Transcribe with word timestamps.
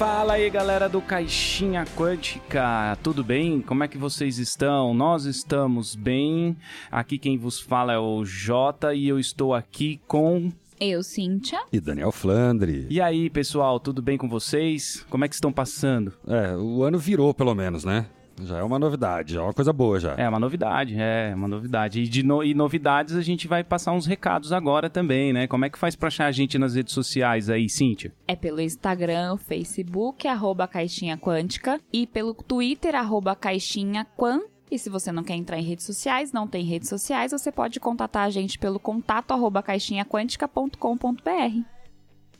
Fala 0.00 0.32
aí, 0.32 0.48
galera 0.48 0.88
do 0.88 1.02
Caixinha 1.02 1.84
Quântica, 1.94 2.96
tudo 3.02 3.22
bem? 3.22 3.60
Como 3.60 3.84
é 3.84 3.88
que 3.88 3.98
vocês 3.98 4.38
estão? 4.38 4.94
Nós 4.94 5.26
estamos 5.26 5.94
bem. 5.94 6.56
Aqui 6.90 7.18
quem 7.18 7.36
vos 7.36 7.60
fala 7.60 7.92
é 7.92 7.98
o 7.98 8.24
Jota 8.24 8.94
e 8.94 9.06
eu 9.06 9.18
estou 9.18 9.52
aqui 9.52 10.00
com 10.06 10.50
Eu, 10.80 11.02
Cíntia. 11.02 11.60
E 11.70 11.78
Daniel 11.78 12.12
Flandre. 12.12 12.86
E 12.88 12.98
aí, 12.98 13.28
pessoal, 13.28 13.78
tudo 13.78 14.00
bem 14.00 14.16
com 14.16 14.26
vocês? 14.26 15.04
Como 15.10 15.22
é 15.22 15.28
que 15.28 15.34
estão 15.34 15.52
passando? 15.52 16.14
É, 16.26 16.56
o 16.56 16.82
ano 16.82 16.98
virou 16.98 17.34
pelo 17.34 17.54
menos, 17.54 17.84
né? 17.84 18.06
Já 18.46 18.58
é 18.58 18.62
uma 18.62 18.78
novidade, 18.78 19.34
já 19.34 19.40
é 19.40 19.42
uma 19.42 19.52
coisa 19.52 19.72
boa 19.72 19.98
já. 20.00 20.14
É 20.14 20.28
uma 20.28 20.38
novidade, 20.38 20.94
é 20.98 21.32
uma 21.34 21.48
novidade. 21.48 22.00
E 22.00 22.08
de 22.08 22.22
no- 22.22 22.42
e 22.42 22.54
novidades 22.54 23.14
a 23.16 23.22
gente 23.22 23.46
vai 23.48 23.62
passar 23.64 23.92
uns 23.92 24.06
recados 24.06 24.52
agora 24.52 24.88
também, 24.90 25.32
né? 25.32 25.46
Como 25.46 25.64
é 25.64 25.70
que 25.70 25.78
faz 25.78 25.94
pra 25.96 26.08
achar 26.08 26.26
a 26.26 26.32
gente 26.32 26.58
nas 26.58 26.74
redes 26.74 26.92
sociais 26.94 27.48
aí, 27.50 27.68
Cíntia? 27.68 28.12
É 28.26 28.34
pelo 28.36 28.60
Instagram, 28.60 29.36
Facebook, 29.36 30.26
arroba 30.28 30.66
Caixinha 30.68 31.16
Quântica. 31.18 31.80
E 31.92 32.06
pelo 32.06 32.32
Twitter, 32.34 32.94
arroba 32.94 33.34
Caixinha 33.36 34.06
Quan. 34.16 34.40
E 34.70 34.78
se 34.78 34.88
você 34.88 35.10
não 35.10 35.24
quer 35.24 35.34
entrar 35.34 35.58
em 35.58 35.64
redes 35.64 35.84
sociais, 35.84 36.32
não 36.32 36.46
tem 36.46 36.64
redes 36.64 36.88
sociais, 36.88 37.32
você 37.32 37.50
pode 37.50 37.80
contatar 37.80 38.24
a 38.26 38.30
gente 38.30 38.56
pelo 38.58 38.78
contato 38.78 39.32
arroba 39.32 39.62
caixinhaquântica.com.br. 39.62 41.79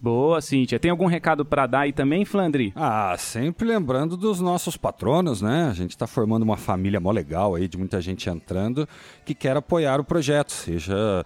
Boa, 0.03 0.41
Cíntia. 0.41 0.79
Tem 0.79 0.91
algum 0.91 1.05
recado 1.05 1.45
pra 1.45 1.67
dar 1.67 1.81
aí 1.81 1.93
também, 1.93 2.25
Flandre? 2.25 2.73
Ah, 2.75 3.15
sempre 3.19 3.69
lembrando 3.69 4.17
dos 4.17 4.41
nossos 4.41 4.75
patronos, 4.75 5.43
né? 5.43 5.69
A 5.71 5.75
gente 5.75 5.97
tá 5.97 6.07
formando 6.07 6.43
uma 6.43 6.57
família 6.57 6.99
mó 6.99 7.11
legal 7.11 7.55
aí, 7.55 7.69
de 7.69 7.77
muita 7.77 8.01
gente 8.01 8.31
entrando, 8.31 8.89
que 9.27 9.35
quer 9.35 9.57
apoiar 9.59 10.01
o 10.01 10.05
projeto, 10.05 10.53
seja 10.53 11.23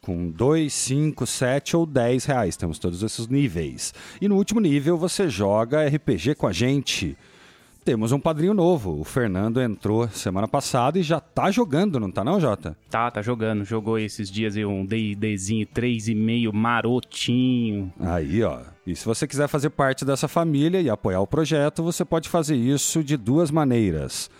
com 0.00 0.30
2, 0.30 0.72
5, 0.72 1.26
7 1.26 1.76
ou 1.76 1.84
10 1.84 2.24
reais. 2.24 2.56
Temos 2.56 2.78
todos 2.78 3.02
esses 3.02 3.26
níveis. 3.28 3.92
E 4.20 4.26
no 4.26 4.36
último 4.36 4.60
nível 4.60 4.96
você 4.96 5.28
joga 5.28 5.86
RPG 5.86 6.34
com 6.34 6.46
a 6.46 6.52
gente. 6.52 7.16
Temos 7.84 8.12
um 8.12 8.18
padrinho 8.18 8.54
novo. 8.54 8.98
O 8.98 9.04
Fernando 9.04 9.60
entrou 9.60 10.08
semana 10.08 10.48
passada 10.48 10.98
e 10.98 11.02
já 11.02 11.20
tá 11.20 11.50
jogando, 11.50 12.00
não 12.00 12.10
tá 12.10 12.24
não, 12.24 12.40
Jota? 12.40 12.74
Tá, 12.88 13.10
tá 13.10 13.20
jogando. 13.20 13.62
Jogou 13.62 13.98
esses 13.98 14.30
dias 14.30 14.56
aí 14.56 14.64
um 14.64 14.86
D&Dzinho 14.86 15.66
3,5 15.66 16.50
marotinho. 16.50 17.92
Aí, 18.00 18.42
ó. 18.42 18.60
E 18.86 18.96
se 18.96 19.04
você 19.04 19.26
quiser 19.26 19.48
fazer 19.48 19.68
parte 19.68 20.02
dessa 20.02 20.26
família 20.26 20.80
e 20.80 20.88
apoiar 20.88 21.20
o 21.20 21.26
projeto, 21.26 21.82
você 21.82 22.06
pode 22.06 22.26
fazer 22.26 22.56
isso 22.56 23.04
de 23.04 23.18
duas 23.18 23.50
maneiras. 23.50 24.30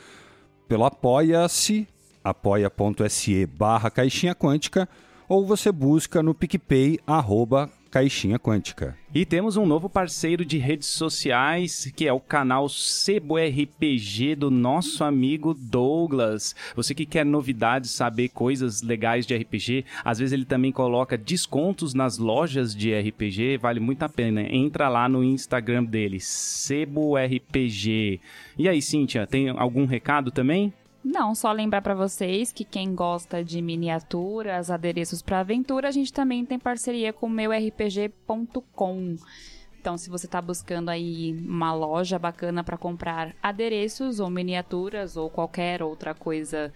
Pelo 0.67 0.87
apoia-se, 0.87 1.87
apoia.se 2.23 3.45
barra 3.45 3.91
caixinha 3.91 4.35
quântica, 4.35 4.89
ou 5.29 5.45
você 5.45 5.71
busca 5.71 6.23
no 6.23 6.35
PicPay, 6.35 6.99
arroba 7.07 7.71
caixinha 7.95 8.41
quântica. 8.41 8.99
E 9.15 9.25
temos 9.25 9.57
um 9.57 9.65
novo 9.65 9.89
parceiro 9.89 10.45
de 10.45 10.59
redes 10.59 10.89
sociais, 10.89 11.93
que 11.95 12.09
é 12.09 12.13
o 12.13 12.19
canal 12.19 12.69
Sebo 12.69 13.37
RPG 13.37 14.35
do 14.35 14.51
nosso 14.51 15.05
amigo 15.05 15.55
Douglas. 15.55 16.57
Você 16.75 16.93
que 16.93 17.07
quer 17.07 17.25
novidades, 17.25 17.93
saber 17.93 18.31
coisas 18.31 18.83
legais 18.83 19.25
de 19.25 19.37
RPG, 19.37 19.85
às 20.05 20.19
vezes 20.19 20.33
ele 20.33 20.45
também 20.45 20.73
coloca 20.73 21.17
descontos 21.17 21.95
nas 21.95 22.19
lojas 22.19 22.75
de 22.75 22.93
RPG, 22.93 23.59
vale 23.59 23.79
muito 23.79 24.03
a 24.03 24.09
pena. 24.09 24.43
Entra 24.43 24.89
lá 24.89 25.09
no 25.09 25.23
Instagram 25.23 25.85
dele, 25.85 26.19
Sebo 26.19 27.17
RPG. 27.17 28.21
E 28.59 28.69
aí, 28.69 28.83
Cíntia, 28.83 29.25
tem 29.25 29.51
algum 29.51 29.87
recado 29.87 30.33
também? 30.33 30.73
Não, 31.05 31.35
só 31.35 31.53
lembrar 31.53 31.83
pra 31.83 31.95
vocês 31.95 32.51
que 32.51 32.65
quem 32.65 32.95
gosta 32.95 33.45
de 33.45 33.61
miniaturas, 33.61 34.71
adereços 34.71 35.21
pra 35.21 35.41
aventura, 35.41 35.89
a 35.89 35.91
gente 35.91 36.11
também 36.11 36.47
tem 36.47 36.59
parceria 36.59 37.13
com 37.13 37.27
o 37.27 37.31
meurpg.com. 37.31 39.17
Então, 39.79 39.99
se 39.99 40.09
você 40.09 40.27
tá 40.27 40.41
buscando 40.41 40.89
aí 40.89 41.37
uma 41.47 41.75
loja 41.75 42.19
bacana 42.19 42.65
pra 42.65 42.79
comprar 42.79 43.37
adereços 43.43 44.19
ou 44.19 44.31
miniaturas 44.31 45.15
ou 45.15 45.29
qualquer 45.29 45.83
outra 45.83 46.15
coisa 46.15 46.73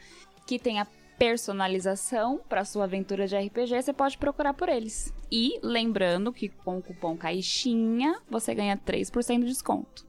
que 0.46 0.58
tenha 0.58 0.86
personalização 1.18 2.38
para 2.48 2.66
sua 2.66 2.84
aventura 2.84 3.26
de 3.26 3.34
RPG, 3.34 3.82
você 3.82 3.92
pode 3.94 4.18
procurar 4.18 4.52
por 4.52 4.68
eles. 4.68 5.12
E 5.32 5.58
lembrando 5.62 6.32
que 6.34 6.50
com 6.50 6.76
o 6.76 6.82
cupom 6.82 7.16
CAIXINHA 7.16 8.20
você 8.30 8.54
ganha 8.54 8.76
3% 8.76 9.40
de 9.40 9.46
desconto. 9.46 10.07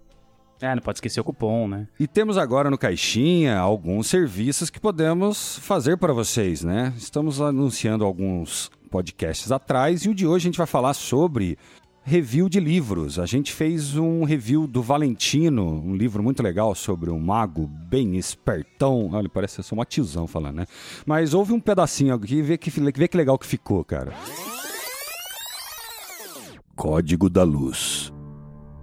É, 0.61 0.75
não 0.75 0.81
pode 0.81 0.97
esquecer 0.97 1.21
o 1.21 1.23
cupom, 1.23 1.67
né? 1.67 1.87
E 1.97 2.05
temos 2.05 2.37
agora 2.37 2.69
no 2.69 2.77
Caixinha 2.77 3.57
alguns 3.57 4.07
serviços 4.07 4.69
que 4.69 4.79
podemos 4.79 5.57
fazer 5.59 5.97
para 5.97 6.11
vocês, 6.11 6.63
né? 6.63 6.93
Estamos 6.97 7.39
anunciando 7.39 8.03
alguns 8.03 8.69
podcasts 8.91 9.51
atrás 9.51 10.03
e 10.03 10.09
o 10.09 10.15
de 10.15 10.27
hoje 10.27 10.47
a 10.47 10.49
gente 10.49 10.57
vai 10.57 10.67
falar 10.67 10.93
sobre 10.93 11.57
review 12.03 12.49
de 12.49 12.59
livros. 12.59 13.19
A 13.19 13.25
gente 13.25 13.53
fez 13.53 13.95
um 13.95 14.23
review 14.23 14.67
do 14.67 14.81
Valentino, 14.81 15.81
um 15.81 15.95
livro 15.95 16.21
muito 16.21 16.43
legal 16.43 16.75
sobre 16.75 17.09
um 17.09 17.19
mago 17.19 17.67
bem 17.67 18.17
espertão. 18.17 19.11
Olha, 19.13 19.29
parece 19.29 19.63
ser 19.63 19.75
um 19.75 19.85
tiozão 19.85 20.27
falando, 20.27 20.57
né? 20.57 20.65
Mas 21.05 21.33
houve 21.33 21.53
um 21.53 21.59
pedacinho 21.59 22.13
aqui 22.13 22.35
e 22.35 22.41
vê 22.41 22.57
que, 22.57 22.69
vê 22.69 23.07
que 23.07 23.17
legal 23.17 23.37
que 23.37 23.45
ficou, 23.45 23.85
cara. 23.85 24.13
Código 26.75 27.29
da 27.29 27.43
Luz. 27.43 28.11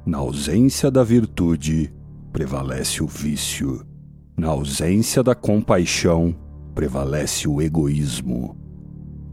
Na 0.06 0.18
ausência 0.18 0.88
da 0.88 1.02
virtude, 1.02 1.92
prevalece 2.32 3.02
o 3.02 3.08
vício. 3.08 3.84
Na 4.38 4.46
ausência 4.50 5.20
da 5.20 5.34
compaixão, 5.34 6.32
prevalece 6.76 7.48
o 7.48 7.60
egoísmo. 7.60 8.56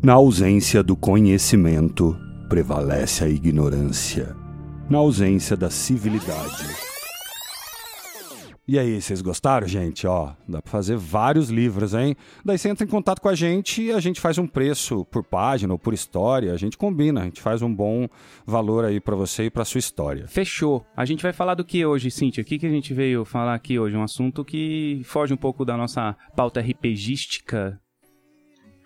Na 0.02 0.14
ausência 0.14 0.82
do 0.82 0.96
conhecimento, 0.96 2.18
prevalece 2.50 3.24
a 3.24 3.30
ignorância. 3.30 4.36
Na 4.90 4.98
ausência 4.98 5.56
da 5.56 5.70
civilidade. 5.70 6.93
E 8.66 8.80
aí, 8.80 9.02
vocês 9.02 9.22
gostaram, 9.22 9.68
gente? 9.68 10.08
Ó, 10.08 10.32
dá 10.48 10.62
pra 10.62 10.72
fazer 10.72 10.96
vários 10.96 11.50
livros, 11.50 11.94
hein? 11.94 12.16
Daí 12.46 12.58
você 12.58 12.70
entra 12.70 12.86
em 12.86 12.90
contato 12.90 13.20
com 13.20 13.28
a 13.28 13.36
gente 13.36 13.82
e 13.82 13.92
a 13.92 14.00
gente 14.00 14.22
faz 14.22 14.38
um 14.38 14.48
preço 14.48 15.04
por 15.12 15.22
página 15.22 15.74
ou 15.74 15.78
por 15.78 15.94
história. 15.94 16.54
A 16.54 16.56
gente 16.56 16.78
combina, 16.78 17.20
a 17.20 17.24
gente 17.26 17.42
faz 17.42 17.62
um 17.62 17.74
bom 17.74 18.08
valor 18.46 18.86
aí 18.86 19.02
pra 19.02 19.18
você 19.18 19.46
e 19.46 19.50
pra 19.50 19.66
sua 19.66 19.80
história. 19.80 20.30
Fechou. 20.30 20.86
A 20.96 21.04
gente 21.04 21.22
vai 21.22 21.34
falar 21.34 21.56
do 21.56 21.66
que 21.66 21.86
hoje, 21.86 22.10
Cíntia? 22.10 22.42
O 22.42 22.46
que, 22.46 22.58
que 22.58 22.66
a 22.66 22.70
gente 22.70 22.94
veio 22.94 23.26
falar 23.26 23.54
aqui 23.54 23.78
hoje? 23.78 23.98
Um 23.98 24.04
assunto 24.04 24.46
que 24.46 25.02
foge 25.04 25.34
um 25.34 25.38
pouco 25.38 25.66
da 25.66 25.76
nossa 25.76 26.16
pauta 26.34 26.62
RPGística. 26.62 27.83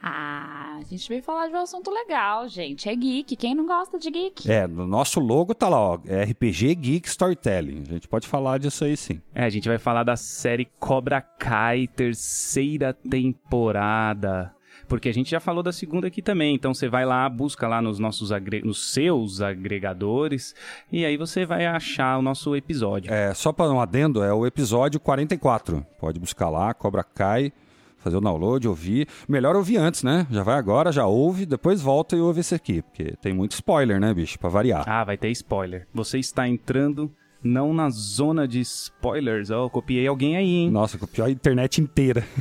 Ah, 0.01 0.77
a 0.79 0.83
gente 0.83 1.09
veio 1.09 1.23
falar 1.23 1.47
de 1.47 1.53
um 1.53 1.59
assunto 1.59 1.89
legal, 1.89 2.47
gente. 2.47 2.87
É 2.87 2.95
geek. 2.95 3.35
Quem 3.35 3.55
não 3.55 3.65
gosta 3.65 3.97
de 3.97 4.11
geek? 4.11 4.49
É, 4.49 4.67
no 4.67 4.85
nosso 4.85 5.19
logo 5.19 5.55
tá 5.55 5.67
lá, 5.67 5.79
ó, 5.79 5.99
é 6.05 6.23
RPG 6.23 6.75
Geek 6.75 7.07
Storytelling. 7.07 7.83
A 7.87 7.93
gente 7.93 8.07
pode 8.07 8.27
falar 8.27 8.59
disso 8.59 8.83
aí 8.83 8.95
sim. 8.95 9.21
É, 9.33 9.43
a 9.43 9.49
gente 9.49 9.67
vai 9.67 9.77
falar 9.77 10.03
da 10.03 10.15
série 10.15 10.65
Cobra 10.79 11.19
Kai, 11.21 11.87
terceira 11.87 12.93
temporada. 12.93 14.53
Porque 14.87 15.09
a 15.09 15.13
gente 15.13 15.29
já 15.29 15.39
falou 15.39 15.61
da 15.61 15.71
segunda 15.71 16.07
aqui 16.07 16.21
também. 16.21 16.55
Então 16.55 16.73
você 16.73 16.87
vai 16.87 17.05
lá, 17.05 17.27
busca 17.27 17.67
lá 17.67 17.81
nos 17.81 17.99
nossos 17.99 18.31
agre... 18.31 18.61
nos 18.61 18.93
seus 18.93 19.41
agregadores 19.41 20.55
e 20.91 21.03
aí 21.03 21.17
você 21.17 21.45
vai 21.45 21.65
achar 21.65 22.17
o 22.17 22.21
nosso 22.21 22.55
episódio. 22.55 23.13
É, 23.13 23.33
só 23.33 23.51
para 23.51 23.69
um 23.71 23.81
adendo, 23.81 24.23
é 24.23 24.33
o 24.33 24.45
episódio 24.45 24.99
44. 24.99 25.85
Pode 25.99 26.19
buscar 26.19 26.49
lá, 26.49 26.73
Cobra 26.73 27.03
Kai, 27.03 27.51
fazer 27.97 28.17
o 28.17 28.21
download, 28.21 28.67
ouvir. 28.67 29.07
Melhor 29.27 29.55
ouvir 29.55 29.77
antes, 29.77 30.03
né? 30.03 30.27
Já 30.29 30.43
vai 30.43 30.57
agora, 30.57 30.91
já 30.91 31.05
ouve, 31.05 31.45
depois 31.45 31.81
volta 31.81 32.15
e 32.15 32.19
ouve 32.19 32.41
esse 32.41 32.55
aqui, 32.55 32.81
porque 32.81 33.15
tem 33.21 33.33
muito 33.33 33.53
spoiler, 33.53 33.99
né, 33.99 34.13
bicho, 34.13 34.39
para 34.39 34.49
variar. 34.49 34.83
Ah, 34.87 35.03
vai 35.03 35.17
ter 35.17 35.29
spoiler. 35.31 35.87
Você 35.93 36.19
está 36.19 36.47
entrando 36.47 37.11
não 37.43 37.73
na 37.73 37.89
zona 37.89 38.47
de 38.47 38.59
spoilers. 38.59 39.49
Ó, 39.49 39.65
oh, 39.65 39.69
copiei 39.69 40.07
alguém 40.07 40.37
aí, 40.37 40.55
hein? 40.55 40.71
Nossa, 40.71 40.97
copiou 40.97 41.27
a 41.27 41.31
internet 41.31 41.81
inteira. 41.81 42.23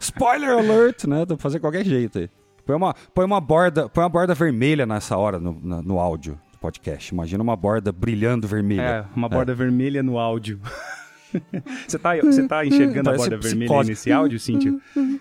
Spoiler 0.00 0.50
alert, 0.50 1.04
né? 1.04 1.20
Dá 1.20 1.34
pra 1.34 1.38
fazer 1.38 1.58
qualquer 1.58 1.84
jeito 1.84 2.18
aí. 2.18 2.28
Põe 2.64 2.76
uma, 2.76 2.94
põe 3.14 3.24
uma, 3.24 3.40
borda, 3.40 3.88
põe 3.88 4.02
uma 4.02 4.10
borda 4.10 4.34
vermelha 4.34 4.84
nessa 4.84 5.16
hora 5.16 5.38
no, 5.38 5.52
no, 5.52 5.82
no 5.82 6.00
áudio 6.00 6.38
do 6.52 6.58
podcast. 6.58 7.14
Imagina 7.14 7.42
uma 7.42 7.56
borda 7.56 7.92
brilhando 7.92 8.48
vermelha. 8.48 8.82
É, 8.82 9.04
uma 9.14 9.28
borda 9.28 9.52
é. 9.52 9.54
vermelha 9.54 10.02
no 10.02 10.18
áudio. 10.18 10.60
você, 11.86 11.98
tá, 11.98 12.16
você 12.16 12.48
tá 12.48 12.64
enxergando 12.64 13.04
Parece 13.04 13.26
a 13.26 13.30
borda 13.30 13.48
vermelha 13.48 13.82
nesse 13.84 14.10
áudio, 14.12 14.40
Cíntia? 14.40 14.74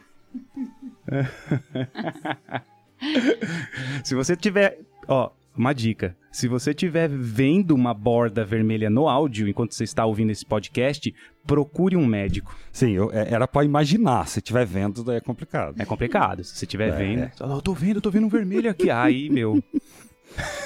Se 4.04 4.16
você 4.16 4.36
tiver. 4.36 4.80
Ó, 5.08 5.30
uma 5.56 5.74
dica. 5.74 6.16
Se 6.32 6.48
você 6.48 6.72
estiver 6.72 7.08
vendo 7.10 7.74
uma 7.74 7.94
borda 7.94 8.44
vermelha 8.44 8.90
no 8.90 9.08
áudio 9.08 9.48
enquanto 9.48 9.74
você 9.74 9.86
está 9.86 10.06
ouvindo 10.06 10.32
esse 10.32 10.46
podcast, 10.46 11.14
procure 11.48 11.96
um 11.96 12.06
médico. 12.06 12.54
Sim, 12.74 12.92
eu, 12.92 13.10
é, 13.14 13.32
era 13.34 13.48
pra 13.48 13.64
imaginar. 13.64 14.28
Se 14.28 14.40
estiver 14.40 14.66
vendo, 14.66 15.04
daí 15.04 15.18
é 15.18 15.22
complicado. 15.22 15.76
É 15.80 15.86
complicado. 15.86 16.44
Se 16.44 16.58
você 16.58 16.66
estiver 16.66 16.90
É, 16.90 16.92
vendo. 16.92 17.24
é. 17.24 17.32
Eu 17.40 17.62
tô 17.62 17.74
vendo, 17.74 18.02
tô 18.02 18.12
vendo 18.12 18.26
um 18.26 18.30
vermelho 18.30 18.70
aqui. 18.70 18.90
Aí, 18.92 19.30
meu. 19.30 19.64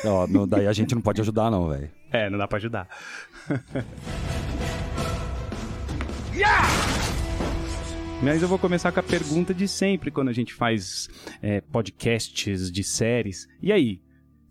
Ó, 0.05 0.25
daí 0.47 0.65
a 0.65 0.73
gente 0.73 0.95
não 0.95 1.01
pode 1.01 1.21
ajudar, 1.21 1.51
não, 1.51 1.69
velho. 1.69 1.91
É, 2.11 2.27
não 2.29 2.39
dá 2.39 2.47
pra 2.47 2.57
ajudar. 2.57 2.87
Mas 8.21 8.41
eu 8.41 8.47
vou 8.47 8.59
começar 8.59 8.91
com 8.91 8.99
a 8.99 9.03
pergunta 9.03 9.53
de 9.53 9.67
sempre 9.67 10.11
quando 10.11 10.29
a 10.29 10.33
gente 10.33 10.53
faz 10.53 11.09
é, 11.41 11.61
podcasts 11.61 12.71
de 12.71 12.83
séries. 12.83 13.47
E 13.61 13.71
aí? 13.71 14.01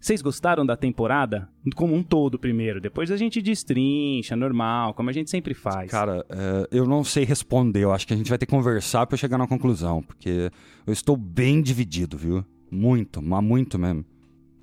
Vocês 0.01 0.23
gostaram 0.23 0.65
da 0.65 0.77
temporada? 0.77 1.49
Como 1.75 1.95
um 1.95 2.03
todo, 2.03 2.39
primeiro. 2.39 2.81
Depois 2.81 3.11
a 3.11 3.17
gente 3.17 3.43
destrincha, 3.43 4.37
normal, 4.37 4.95
como 4.95 5.11
a 5.11 5.13
gente 5.13 5.29
sempre 5.29 5.55
faz. 5.55 5.91
Cara, 5.91 6.25
é, 6.29 6.69
eu 6.71 6.87
não 6.87 7.03
sei 7.03 7.25
responder. 7.25 7.83
Eu 7.83 7.93
acho 7.93 8.07
que 8.07 8.15
a 8.15 8.17
gente 8.17 8.29
vai 8.29 8.39
ter 8.39 8.47
que 8.47 8.53
conversar 8.53 9.07
pra 9.07 9.19
chegar 9.19 9.37
na 9.37 9.47
conclusão. 9.47 10.03
Porque 10.03 10.51
eu 10.87 10.93
estou 10.93 11.17
bem 11.17 11.61
dividido, 11.61 12.17
viu? 12.17 12.45
Muito, 12.71 13.21
mas 13.21 13.43
muito 13.43 13.79
mesmo. 13.79 14.05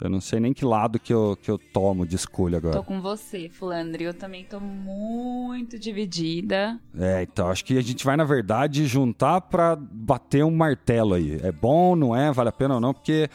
Eu 0.01 0.09
não 0.09 0.19
sei 0.19 0.39
nem 0.39 0.53
que 0.53 0.65
lado 0.65 0.99
que 0.99 1.13
eu, 1.13 1.37
que 1.41 1.49
eu 1.49 1.57
tomo 1.57 2.05
de 2.05 2.15
escolha 2.15 2.57
agora. 2.57 2.75
Tô 2.75 2.83
com 2.83 3.01
você, 3.01 3.47
Flandre. 3.49 4.03
Eu 4.03 4.13
também 4.13 4.43
tô 4.43 4.59
muito 4.59 5.79
dividida. 5.79 6.79
É, 6.97 7.23
então 7.23 7.49
acho 7.49 7.63
que 7.63 7.77
a 7.77 7.81
gente 7.81 8.03
vai, 8.03 8.17
na 8.17 8.25
verdade, 8.25 8.85
juntar 8.87 9.41
pra 9.41 9.75
bater 9.75 10.43
um 10.43 10.51
martelo 10.51 11.13
aí. 11.13 11.39
É 11.41 11.51
bom, 11.51 11.95
não 11.95 12.15
é? 12.15 12.31
Vale 12.31 12.49
a 12.49 12.51
pena 12.51 12.75
ou 12.75 12.81
não? 12.81 12.93
Porque 12.93 13.29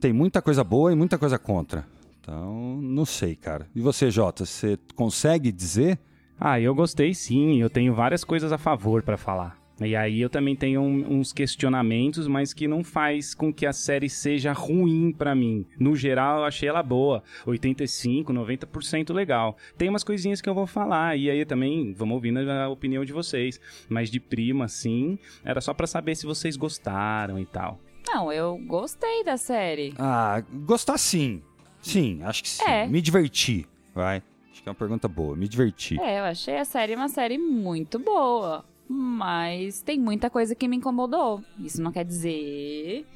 tem 0.00 0.12
muita 0.12 0.42
coisa 0.42 0.62
boa 0.62 0.92
e 0.92 0.94
muita 0.94 1.16
coisa 1.16 1.38
contra. 1.38 1.86
Então, 2.20 2.76
não 2.80 3.04
sei, 3.04 3.34
cara. 3.34 3.66
E 3.74 3.80
você, 3.80 4.10
Jota, 4.10 4.44
você 4.44 4.78
consegue 4.94 5.50
dizer? 5.50 5.98
Ah, 6.38 6.60
eu 6.60 6.74
gostei 6.74 7.14
sim. 7.14 7.60
Eu 7.60 7.70
tenho 7.70 7.94
várias 7.94 8.22
coisas 8.22 8.52
a 8.52 8.58
favor 8.58 9.02
pra 9.02 9.16
falar. 9.16 9.61
E 9.86 9.94
aí 9.96 10.20
eu 10.20 10.28
também 10.30 10.54
tenho 10.56 10.80
um- 10.80 11.18
uns 11.18 11.32
questionamentos, 11.32 12.26
mas 12.26 12.52
que 12.52 12.66
não 12.68 12.82
faz 12.84 13.34
com 13.34 13.52
que 13.52 13.66
a 13.66 13.72
série 13.72 14.08
seja 14.08 14.52
ruim 14.52 15.12
pra 15.12 15.34
mim. 15.34 15.66
No 15.78 15.94
geral, 15.96 16.38
eu 16.40 16.44
achei 16.44 16.68
ela 16.68 16.82
boa. 16.82 17.22
85, 17.46 18.32
90% 18.32 19.12
legal. 19.12 19.56
Tem 19.76 19.88
umas 19.88 20.04
coisinhas 20.04 20.40
que 20.40 20.48
eu 20.48 20.54
vou 20.54 20.66
falar, 20.66 21.16
e 21.16 21.30
aí 21.30 21.44
também 21.44 21.92
vamos 21.92 22.14
ouvindo 22.14 22.38
a 22.50 22.68
opinião 22.68 23.04
de 23.04 23.12
vocês. 23.12 23.60
Mas 23.88 24.10
de 24.10 24.18
prima, 24.20 24.68
sim, 24.68 25.18
era 25.44 25.60
só 25.60 25.72
pra 25.74 25.86
saber 25.86 26.14
se 26.16 26.26
vocês 26.26 26.56
gostaram 26.56 27.38
e 27.38 27.46
tal. 27.46 27.80
Não, 28.08 28.32
eu 28.32 28.58
gostei 28.66 29.22
da 29.24 29.36
série. 29.36 29.94
Ah, 29.98 30.42
gostar 30.66 30.98
sim. 30.98 31.42
Sim, 31.80 32.20
acho 32.22 32.42
que 32.42 32.48
sim. 32.48 32.64
É. 32.64 32.86
Me 32.86 33.00
diverti, 33.00 33.66
vai. 33.94 34.22
Acho 34.52 34.62
que 34.62 34.68
é 34.68 34.70
uma 34.70 34.74
pergunta 34.76 35.08
boa. 35.08 35.34
Me 35.36 35.48
diverti. 35.48 35.98
É, 36.00 36.18
eu 36.20 36.24
achei 36.24 36.56
a 36.58 36.64
série 36.64 36.94
uma 36.94 37.08
série 37.08 37.38
muito 37.38 37.98
boa. 37.98 38.64
Mas 38.88 39.80
tem 39.82 39.98
muita 39.98 40.28
coisa 40.28 40.54
que 40.54 40.68
me 40.68 40.76
incomodou. 40.76 41.42
Isso 41.58 41.80
não 41.82 41.92
quer 41.92 42.04
dizer 42.04 43.06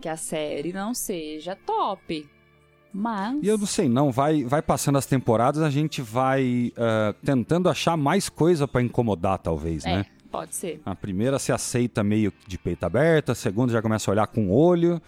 que 0.00 0.08
a 0.08 0.16
série 0.16 0.72
não 0.72 0.94
seja 0.94 1.56
top. 1.66 2.28
Mas. 2.92 3.42
E 3.42 3.48
eu 3.48 3.58
não 3.58 3.66
sei, 3.66 3.88
não. 3.88 4.12
Vai, 4.12 4.44
vai 4.44 4.62
passando 4.62 4.96
as 4.98 5.06
temporadas, 5.06 5.60
a 5.62 5.70
gente 5.70 6.00
vai 6.00 6.72
ah, 6.76 7.14
tentando 7.24 7.68
achar 7.68 7.96
mais 7.96 8.28
coisa 8.28 8.68
pra 8.68 8.80
incomodar, 8.82 9.38
talvez, 9.38 9.84
É, 9.84 9.96
né? 9.98 10.06
pode 10.30 10.54
ser. 10.54 10.80
A 10.86 10.94
primeira 10.94 11.38
se 11.38 11.50
aceita 11.52 12.04
meio 12.04 12.30
que 12.30 12.48
de 12.48 12.56
peito 12.58 12.84
aberto, 12.84 13.32
a 13.32 13.34
segunda 13.34 13.72
já 13.72 13.82
começa 13.82 14.10
a 14.10 14.12
olhar 14.12 14.26
com 14.28 14.48
o 14.48 14.52
olho. 14.52 15.00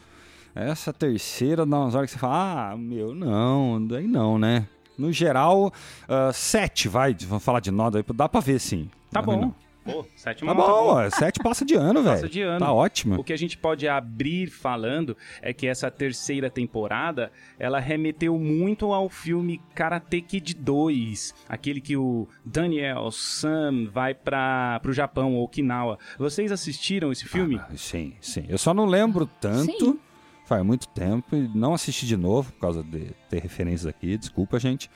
Essa 0.55 0.93
terceira 0.93 1.65
dá 1.67 1.79
umas 1.79 1.95
horas 1.95 2.11
que 2.11 2.15
você 2.15 2.19
fala, 2.21 2.73
ah, 2.73 2.77
meu, 2.77 3.15
não, 3.15 3.85
daí 3.87 4.07
não, 4.09 4.39
né? 4.39 4.67
No 4.99 5.13
geral, 5.13 5.71
ah, 6.09 6.33
sete, 6.33 6.89
vai, 6.89 7.15
vamos 7.21 7.45
falar 7.45 7.61
de 7.61 7.71
nota 7.71 7.99
aí, 7.99 8.05
dá 8.15 8.29
pra 8.29 8.41
ver 8.41 8.59
sim. 8.59 8.91
Tá 9.13 9.21
Não 9.21 9.27
bom. 9.27 9.41
não. 9.43 9.55
Pô, 9.87 10.05
sétima 10.17 10.55
Tá 10.55 10.61
bom, 10.61 10.67
boa. 10.67 11.07
ó, 11.07 11.11
sete 11.11 11.39
passa 11.43 11.65
de 11.65 11.75
ano, 11.75 12.03
velho. 12.03 12.17
Passa 12.17 12.29
de 12.29 12.43
ano. 12.43 12.59
Tá 12.59 12.73
ótimo. 12.73 13.21
O 13.21 13.25
que 13.25 13.33
a 13.33 13.39
gente 13.39 13.57
pode 13.57 13.87
abrir 13.89 14.49
falando 14.51 15.17
é 15.41 15.53
que 15.53 15.67
essa 15.67 15.91
terceira 15.91 16.51
temporada, 16.51 17.31
ela 17.59 17.79
remeteu 17.79 18.39
muito 18.39 18.93
ao 18.93 19.09
filme 19.09 19.61
Karate 19.75 20.21
Kid 20.21 20.55
2, 20.55 21.35
aquele 21.49 21.81
que 21.81 21.97
o 21.97 22.29
Daniel 22.45 23.11
Sam 23.11 23.89
vai 23.93 24.13
para 24.15 24.81
pro 24.81 24.93
Japão, 24.93 25.37
Okinawa. 25.39 25.99
Vocês 26.19 26.51
assistiram 26.53 27.13
esse 27.13 27.27
filme? 27.27 27.57
Ah, 27.63 27.69
sim, 27.77 28.15
sim. 28.21 28.45
Eu 28.49 28.59
só 28.59 28.75
não 28.75 28.85
lembro 28.87 29.27
tanto. 29.41 29.73
Sim. 29.73 29.99
Faz 30.47 30.65
muito 30.65 30.87
tempo 30.89 31.35
e 31.35 31.49
não 31.55 31.75
assisti 31.75 32.07
de 32.07 32.17
novo 32.17 32.53
por 32.53 32.61
causa 32.61 32.83
de 32.83 33.11
ter 33.29 33.41
referências 33.43 33.85
aqui. 33.87 34.17
Desculpa, 34.17 34.61
gente. 34.61 34.89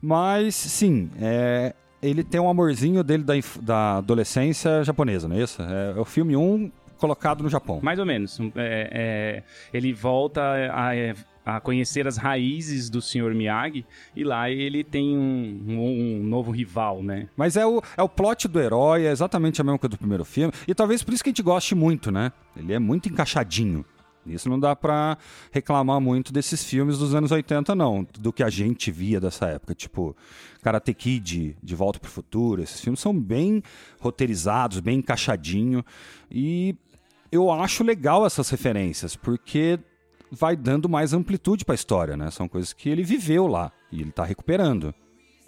Mas, 0.00 0.54
sim, 0.54 1.10
é, 1.20 1.74
ele 2.08 2.22
tem 2.24 2.40
um 2.40 2.48
amorzinho 2.48 3.02
dele 3.02 3.22
da, 3.24 3.34
da 3.60 3.96
adolescência 3.98 4.82
japonesa, 4.84 5.28
não 5.28 5.36
é 5.36 5.42
isso? 5.42 5.62
É, 5.62 5.94
é 5.96 6.00
o 6.00 6.04
filme 6.04 6.36
1 6.36 6.70
colocado 6.98 7.42
no 7.42 7.48
Japão. 7.48 7.80
Mais 7.82 7.98
ou 7.98 8.06
menos. 8.06 8.38
É, 8.56 8.88
é, 8.92 9.42
ele 9.76 9.92
volta 9.92 10.40
a, 10.72 11.56
a 11.56 11.60
conhecer 11.60 12.06
as 12.06 12.16
raízes 12.16 12.88
do 12.88 13.02
Sr. 13.02 13.34
Miyagi 13.34 13.84
e 14.16 14.24
lá 14.24 14.48
ele 14.50 14.82
tem 14.82 15.16
um, 15.16 15.62
um- 15.68 16.20
um 16.20 16.22
novo 16.24 16.50
rival, 16.50 17.02
né? 17.02 17.26
Mas 17.36 17.56
é 17.56 17.66
o, 17.66 17.82
é 17.96 18.02
o 18.02 18.08
plot 18.08 18.48
do 18.48 18.60
herói, 18.60 19.04
é 19.06 19.10
exatamente 19.10 19.60
a 19.60 19.64
mesma 19.64 19.78
coisa 19.78 19.90
do 19.90 19.98
primeiro 19.98 20.24
filme. 20.24 20.52
E 20.66 20.74
talvez 20.74 21.02
por 21.02 21.12
isso 21.12 21.22
que 21.22 21.28
a 21.28 21.32
gente 21.32 21.42
goste 21.42 21.74
muito, 21.74 22.10
né? 22.10 22.32
Ele 22.56 22.72
é 22.72 22.78
muito 22.78 23.08
encaixadinho. 23.08 23.84
Isso 24.26 24.48
não 24.48 24.58
dá 24.58 24.74
pra 24.74 25.18
reclamar 25.52 26.00
muito 26.00 26.32
desses 26.32 26.64
filmes 26.64 26.98
dos 26.98 27.14
anos 27.14 27.30
80, 27.30 27.74
não. 27.74 28.06
Do 28.18 28.32
que 28.32 28.42
a 28.42 28.50
gente 28.50 28.90
via 28.90 29.20
dessa 29.20 29.46
época. 29.46 29.74
Tipo, 29.74 30.16
Karate 30.62 30.94
Kid, 30.94 31.56
De 31.62 31.74
Volta 31.74 31.98
pro 31.98 32.10
Futuro. 32.10 32.62
Esses 32.62 32.80
filmes 32.80 33.00
são 33.00 33.18
bem 33.18 33.62
roteirizados, 34.00 34.80
bem 34.80 34.98
encaixadinho. 34.98 35.84
E 36.30 36.74
eu 37.30 37.50
acho 37.50 37.84
legal 37.84 38.24
essas 38.24 38.48
referências, 38.48 39.16
porque 39.16 39.78
vai 40.30 40.56
dando 40.56 40.88
mais 40.88 41.12
amplitude 41.12 41.64
pra 41.64 41.74
história, 41.74 42.16
né? 42.16 42.30
São 42.30 42.48
coisas 42.48 42.72
que 42.72 42.88
ele 42.88 43.02
viveu 43.02 43.46
lá 43.46 43.72
e 43.90 44.00
ele 44.00 44.12
tá 44.12 44.24
recuperando. 44.24 44.94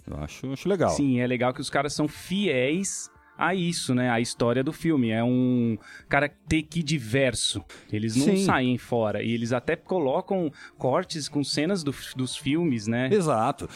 Eu 0.05 0.17
acho, 0.23 0.51
acho 0.53 0.69
legal. 0.69 0.89
Sim, 0.91 1.19
é 1.19 1.27
legal 1.27 1.53
que 1.53 1.61
os 1.61 1.69
caras 1.69 1.93
são 1.93 2.07
fiéis 2.07 3.09
a 3.37 3.53
isso, 3.53 3.93
né? 3.93 4.09
A 4.09 4.19
história 4.19 4.63
do 4.63 4.73
filme. 4.73 5.09
É 5.09 5.23
um 5.23 5.77
Karate 6.09 6.63
que 6.63 6.81
diverso. 6.81 7.63
Eles 7.91 8.15
não 8.15 8.25
Sim. 8.25 8.45
saem 8.45 8.77
fora. 8.77 9.21
E 9.21 9.31
eles 9.31 9.53
até 9.53 9.75
colocam 9.75 10.51
cortes 10.77 11.29
com 11.29 11.43
cenas 11.43 11.83
do, 11.83 11.93
dos 12.15 12.35
filmes, 12.35 12.87
né? 12.87 13.09
Exato. 13.11 13.69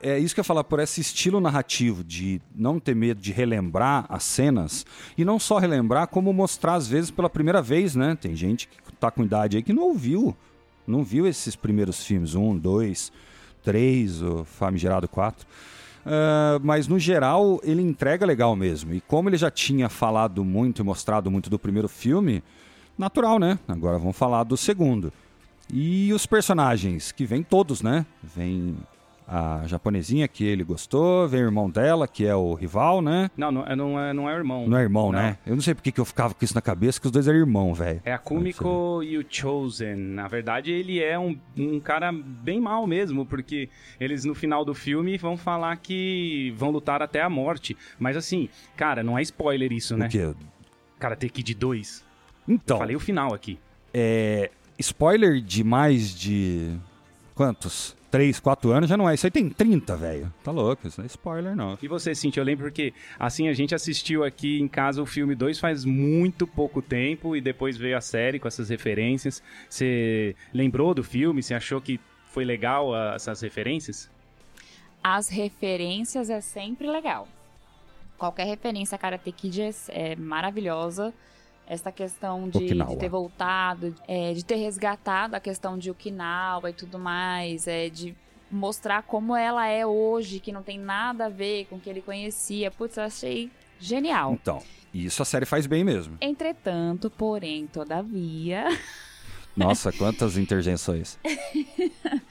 É 0.00 0.18
isso 0.18 0.34
que 0.34 0.40
eu 0.40 0.42
ia 0.42 0.46
falar, 0.46 0.64
por 0.64 0.80
esse 0.80 1.00
estilo 1.00 1.40
narrativo 1.40 2.02
de 2.02 2.40
não 2.54 2.80
ter 2.80 2.94
medo 2.94 3.20
de 3.20 3.32
relembrar 3.32 4.06
as 4.08 4.24
cenas. 4.24 4.86
E 5.16 5.24
não 5.24 5.38
só 5.38 5.58
relembrar, 5.58 6.08
como 6.08 6.32
mostrar 6.32 6.74
às 6.74 6.88
vezes 6.88 7.10
pela 7.10 7.28
primeira 7.28 7.60
vez, 7.60 7.94
né? 7.94 8.16
Tem 8.18 8.34
gente 8.34 8.68
que 8.68 8.92
tá 8.94 9.10
com 9.10 9.22
idade 9.22 9.56
aí 9.56 9.62
que 9.62 9.72
não 9.72 9.82
ouviu. 9.82 10.36
Não 10.86 11.02
viu 11.02 11.26
esses 11.26 11.56
primeiros 11.56 12.04
filmes. 12.04 12.34
Um, 12.34 12.56
dois, 12.56 13.10
três, 13.62 14.22
o 14.22 14.44
Famigerado 14.44 15.08
4. 15.08 15.46
Ah, 16.04 16.58
mas 16.62 16.86
no 16.86 16.98
geral 16.98 17.60
ele 17.62 17.82
entrega 17.82 18.26
legal 18.26 18.54
mesmo. 18.54 18.92
E 18.94 19.00
como 19.00 19.28
ele 19.28 19.36
já 19.36 19.50
tinha 19.50 19.88
falado 19.88 20.44
muito 20.44 20.82
e 20.82 20.84
mostrado 20.84 21.30
muito 21.30 21.48
do 21.48 21.58
primeiro 21.58 21.88
filme, 21.88 22.42
natural, 22.98 23.38
né? 23.38 23.58
Agora 23.66 23.98
vamos 23.98 24.16
falar 24.16 24.44
do 24.44 24.56
segundo. 24.56 25.12
E 25.72 26.12
os 26.12 26.26
personagens, 26.26 27.10
que 27.10 27.24
vêm 27.24 27.42
todos, 27.42 27.80
né? 27.80 28.04
Vem 28.22 28.76
a 29.26 29.62
japonesinha 29.66 30.28
que 30.28 30.44
ele 30.44 30.62
gostou, 30.62 31.26
vem 31.26 31.40
o 31.42 31.44
irmão 31.46 31.70
dela, 31.70 32.06
que 32.06 32.26
é 32.26 32.34
o 32.34 32.52
rival, 32.54 33.00
né? 33.00 33.30
Não, 33.36 33.50
não, 33.50 33.66
é- 33.66 33.74
não, 33.76 33.98
é, 34.00 34.12
não 34.12 34.28
é 34.30 34.34
irmão. 34.34 34.66
Não 34.68 34.76
é 34.78 34.82
irmão, 34.82 35.10
Não. 35.10 35.18
né? 35.18 35.38
Eu 35.46 35.54
não 35.54 35.62
sei 35.62 35.74
porque 35.74 35.90
que 35.90 36.00
eu 36.00 36.04
ficava 36.04 36.34
com 36.34 36.44
isso 36.44 36.54
na 36.54 36.60
cabeça, 36.60 37.00
que 37.00 37.06
os 37.06 37.12
dois 37.12 37.26
eram 37.26 37.38
irmão, 37.38 37.72
velho. 37.74 38.00
É 38.04 38.12
a 38.12 38.18
Kumiko 38.18 39.02
e 39.02 39.16
o 39.16 39.24
Chosen. 39.28 39.94
Na 39.96 40.28
verdade, 40.28 40.70
ele 40.70 41.02
é 41.02 41.18
um, 41.18 41.38
um 41.56 41.80
cara 41.80 42.12
bem 42.12 42.60
mal 42.60 42.86
mesmo, 42.86 43.24
porque 43.24 43.68
eles 43.98 44.24
no 44.24 44.34
final 44.34 44.64
do 44.64 44.74
filme 44.74 45.16
vão 45.16 45.36
falar 45.36 45.76
que 45.76 46.52
vão 46.56 46.70
lutar 46.70 47.00
até 47.02 47.22
a 47.22 47.30
morte. 47.30 47.76
Mas 47.98 48.16
assim, 48.16 48.48
cara, 48.76 49.02
não 49.02 49.18
é 49.18 49.22
spoiler 49.22 49.72
isso, 49.72 49.96
né? 49.96 50.06
O 50.06 50.10
quê? 50.10 50.34
Karate 50.98 51.28
Kid 51.28 51.54
2. 51.54 52.04
Então, 52.46 52.76
Falei 52.78 52.94
o 52.94 53.00
final 53.00 53.32
aqui. 53.32 53.58
é, 53.92 54.50
spoiler 54.78 55.40
de 55.40 55.64
mais 55.64 56.14
de... 56.14 56.76
Quantos? 57.34 57.96
3, 58.14 58.38
4 58.38 58.70
anos 58.70 58.88
já 58.88 58.96
não 58.96 59.10
é. 59.10 59.14
Isso 59.14 59.26
aí 59.26 59.30
tem 59.30 59.50
30, 59.50 59.96
velho. 59.96 60.32
Tá 60.44 60.52
louco, 60.52 60.86
isso 60.86 61.00
não 61.00 61.04
é 61.04 61.08
spoiler, 61.08 61.56
não. 61.56 61.76
E 61.82 61.88
você, 61.88 62.14
Cintia, 62.14 62.40
eu 62.40 62.44
lembro 62.44 62.64
porque, 62.66 62.94
assim, 63.18 63.48
a 63.48 63.52
gente 63.52 63.74
assistiu 63.74 64.22
aqui 64.22 64.60
em 64.60 64.68
casa 64.68 65.02
o 65.02 65.06
filme 65.06 65.34
2 65.34 65.58
faz 65.58 65.84
muito 65.84 66.46
pouco 66.46 66.80
tempo 66.80 67.34
e 67.34 67.40
depois 67.40 67.76
veio 67.76 67.96
a 67.96 68.00
série 68.00 68.38
com 68.38 68.46
essas 68.46 68.68
referências. 68.68 69.42
Você 69.68 70.36
lembrou 70.52 70.94
do 70.94 71.02
filme? 71.02 71.42
Você 71.42 71.54
achou 71.54 71.80
que 71.80 71.98
foi 72.30 72.44
legal 72.44 72.94
ah, 72.94 73.14
essas 73.16 73.40
referências? 73.40 74.08
As 75.02 75.28
referências 75.28 76.30
é 76.30 76.40
sempre 76.40 76.86
legal. 76.86 77.26
Qualquer 78.16 78.44
referência 78.46 78.94
a 78.94 78.98
Karate 78.98 79.32
Kid 79.32 79.60
é, 79.60 79.72
é 79.88 80.16
maravilhosa. 80.16 81.12
Essa 81.66 81.90
questão 81.90 82.48
de, 82.48 82.66
de 82.66 82.96
ter 82.96 83.08
voltado, 83.08 83.94
é, 84.06 84.34
de 84.34 84.44
ter 84.44 84.56
resgatado 84.56 85.34
a 85.34 85.40
questão 85.40 85.78
de 85.78 85.90
Okinawa 85.90 86.70
e 86.70 86.74
tudo 86.74 86.98
mais, 86.98 87.66
é, 87.66 87.88
de 87.88 88.14
mostrar 88.50 89.02
como 89.02 89.34
ela 89.34 89.66
é 89.66 89.86
hoje, 89.86 90.40
que 90.40 90.52
não 90.52 90.62
tem 90.62 90.78
nada 90.78 91.26
a 91.26 91.28
ver 91.28 91.66
com 91.66 91.76
o 91.76 91.80
que 91.80 91.88
ele 91.88 92.02
conhecia. 92.02 92.70
Putz, 92.70 92.98
eu 92.98 93.04
achei 93.04 93.50
genial. 93.80 94.34
Então, 94.34 94.62
isso 94.92 95.22
a 95.22 95.24
série 95.24 95.46
faz 95.46 95.66
bem 95.66 95.82
mesmo. 95.82 96.18
Entretanto, 96.20 97.10
porém, 97.10 97.66
todavia, 97.66 98.66
Nossa, 99.56 99.92
quantas 99.92 100.36
interjeições. 100.36 101.18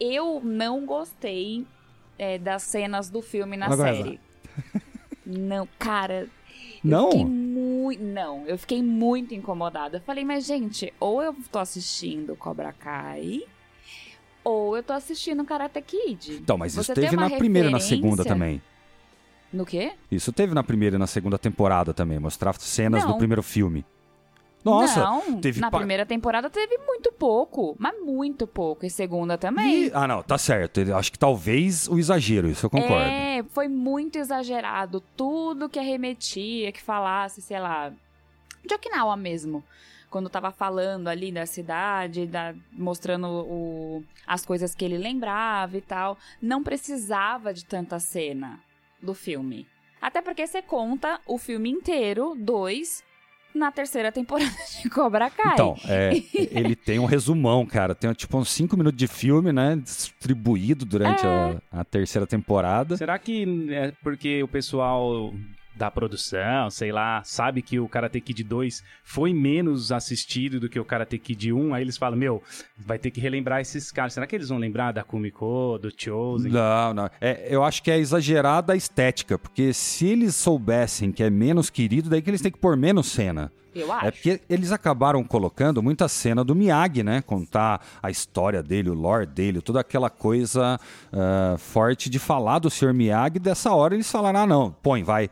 eu 0.00 0.40
não 0.42 0.84
gostei 0.84 1.64
é, 2.18 2.38
das 2.38 2.62
cenas 2.62 3.08
do 3.08 3.22
filme 3.22 3.56
na 3.56 3.66
Agora 3.66 3.94
série. 3.94 4.20
Não, 5.24 5.68
cara, 5.78 6.28
Não? 6.82 7.10
Muito. 7.86 8.02
Não, 8.02 8.44
eu 8.46 8.58
fiquei 8.58 8.82
muito 8.82 9.32
incomodada. 9.32 9.98
Eu 9.98 10.00
falei, 10.00 10.24
mas 10.24 10.44
gente, 10.44 10.92
ou 10.98 11.22
eu 11.22 11.34
tô 11.52 11.58
assistindo 11.60 12.34
Cobra 12.34 12.72
Kai, 12.72 13.42
ou 14.42 14.76
eu 14.76 14.82
tô 14.82 14.92
assistindo 14.92 15.44
Karate 15.44 15.80
Kid. 15.82 16.32
Então, 16.34 16.58
mas 16.58 16.72
Você 16.74 16.80
isso 16.92 16.94
teve 16.94 17.14
na 17.14 17.30
primeira 17.30 17.68
e 17.68 17.72
na 17.72 17.78
segunda 17.78 18.24
também. 18.24 18.60
No 19.52 19.64
quê? 19.64 19.92
Isso 20.10 20.32
teve 20.32 20.52
na 20.52 20.64
primeira 20.64 20.96
e 20.96 20.98
na 20.98 21.06
segunda 21.06 21.38
temporada 21.38 21.94
também. 21.94 22.18
Mostrar 22.18 22.54
cenas 22.54 23.04
do 23.04 23.10
Não. 23.10 23.18
primeiro 23.18 23.42
filme. 23.42 23.84
Nossa, 24.70 25.00
não, 25.04 25.40
teve 25.40 25.60
na 25.60 25.70
pa- 25.70 25.78
primeira 25.78 26.04
temporada 26.06 26.50
teve 26.50 26.76
muito 26.78 27.12
pouco, 27.12 27.74
mas 27.78 27.94
muito 28.02 28.46
pouco. 28.46 28.84
E 28.84 28.90
segunda 28.90 29.38
também. 29.38 29.84
E- 29.86 29.90
ah, 29.94 30.06
não, 30.06 30.22
tá 30.22 30.36
certo. 30.38 30.80
Acho 30.94 31.12
que 31.12 31.18
talvez 31.18 31.88
o 31.88 31.98
exagero, 31.98 32.48
isso 32.48 32.66
eu 32.66 32.70
concordo. 32.70 32.94
É, 33.10 33.42
foi 33.50 33.68
muito 33.68 34.16
exagerado. 34.18 35.00
Tudo 35.16 35.68
que 35.68 35.78
arremetia, 35.78 36.72
que 36.72 36.82
falasse, 36.82 37.40
sei 37.40 37.58
lá, 37.60 37.92
de 38.64 38.74
Okinawa 38.74 39.16
mesmo. 39.16 39.62
Quando 40.10 40.30
tava 40.30 40.50
falando 40.52 41.08
ali 41.08 41.30
da 41.32 41.44
cidade, 41.46 42.26
da- 42.26 42.54
mostrando 42.72 43.26
o- 43.28 44.04
as 44.26 44.46
coisas 44.46 44.74
que 44.74 44.84
ele 44.84 44.96
lembrava 44.96 45.76
e 45.76 45.80
tal. 45.80 46.16
Não 46.40 46.62
precisava 46.62 47.52
de 47.52 47.64
tanta 47.64 47.98
cena 47.98 48.60
do 49.02 49.12
filme. 49.14 49.66
Até 50.00 50.22
porque 50.22 50.46
você 50.46 50.62
conta 50.62 51.20
o 51.26 51.36
filme 51.38 51.68
inteiro, 51.70 52.34
dois, 52.38 53.02
na 53.56 53.72
terceira 53.72 54.12
temporada 54.12 54.50
de 54.82 54.88
Cobra 54.90 55.30
Kai. 55.30 55.54
Então, 55.54 55.76
é, 55.88 56.10
ele 56.52 56.76
tem 56.76 56.98
um 56.98 57.04
resumão, 57.06 57.64
cara. 57.66 57.94
Tem 57.94 58.12
tipo 58.12 58.36
uns 58.38 58.50
5 58.50 58.76
minutos 58.76 58.98
de 58.98 59.06
filme, 59.08 59.52
né? 59.52 59.76
Distribuído 59.76 60.84
durante 60.84 61.24
É. 61.24 61.28
a, 61.72 61.80
a 61.80 61.84
terceira 61.84 62.26
temporada. 62.26 62.96
Será 62.96 63.18
que 63.18 63.68
é 63.70 63.92
porque 64.02 64.42
o 64.42 64.48
pessoal 64.48 65.32
da 65.76 65.90
produção, 65.90 66.70
sei 66.70 66.90
lá, 66.90 67.22
sabe 67.24 67.60
que 67.60 67.78
o 67.78 67.88
Karate 67.88 68.20
Kid 68.20 68.42
2 68.42 68.82
foi 69.04 69.34
menos 69.34 69.92
assistido 69.92 70.58
do 70.58 70.68
que 70.68 70.80
o 70.80 70.84
Karate 70.84 71.18
Kid 71.18 71.52
1? 71.52 71.74
Aí 71.74 71.82
eles 71.82 71.96
falam, 71.96 72.18
meu, 72.18 72.42
vai 72.78 72.98
ter 72.98 73.10
que 73.10 73.20
relembrar 73.20 73.60
esses 73.60 73.92
caras. 73.92 74.14
Será 74.14 74.26
que 74.26 74.34
eles 74.34 74.48
vão 74.48 74.58
lembrar 74.58 74.92
da 74.92 75.04
Kumiko, 75.04 75.78
do 75.78 75.92
Chosen? 75.94 76.50
Não, 76.50 76.94
não. 76.94 77.10
É, 77.20 77.46
eu 77.50 77.62
acho 77.62 77.82
que 77.82 77.90
é 77.90 77.98
exagerada 77.98 78.72
a 78.72 78.76
estética, 78.76 79.38
porque 79.38 79.72
se 79.72 80.06
eles 80.06 80.34
soubessem 80.34 81.12
que 81.12 81.22
é 81.22 81.28
menos 81.28 81.68
querido, 81.68 82.08
daí 82.08 82.22
que 82.22 82.30
eles 82.30 82.40
têm 82.40 82.50
que 82.50 82.58
pôr 82.58 82.76
menos 82.76 83.06
cena. 83.06 83.52
Eu 83.74 83.92
acho. 83.92 84.06
É 84.06 84.10
porque 84.10 84.40
eles 84.48 84.72
acabaram 84.72 85.22
colocando 85.22 85.82
muita 85.82 86.08
cena 86.08 86.42
do 86.42 86.54
Miyagi, 86.54 87.02
né? 87.02 87.20
Contar 87.20 87.84
a 88.02 88.10
história 88.10 88.62
dele, 88.62 88.88
o 88.88 88.94
lore 88.94 89.26
dele, 89.26 89.60
toda 89.60 89.80
aquela 89.80 90.08
coisa 90.08 90.80
ah, 91.12 91.56
forte 91.58 92.08
de 92.08 92.18
falar 92.18 92.58
do 92.58 92.70
Sr. 92.70 92.94
Miyagi. 92.94 93.38
Dessa 93.38 93.74
hora 93.74 93.94
eles 93.94 94.10
falaram: 94.10 94.40
ah, 94.40 94.46
não, 94.46 94.74
põe, 94.82 95.02
vai. 95.02 95.28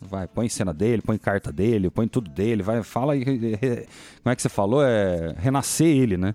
Vai, 0.00 0.28
põe 0.28 0.48
cena 0.48 0.72
dele, 0.72 1.02
põe 1.02 1.18
carta 1.18 1.52
dele, 1.52 1.90
põe 1.90 2.06
tudo 2.06 2.30
dele, 2.30 2.62
vai, 2.62 2.82
fala 2.82 3.16
e. 3.16 3.24
Como 3.24 4.32
é 4.32 4.36
que 4.36 4.42
você 4.42 4.48
falou? 4.48 4.82
É 4.82 5.34
renascer 5.36 5.88
ele, 5.88 6.16
né? 6.16 6.34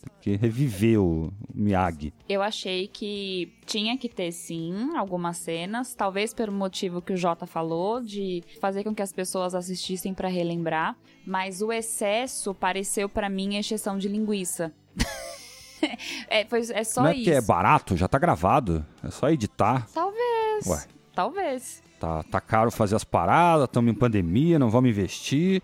Porque 0.00 0.36
reviver 0.36 1.00
o 1.00 1.32
Miyagi. 1.54 2.12
Eu 2.28 2.42
achei 2.42 2.88
que 2.88 3.52
tinha 3.66 3.96
que 3.96 4.08
ter 4.08 4.32
sim 4.32 4.96
algumas 4.96 5.36
cenas, 5.36 5.94
talvez 5.94 6.32
pelo 6.34 6.52
motivo 6.52 7.00
que 7.00 7.12
o 7.12 7.16
Jota 7.16 7.46
falou, 7.46 8.00
de 8.00 8.42
fazer 8.60 8.84
com 8.84 8.94
que 8.94 9.02
as 9.02 9.12
pessoas 9.12 9.54
assistissem 9.54 10.12
pra 10.14 10.28
relembrar, 10.28 10.96
mas 11.26 11.62
o 11.62 11.72
excesso 11.72 12.54
pareceu 12.54 13.08
pra 13.08 13.28
mim 13.28 13.56
exceção 13.56 13.96
de 13.98 14.08
linguiça. 14.08 14.72
é, 16.28 16.44
foi, 16.44 16.60
é 16.72 16.84
só 16.84 17.02
não 17.02 17.08
é 17.08 17.14
isso. 17.14 17.24
porque 17.24 17.36
é 17.36 17.40
barato, 17.40 17.96
já 17.96 18.08
tá 18.08 18.18
gravado. 18.18 18.84
É 19.02 19.10
só 19.10 19.28
editar. 19.28 19.88
Talvez. 19.92 20.66
Ué. 20.66 20.84
Talvez. 21.14 21.82
Tá, 22.02 22.20
tá 22.24 22.40
caro 22.40 22.72
fazer 22.72 22.96
as 22.96 23.04
paradas, 23.04 23.66
estamos 23.66 23.92
em 23.92 23.94
pandemia, 23.94 24.58
não 24.58 24.68
vamos 24.68 24.90
investir. 24.90 25.62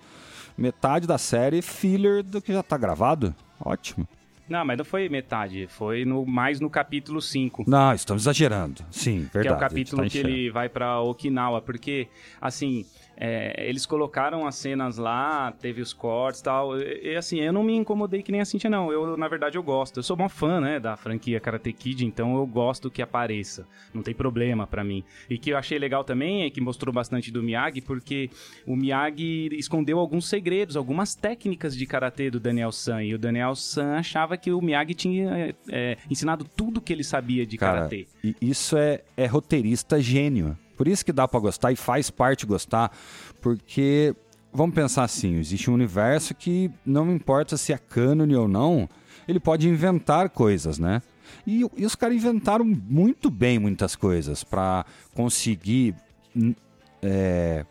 Metade 0.57 1.05
da 1.05 1.19
série 1.19 1.61
filler 1.61 2.23
do 2.23 2.41
que 2.41 2.53
já 2.53 2.63
tá 2.63 2.79
gravado. 2.79 3.35
Ótimo. 3.59 4.07
Não, 4.49 4.65
mas 4.65 4.79
não 4.79 4.85
foi 4.85 5.09
metade, 5.09 5.67
foi 5.67 6.05
no, 6.05 6.25
mais 6.25 6.61
no 6.61 6.71
capítulo 6.71 7.21
5. 7.21 7.65
Não, 7.67 7.93
estamos 7.93 8.23
exagerando. 8.23 8.85
Sim, 8.89 9.29
verdade. 9.33 9.43
que 9.43 9.49
é 9.49 9.51
o 9.51 9.55
gente 9.55 9.61
capítulo 9.61 10.03
tá 10.05 10.09
que 10.09 10.19
ele 10.19 10.49
vai 10.49 10.69
pra 10.69 11.01
Okinawa, 11.01 11.61
porque, 11.61 12.07
assim, 12.41 12.87
é, 13.21 13.69
eles 13.69 13.85
colocaram 13.85 14.47
as 14.47 14.55
cenas 14.55 14.97
lá, 14.97 15.51
teve 15.51 15.83
os 15.83 15.93
cortes 15.93 16.41
e 16.41 16.45
tal, 16.45 16.81
e, 16.81 17.17
assim, 17.17 17.41
eu 17.41 17.53
não 17.53 17.65
me 17.65 17.75
incomodei 17.75 18.23
que 18.23 18.31
nem 18.31 18.41
a 18.41 18.45
Cintia, 18.45 18.71
não, 18.71 18.93
eu, 18.93 19.17
na 19.17 19.27
verdade, 19.27 19.59
eu 19.59 19.63
gosto, 19.63 19.99
eu 19.99 20.03
sou 20.05 20.17
um 20.21 20.29
fã, 20.29 20.61
né, 20.61 20.79
da 20.79 20.97
franquia 20.97 21.41
Karate 21.41 21.73
Kid, 21.73 22.07
então 22.07 22.37
eu 22.37 22.47
gosto 22.47 22.91
que 22.91 23.03
apareça, 23.03 23.67
não 23.93 24.03
tem 24.03 24.15
problema 24.15 24.67
pra 24.67 24.85
mim. 24.85 25.03
E 25.29 25.37
que 25.37 25.51
eu 25.51 25.59
achei 25.59 25.79
legal 25.79 26.05
também 26.05 26.45
é 26.45 26.51
que 26.51 26.61
mostrou 26.61 26.95
bastante 26.95 27.33
do 27.33 27.43
Miyagi, 27.43 27.81
porque 27.81 28.31
o 28.65 28.77
Miyagi 28.77 29.49
escondeu 29.53 29.99
alguns 29.99 30.29
segredos, 30.29 30.77
algumas 30.77 31.17
técnicas 31.17 31.77
de 31.77 31.87
Karatê 31.87 32.31
do 32.31 32.39
Daniel 32.39 32.71
San, 32.71 33.03
e 33.03 33.15
o 33.15 33.19
Daniel 33.19 33.57
San 33.57 33.97
achava 33.97 34.37
que 34.37 34.53
o 34.53 34.61
Miyagi 34.61 34.95
tinha 34.95 35.57
é, 35.69 35.97
ensinado 36.09 36.45
tudo 36.45 36.81
que 36.81 36.93
ele 36.93 37.03
sabia 37.03 37.45
de 37.45 37.59
Cara, 37.59 37.79
Karatê. 37.79 38.07
e 38.23 38.37
isso 38.41 38.77
é, 38.77 39.03
é 39.17 39.27
roteirista 39.27 40.01
gênio. 40.01 40.57
Por 40.79 40.89
isso 40.89 41.05
que 41.05 41.13
dá 41.13 41.27
pra 41.27 41.41
gostar 41.41 41.73
e 41.73 41.77
faz 41.77 42.09
parte 42.09 42.47
gostar, 42.47 42.97
porque 43.43 44.15
vamos 44.53 44.75
pensar 44.75 45.03
assim, 45.03 45.37
existe 45.37 45.69
um 45.69 45.75
universo 45.75 46.35
que 46.35 46.71
não 46.87 47.13
importa 47.13 47.57
se 47.57 47.73
é 47.73 47.79
cânone 47.79 48.37
ou 48.37 48.47
não, 48.47 48.89
ele 49.27 49.41
pode 49.41 49.69
inventar 49.69 50.31
coisas, 50.31 50.79
né? 50.79 51.03
E, 51.45 51.67
e 51.77 51.85
os 51.85 51.95
caras 51.95 52.17
inventaram 52.17 52.65
muito 52.65 53.29
bem 53.29 53.59
muitas 53.59 53.97
coisas 53.97 54.45
pra 54.45 54.87
conseguir 55.15 55.95
hum, 56.35 56.55
é, 57.03 57.67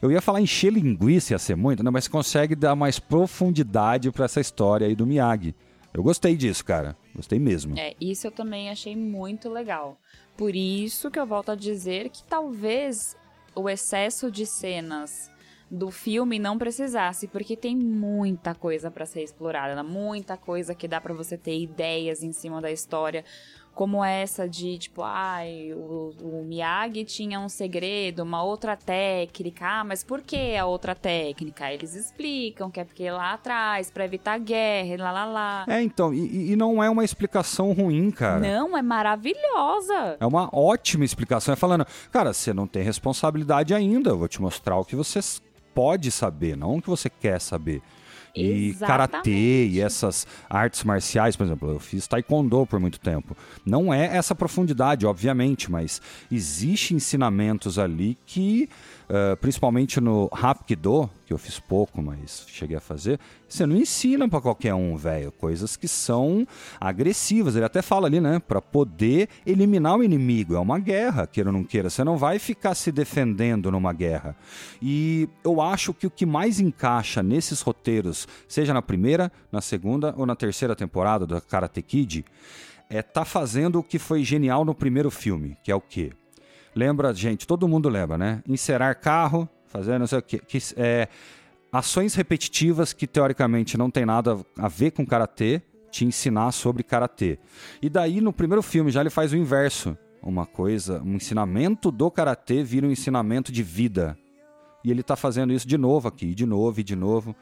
eu 0.00 0.12
ia 0.12 0.22
falar 0.22 0.40
encher 0.40 0.72
linguiça, 0.72 1.34
ia 1.34 1.38
ser 1.38 1.56
muito, 1.56 1.82
né? 1.82 1.90
Mas 1.90 2.06
consegue 2.06 2.54
dar 2.54 2.76
mais 2.76 3.00
profundidade 3.00 4.12
pra 4.12 4.26
essa 4.26 4.40
história 4.40 4.86
aí 4.86 4.94
do 4.94 5.04
Miyagi. 5.04 5.54
Eu 5.92 6.04
gostei 6.04 6.36
disso, 6.36 6.64
cara. 6.64 6.96
Gostei 7.18 7.40
mesmo. 7.40 7.76
É, 7.76 7.96
isso 8.00 8.28
eu 8.28 8.30
também 8.30 8.70
achei 8.70 8.94
muito 8.94 9.48
legal. 9.48 9.98
Por 10.36 10.54
isso 10.54 11.10
que 11.10 11.18
eu 11.18 11.26
volto 11.26 11.50
a 11.50 11.56
dizer 11.56 12.10
que 12.10 12.22
talvez 12.22 13.16
o 13.56 13.68
excesso 13.68 14.30
de 14.30 14.46
cenas 14.46 15.28
do 15.68 15.90
filme 15.90 16.38
não 16.38 16.56
precisasse, 16.56 17.26
porque 17.26 17.56
tem 17.56 17.76
muita 17.76 18.54
coisa 18.54 18.88
pra 18.88 19.04
ser 19.04 19.24
explorada, 19.24 19.82
muita 19.82 20.36
coisa 20.36 20.76
que 20.76 20.86
dá 20.86 21.00
pra 21.00 21.12
você 21.12 21.36
ter 21.36 21.58
ideias 21.58 22.22
em 22.22 22.32
cima 22.32 22.60
da 22.62 22.70
história, 22.70 23.24
como 23.78 24.04
essa 24.04 24.48
de 24.48 24.76
tipo, 24.76 25.02
ai, 25.04 25.72
o, 25.72 26.12
o 26.20 26.44
Miyagi 26.44 27.04
tinha 27.04 27.38
um 27.38 27.48
segredo, 27.48 28.24
uma 28.24 28.42
outra 28.42 28.76
técnica, 28.76 29.64
ah, 29.64 29.84
mas 29.84 30.02
por 30.02 30.20
que 30.20 30.56
a 30.56 30.66
outra 30.66 30.96
técnica? 30.96 31.72
Eles 31.72 31.94
explicam 31.94 32.72
que 32.72 32.80
é 32.80 32.84
porque 32.84 33.08
lá 33.08 33.34
atrás, 33.34 33.88
pra 33.88 34.04
evitar 34.04 34.36
guerra, 34.40 34.94
e 34.94 34.96
lá 34.96 35.12
lá 35.12 35.24
lá. 35.24 35.64
É, 35.68 35.80
então, 35.80 36.12
e, 36.12 36.50
e 36.50 36.56
não 36.56 36.82
é 36.82 36.90
uma 36.90 37.04
explicação 37.04 37.70
ruim, 37.72 38.10
cara. 38.10 38.40
Não, 38.40 38.76
é 38.76 38.82
maravilhosa. 38.82 40.16
É 40.18 40.26
uma 40.26 40.50
ótima 40.52 41.04
explicação. 41.04 41.52
É 41.52 41.56
falando, 41.56 41.86
cara, 42.10 42.32
você 42.32 42.52
não 42.52 42.66
tem 42.66 42.82
responsabilidade 42.82 43.72
ainda, 43.72 44.10
eu 44.10 44.18
vou 44.18 44.26
te 44.26 44.42
mostrar 44.42 44.76
o 44.76 44.84
que 44.84 44.96
você 44.96 45.20
pode 45.72 46.10
saber, 46.10 46.56
não 46.56 46.78
o 46.78 46.82
que 46.82 46.90
você 46.90 47.08
quer 47.08 47.40
saber. 47.40 47.80
E 48.40 48.68
Exatamente. 48.68 48.86
karatê 48.86 49.66
e 49.66 49.80
essas 49.80 50.26
artes 50.48 50.84
marciais, 50.84 51.36
por 51.36 51.44
exemplo, 51.44 51.70
eu 51.70 51.78
fiz 51.78 52.06
taekwondo 52.06 52.66
por 52.66 52.78
muito 52.80 53.00
tempo. 53.00 53.36
Não 53.64 53.92
é 53.92 54.16
essa 54.16 54.34
profundidade, 54.34 55.06
obviamente, 55.06 55.70
mas 55.70 56.00
existe 56.30 56.94
ensinamentos 56.94 57.78
ali 57.78 58.16
que, 58.26 58.68
ah, 59.08 59.36
principalmente 59.40 60.00
no 60.00 60.28
Hapkido, 60.32 61.10
que 61.28 61.34
eu 61.34 61.36
fiz 61.36 61.60
pouco, 61.60 62.00
mas 62.00 62.46
cheguei 62.48 62.74
a 62.74 62.80
fazer, 62.80 63.20
você 63.46 63.66
não 63.66 63.76
ensina 63.76 64.26
pra 64.26 64.40
qualquer 64.40 64.72
um, 64.72 64.96
velho, 64.96 65.30
coisas 65.30 65.76
que 65.76 65.86
são 65.86 66.46
agressivas. 66.80 67.54
Ele 67.54 67.66
até 67.66 67.82
fala 67.82 68.06
ali, 68.06 68.18
né, 68.18 68.38
Pra 68.38 68.62
poder 68.62 69.28
eliminar 69.44 69.98
o 69.98 70.02
inimigo. 70.02 70.54
É 70.54 70.58
uma 70.58 70.78
guerra, 70.78 71.26
queira 71.26 71.50
ou 71.50 71.52
não 71.52 71.64
queira. 71.64 71.90
Você 71.90 72.02
não 72.02 72.16
vai 72.16 72.38
ficar 72.38 72.74
se 72.74 72.90
defendendo 72.90 73.70
numa 73.70 73.92
guerra. 73.92 74.34
E 74.80 75.28
eu 75.44 75.60
acho 75.60 75.92
que 75.92 76.06
o 76.06 76.10
que 76.10 76.24
mais 76.24 76.60
encaixa 76.60 77.22
nesses 77.22 77.60
roteiros, 77.60 78.26
seja 78.48 78.72
na 78.72 78.80
primeira, 78.80 79.30
na 79.52 79.60
segunda 79.60 80.14
ou 80.16 80.24
na 80.24 80.34
terceira 80.34 80.74
temporada 80.74 81.26
do 81.26 81.38
Karate 81.42 81.82
Kid, 81.82 82.24
é 82.88 83.02
tá 83.02 83.26
fazendo 83.26 83.80
o 83.80 83.82
que 83.82 83.98
foi 83.98 84.24
genial 84.24 84.64
no 84.64 84.74
primeiro 84.74 85.10
filme, 85.10 85.58
que 85.62 85.70
é 85.70 85.74
o 85.74 85.80
quê? 85.80 86.10
Lembra, 86.74 87.12
gente, 87.12 87.46
todo 87.46 87.68
mundo 87.68 87.86
lembra, 87.90 88.16
né? 88.16 88.42
Encerar 88.48 88.98
carro, 88.98 89.46
fazer 89.68 89.98
não 89.98 90.06
sei 90.06 90.18
o 90.18 90.22
quê. 90.22 90.38
Que, 90.38 90.58
é, 90.76 91.08
ações 91.72 92.14
repetitivas 92.14 92.92
que 92.92 93.06
teoricamente 93.06 93.76
não 93.76 93.90
tem 93.90 94.04
nada 94.04 94.38
a 94.58 94.68
ver 94.68 94.90
com 94.90 95.06
karatê, 95.06 95.62
te 95.90 96.04
ensinar 96.04 96.52
sobre 96.52 96.82
karatê. 96.82 97.38
E 97.80 97.88
daí 97.88 98.20
no 98.20 98.32
primeiro 98.32 98.62
filme 98.62 98.90
já 98.90 99.00
ele 99.00 99.10
faz 99.10 99.32
o 99.32 99.36
inverso. 99.36 99.96
Uma 100.20 100.44
coisa, 100.44 101.00
um 101.02 101.14
ensinamento 101.14 101.90
do 101.90 102.10
karatê 102.10 102.62
vira 102.62 102.86
um 102.86 102.90
ensinamento 102.90 103.52
de 103.52 103.62
vida. 103.62 104.18
E 104.84 104.90
ele 104.90 105.02
tá 105.02 105.16
fazendo 105.16 105.52
isso 105.52 105.66
de 105.66 105.78
novo 105.78 106.08
aqui, 106.08 106.34
de 106.34 106.44
novo 106.44 106.80
e 106.80 106.82
de 106.82 106.96
novo. 106.96 107.34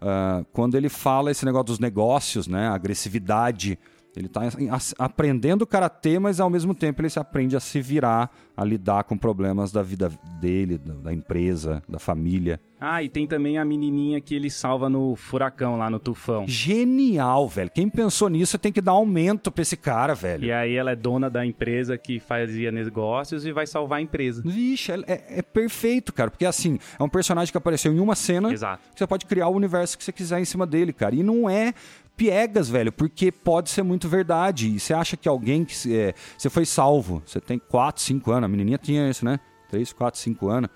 Ah, 0.00 0.44
quando 0.52 0.76
ele 0.76 0.88
fala 0.88 1.30
esse 1.30 1.44
negócio 1.44 1.66
dos 1.66 1.78
negócios, 1.78 2.46
né? 2.46 2.68
Agressividade 2.68 3.78
Ele 4.16 4.28
tá 4.28 4.42
assim, 4.42 4.70
as- 4.70 4.94
aprendendo 4.98 5.66
karatê, 5.66 6.18
mas 6.18 6.40
ao 6.40 6.48
mesmo 6.48 6.74
tempo 6.74 7.02
ele 7.02 7.10
se 7.10 7.18
aprende 7.18 7.54
a 7.56 7.60
se 7.60 7.80
virar, 7.80 8.30
a 8.56 8.64
lidar 8.64 9.04
com 9.04 9.16
problemas 9.18 9.70
da 9.70 9.82
vida 9.82 10.10
dele, 10.40 10.78
da, 10.78 10.94
da 10.94 11.12
empresa, 11.12 11.82
da 11.88 11.98
família. 11.98 12.58
Ah, 12.80 13.02
e 13.02 13.08
tem 13.08 13.26
também 13.26 13.56
a 13.58 13.64
menininha 13.64 14.20
que 14.20 14.34
ele 14.34 14.50
salva 14.50 14.88
no 14.88 15.16
furacão 15.16 15.76
lá 15.78 15.88
no 15.88 15.98
tufão. 15.98 16.46
Genial, 16.46 17.48
velho. 17.48 17.70
Quem 17.70 17.88
pensou 17.88 18.28
nisso 18.28 18.58
tem 18.58 18.70
que 18.72 18.80
dar 18.82 18.92
aumento 18.92 19.50
pra 19.50 19.62
esse 19.62 19.76
cara, 19.76 20.14
velho. 20.14 20.44
E 20.44 20.52
aí 20.52 20.74
ela 20.74 20.90
é 20.92 20.96
dona 20.96 21.28
da 21.30 21.44
empresa 21.44 21.96
que 21.96 22.20
fazia 22.20 22.70
negócios 22.70 23.46
e 23.46 23.52
vai 23.52 23.66
salvar 23.66 23.98
a 23.98 24.02
empresa. 24.02 24.42
Vixe, 24.44 24.92
é, 24.92 24.96
é- 25.06 25.24
é 25.38 25.42
perfeito, 25.42 26.12
cara. 26.12 26.30
Porque 26.30 26.44
assim, 26.44 26.78
é 26.98 27.02
um 27.02 27.08
personagem 27.08 27.50
que 27.50 27.56
apareceu 27.58 27.92
em 27.92 27.98
uma 27.98 28.14
cena. 28.14 28.52
Exato. 28.52 28.82
Você 28.94 29.06
pode 29.06 29.24
criar 29.26 29.48
o 29.48 29.54
universo 29.56 29.96
que 29.96 30.04
você 30.04 30.12
quiser 30.12 30.38
em 30.40 30.44
cima 30.44 30.66
dele, 30.66 30.92
cara. 30.92 31.14
E 31.14 31.22
não 31.22 31.48
é 31.48 31.72
piegas, 32.16 32.68
velho, 32.68 32.90
porque 32.90 33.30
pode 33.30 33.70
ser 33.70 33.82
muito 33.82 34.08
verdade. 34.08 34.68
E 34.68 34.80
você 34.80 34.94
acha 34.94 35.16
que 35.16 35.28
alguém 35.28 35.64
que 35.64 35.74
é, 35.94 36.14
você 36.36 36.48
foi 36.48 36.64
salvo, 36.64 37.22
você 37.24 37.40
tem 37.40 37.58
4, 37.58 38.02
5 38.02 38.30
anos, 38.32 38.44
a 38.44 38.48
menininha 38.48 38.78
tinha 38.78 39.08
isso, 39.08 39.24
né? 39.24 39.38
3, 39.68 39.92
4, 39.92 40.18
5 40.18 40.48
anos. 40.48 40.70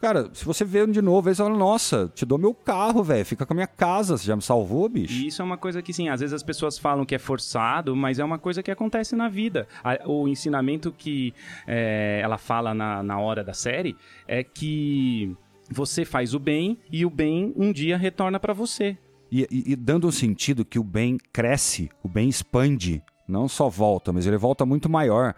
Cara, 0.00 0.30
se 0.32 0.44
você 0.44 0.64
vê 0.64 0.86
de 0.86 1.02
novo, 1.02 1.28
aí 1.28 1.34
você 1.34 1.42
fala, 1.42 1.56
nossa, 1.56 2.10
te 2.14 2.24
dou 2.24 2.38
meu 2.38 2.54
carro, 2.54 3.02
velho, 3.02 3.26
fica 3.26 3.44
com 3.44 3.52
a 3.52 3.56
minha 3.56 3.66
casa, 3.66 4.16
você 4.16 4.24
já 4.24 4.36
me 4.36 4.42
salvou, 4.42 4.88
bicho? 4.88 5.12
E 5.12 5.26
isso 5.26 5.42
é 5.42 5.44
uma 5.44 5.56
coisa 5.56 5.82
que, 5.82 5.92
sim, 5.92 6.08
às 6.08 6.20
vezes 6.20 6.32
as 6.32 6.42
pessoas 6.42 6.78
falam 6.78 7.04
que 7.04 7.16
é 7.16 7.18
forçado, 7.18 7.96
mas 7.96 8.20
é 8.20 8.24
uma 8.24 8.38
coisa 8.38 8.62
que 8.62 8.70
acontece 8.70 9.16
na 9.16 9.28
vida. 9.28 9.66
O 10.06 10.28
ensinamento 10.28 10.92
que 10.92 11.34
é, 11.66 12.20
ela 12.22 12.38
fala 12.38 12.72
na, 12.72 13.02
na 13.02 13.18
hora 13.18 13.42
da 13.42 13.52
série 13.52 13.96
é 14.28 14.44
que 14.44 15.36
você 15.68 16.04
faz 16.04 16.32
o 16.32 16.38
bem 16.38 16.78
e 16.92 17.04
o 17.04 17.10
bem 17.10 17.52
um 17.56 17.72
dia 17.72 17.96
retorna 17.96 18.38
pra 18.38 18.52
você. 18.52 18.96
E, 19.30 19.42
e- 19.50 19.72
e 19.72 19.76
dando 19.76 20.06
um 20.08 20.12
sentido 20.12 20.64
que 20.64 20.78
o 20.78 20.84
bem 20.84 21.18
cresce, 21.32 21.90
o 22.02 22.08
bem 22.08 22.28
expande, 22.28 23.02
não 23.26 23.46
só 23.48 23.68
volta, 23.68 24.12
mas 24.12 24.26
ele 24.26 24.36
volta 24.36 24.64
muito 24.64 24.88
maior. 24.88 25.34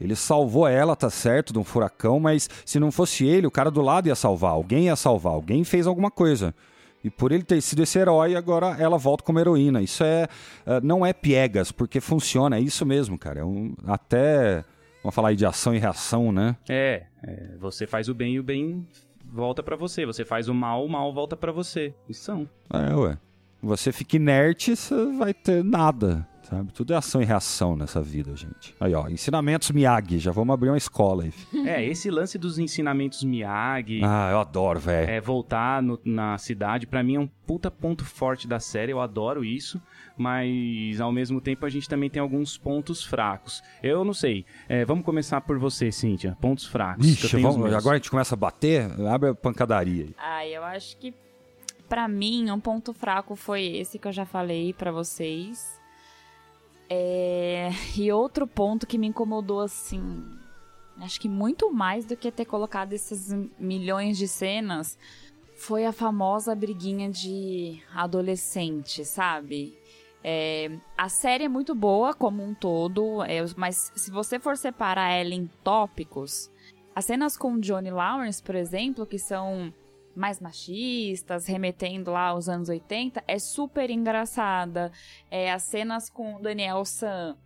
Ele 0.00 0.14
salvou 0.16 0.66
ela, 0.66 0.96
tá 0.96 1.10
certo, 1.10 1.52
de 1.52 1.58
um 1.58 1.64
furacão, 1.64 2.18
mas 2.18 2.48
se 2.64 2.78
não 2.80 2.90
fosse 2.90 3.24
ele, 3.26 3.46
o 3.46 3.50
cara 3.50 3.70
do 3.70 3.80
lado 3.82 4.08
ia 4.08 4.14
salvar, 4.14 4.52
alguém 4.52 4.86
ia 4.86 4.96
salvar, 4.96 5.32
alguém 5.32 5.62
fez 5.64 5.86
alguma 5.86 6.10
coisa. 6.10 6.54
E 7.04 7.10
por 7.10 7.32
ele 7.32 7.42
ter 7.42 7.60
sido 7.60 7.82
esse 7.82 7.98
herói, 7.98 8.36
agora 8.36 8.76
ela 8.78 8.96
volta 8.96 9.24
como 9.24 9.38
heroína. 9.40 9.82
Isso 9.82 10.04
é. 10.04 10.28
eh, 10.66 10.80
não 10.82 11.04
é 11.04 11.12
piegas, 11.12 11.72
porque 11.72 12.00
funciona, 12.00 12.56
é 12.56 12.60
isso 12.60 12.86
mesmo, 12.86 13.18
cara. 13.18 13.40
É 13.40 13.44
um, 13.44 13.74
até. 13.86 14.64
Vamos 15.02 15.14
falar 15.14 15.30
aí 15.30 15.36
de 15.36 15.44
ação 15.44 15.74
e 15.74 15.78
reação, 15.78 16.30
né? 16.30 16.56
É, 16.68 17.06
é, 17.24 17.56
você 17.58 17.88
faz 17.88 18.08
o 18.08 18.14
bem 18.14 18.34
e 18.34 18.40
o 18.40 18.42
bem 18.44 18.86
volta 19.24 19.64
pra 19.64 19.74
você. 19.74 20.06
Você 20.06 20.24
faz 20.24 20.48
o 20.48 20.54
mal, 20.54 20.84
o 20.84 20.88
mal 20.88 21.12
volta 21.12 21.36
pra 21.36 21.50
você. 21.50 21.92
Isso 22.08 22.22
são. 22.22 22.48
É, 22.72 22.94
ué. 22.94 23.18
Você 23.62 23.92
fica 23.92 24.16
inerte, 24.16 24.74
você 24.74 24.94
vai 25.16 25.32
ter 25.32 25.62
nada, 25.62 26.26
sabe? 26.42 26.72
Tudo 26.72 26.92
é 26.92 26.96
ação 26.96 27.22
e 27.22 27.24
reação 27.24 27.76
nessa 27.76 28.02
vida, 28.02 28.34
gente. 28.34 28.74
Aí, 28.80 28.92
ó, 28.92 29.08
ensinamentos 29.08 29.70
Miyagi, 29.70 30.18
já 30.18 30.32
vamos 30.32 30.52
abrir 30.52 30.68
uma 30.70 30.76
escola 30.78 31.22
aí. 31.24 31.32
É, 31.64 31.84
esse 31.84 32.10
lance 32.10 32.36
dos 32.38 32.58
ensinamentos 32.58 33.22
Miyagi, 33.22 34.00
Ah, 34.02 34.30
eu 34.32 34.40
adoro, 34.40 34.80
velho. 34.80 35.08
é, 35.08 35.20
voltar 35.20 35.80
no- 35.80 36.00
na 36.04 36.36
cidade, 36.38 36.88
pra 36.88 37.04
mim 37.04 37.14
é 37.14 37.20
um 37.20 37.28
puta 37.46 37.70
ponto 37.70 38.04
forte 38.04 38.48
da 38.48 38.58
série, 38.58 38.90
eu 38.92 39.00
adoro 39.00 39.44
isso, 39.44 39.80
mas 40.16 41.00
ao 41.00 41.12
mesmo 41.12 41.40
tempo 41.40 41.64
a 41.64 41.68
gente 41.70 41.88
também 41.88 42.10
tem 42.10 42.20
alguns 42.20 42.58
pontos 42.58 43.04
fracos. 43.04 43.62
Eu 43.82 44.04
não 44.04 44.12
sei, 44.14 44.44
é, 44.68 44.84
vamos 44.84 45.04
começar 45.04 45.40
por 45.40 45.56
você, 45.58 45.92
Cíntia, 45.92 46.36
pontos 46.40 46.66
fracos. 46.66 47.04
que 47.06 47.24
eu 47.24 47.26
Ixi, 47.26 47.40
vamos, 47.40 47.72
agora 47.72 47.94
a 47.94 47.98
gente 47.98 48.10
começa 48.10 48.34
a 48.34 48.38
bater, 48.38 48.90
abre 49.08 49.30
a 49.30 49.34
pancadaria 49.34 50.04
aí. 50.04 50.14
Ah, 50.18 50.46
eu 50.46 50.64
acho 50.64 50.96
que 50.96 51.14
pra 51.92 52.08
mim 52.08 52.50
um 52.50 52.58
ponto 52.58 52.94
fraco 52.94 53.36
foi 53.36 53.66
esse 53.66 53.98
que 53.98 54.08
eu 54.08 54.12
já 54.12 54.24
falei 54.24 54.72
pra 54.72 54.90
vocês. 54.90 55.78
É, 56.88 57.68
E 57.94 58.10
outro 58.10 58.46
ponto 58.46 58.86
que 58.86 58.96
me 58.96 59.08
incomodou 59.08 59.60
assim, 59.60 60.24
acho 61.02 61.20
que 61.20 61.28
muito 61.28 61.70
mais 61.70 62.06
do 62.06 62.16
que 62.16 62.32
ter 62.32 62.46
colocado 62.46 62.94
esses 62.94 63.30
milhões 63.58 64.16
de 64.16 64.26
cenas, 64.26 64.98
foi 65.54 65.84
a 65.84 65.92
famosa 65.92 66.54
briguinha 66.54 67.10
de 67.10 67.82
adolescente, 67.94 69.04
sabe? 69.04 69.78
É, 70.24 70.70
a 70.96 71.10
série 71.10 71.44
é 71.44 71.48
muito 71.48 71.74
boa 71.74 72.14
como 72.14 72.42
um 72.42 72.54
todo, 72.54 73.22
é, 73.24 73.40
mas 73.54 73.92
se 73.94 74.10
você 74.10 74.38
for 74.38 74.56
separar 74.56 75.10
ela 75.10 75.34
em 75.34 75.46
tópicos, 75.62 76.50
as 76.96 77.04
cenas 77.04 77.36
com 77.36 77.60
Johnny 77.60 77.90
Lawrence, 77.90 78.42
por 78.42 78.54
exemplo, 78.54 79.04
que 79.04 79.18
são 79.18 79.74
mais 80.14 80.40
machistas, 80.40 81.46
remetendo 81.46 82.10
lá 82.10 82.28
aos 82.28 82.48
anos 82.48 82.68
80, 82.68 83.22
é 83.26 83.38
super 83.38 83.90
engraçada. 83.90 84.92
É, 85.30 85.50
as 85.52 85.62
cenas 85.62 86.10
com 86.10 86.36
o 86.36 86.42
Daniel 86.42 86.84
San 86.84 87.36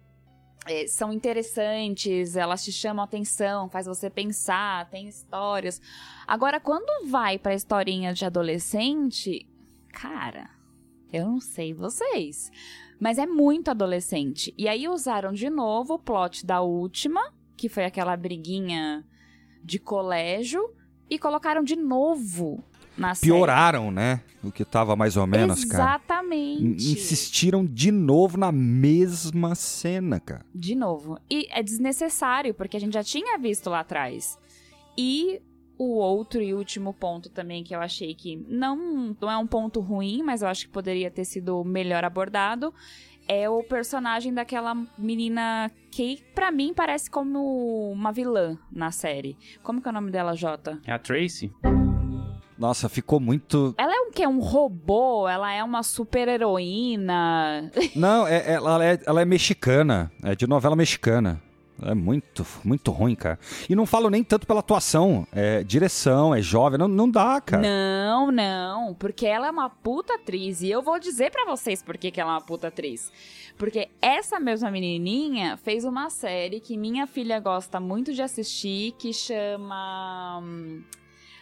é, 0.66 0.87
são 0.87 1.12
interessantes, 1.12 2.37
elas 2.37 2.64
te 2.64 2.72
chamam 2.72 3.02
a 3.02 3.05
atenção, 3.05 3.68
faz 3.68 3.87
você 3.87 4.11
pensar, 4.11 4.90
tem 4.90 5.09
histórias. 5.09 5.81
Agora, 6.26 6.59
quando 6.59 7.09
vai 7.09 7.38
pra 7.38 7.55
historinha 7.55 8.12
de 8.12 8.24
adolescente, 8.24 9.48
cara, 9.92 10.50
eu 11.12 11.24
não 11.24 11.40
sei 11.40 11.72
vocês, 11.72 12.50
mas 13.00 13.18
é 13.18 13.26
muito 13.26 13.70
adolescente. 13.70 14.52
E 14.59 14.68
aí 14.68 14.88
usaram 14.88 15.33
de 15.33 15.48
novo 15.48 15.94
o 15.94 15.98
plot 15.98 16.44
da 16.44 16.61
última, 16.61 17.33
que 17.57 17.68
foi 17.68 17.85
aquela 17.85 18.16
briguinha 18.16 19.05
de 19.62 19.79
colégio, 19.79 20.75
e 21.11 21.19
colocaram 21.19 21.62
de 21.62 21.77
novo 21.77 22.62
na 22.97 23.14
série. 23.14 23.33
Pioraram, 23.33 23.90
né? 23.90 24.23
O 24.42 24.51
que 24.51 24.64
tava 24.64 24.95
mais 24.97 25.16
ou 25.16 25.27
menos, 25.27 25.64
cara. 25.64 25.85
Exatamente. 25.97 26.62
In- 26.62 26.73
Insistiram 26.92 27.64
de 27.64 27.90
novo 27.90 28.38
na 28.38 28.51
mesma 28.53 29.55
cena, 29.55 30.19
cara. 30.21 30.45
De 30.55 30.75
novo. 30.75 31.19
E 31.31 31.47
é 31.51 31.62
desnecessário, 31.62 32.55
porque 32.55 32.77
a 32.77 32.81
gente 32.81 32.95
já 32.95 33.03
tinha 33.05 33.38
visto 33.38 33.69
lá 33.69 33.81
atrás. 33.81 34.38
E 34.97 35.40
o 35.79 35.97
outro 35.97 36.40
e 36.40 36.55
último 36.55 36.95
ponto 36.95 37.29
também 37.29 37.62
que 37.62 37.75
eu 37.75 37.81
achei 37.81 38.14
que 38.14 38.37
não, 38.49 39.14
não 39.21 39.31
é 39.31 39.37
um 39.37 39.47
ponto 39.47 39.81
ruim, 39.81 40.23
mas 40.23 40.40
eu 40.40 40.49
acho 40.49 40.66
que 40.66 40.73
poderia 40.73 41.11
ter 41.11 41.25
sido 41.27 41.62
melhor 41.64 42.03
abordado, 42.03 42.73
é 43.28 43.48
o 43.48 43.62
personagem 43.62 44.32
daquela 44.32 44.74
menina 44.98 45.70
que, 45.90 46.22
pra 46.34 46.50
mim, 46.50 46.72
parece 46.74 47.10
como 47.10 47.90
uma 47.90 48.12
vilã 48.12 48.58
na 48.70 48.90
série. 48.90 49.36
Como 49.62 49.80
que 49.80 49.88
é 49.88 49.90
o 49.90 49.94
nome 49.94 50.10
dela, 50.10 50.34
Jota? 50.34 50.78
É 50.86 50.92
a 50.92 50.98
Tracy? 50.98 51.52
Nossa, 52.58 52.88
ficou 52.88 53.20
muito. 53.20 53.74
Ela 53.76 53.94
é 53.94 54.00
um 54.00 54.10
que? 54.10 54.26
Um 54.26 54.38
robô? 54.40 55.28
Ela 55.28 55.52
é 55.52 55.62
uma 55.62 55.82
super 55.82 56.26
heroína? 56.26 57.70
Não, 57.94 58.26
é- 58.26 58.52
ela, 58.52 58.82
é, 58.84 58.98
ela 59.06 59.20
é 59.20 59.24
mexicana. 59.26 60.10
É 60.22 60.34
de 60.34 60.46
novela 60.46 60.74
mexicana. 60.74 61.42
É 61.82 61.94
muito, 61.94 62.46
muito 62.64 62.90
ruim, 62.90 63.14
cara. 63.14 63.38
E 63.68 63.74
não 63.74 63.84
falo 63.86 64.08
nem 64.08 64.24
tanto 64.24 64.46
pela 64.46 64.60
atuação. 64.60 65.26
É 65.32 65.62
direção, 65.62 66.34
é 66.34 66.40
jovem. 66.40 66.78
Não, 66.78 66.88
não 66.88 67.10
dá, 67.10 67.40
cara. 67.40 67.62
Não, 67.62 68.30
não, 68.32 68.94
porque 68.94 69.26
ela 69.26 69.46
é 69.46 69.50
uma 69.50 69.68
puta 69.68 70.14
atriz 70.14 70.62
e 70.62 70.70
eu 70.70 70.80
vou 70.82 70.98
dizer 70.98 71.30
pra 71.30 71.44
vocês 71.44 71.82
por 71.82 71.96
que, 71.98 72.10
que 72.10 72.20
ela 72.20 72.30
é 72.32 72.34
uma 72.34 72.40
puta 72.40 72.68
atriz. 72.68 73.12
Porque 73.58 73.88
essa 74.00 74.38
mesma 74.40 74.70
menininha 74.70 75.56
fez 75.56 75.84
uma 75.84 76.10
série 76.10 76.60
que 76.60 76.76
minha 76.76 77.06
filha 77.06 77.40
gosta 77.40 77.80
muito 77.80 78.12
de 78.12 78.22
assistir 78.22 78.92
que 78.98 79.12
chama 79.12 80.40
hum, 80.42 80.82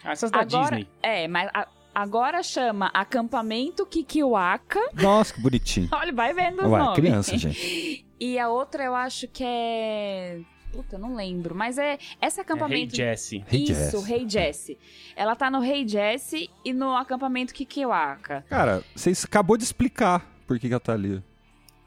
Ah, 0.04 0.12
essas 0.12 0.30
da 0.30 0.40
agora 0.40 0.76
Disney. 0.76 0.88
é, 1.02 1.26
mas 1.28 1.48
a- 1.52 1.66
agora 1.94 2.42
chama 2.42 2.90
Acampamento 2.94 3.84
Kikiwaka. 3.86 4.80
Nossa, 4.94 5.32
que 5.34 5.40
bonitinho. 5.40 5.88
Olha, 5.94 6.12
vai 6.12 6.32
vendo 6.34 6.64
os 6.64 6.70
Ué, 6.70 6.78
nomes. 6.78 6.94
criança, 6.94 7.36
gente. 7.38 8.03
E 8.24 8.38
a 8.38 8.48
outra 8.48 8.82
eu 8.82 8.94
acho 8.94 9.28
que 9.28 9.44
é 9.44 10.40
Puta, 10.72 10.96
eu 10.96 10.98
não 10.98 11.14
lembro, 11.14 11.54
mas 11.54 11.76
é 11.76 11.98
esse 12.22 12.40
É 12.40 12.40
Hey 12.40 12.40
acampamento 12.40 12.96
Jesse. 12.96 13.44
Hey 13.52 13.64
Isso, 13.64 13.74
Jesse. 13.74 14.08
Rei 14.08 14.26
Jesse. 14.26 14.78
Ela 15.14 15.37
tá 15.37 15.50
no 15.50 15.60
Rei 15.60 15.87
Jesse 15.87 16.48
e 16.64 16.72
no 16.72 16.96
acampamento 16.96 17.52
Kikiwaka. 17.52 18.42
Cara, 18.48 18.82
você 18.96 19.12
acabou 19.24 19.58
de 19.58 19.64
explicar 19.64 20.26
por 20.46 20.58
que, 20.58 20.68
que 20.68 20.72
ela 20.72 20.80
tá 20.80 20.94
ali. 20.94 21.22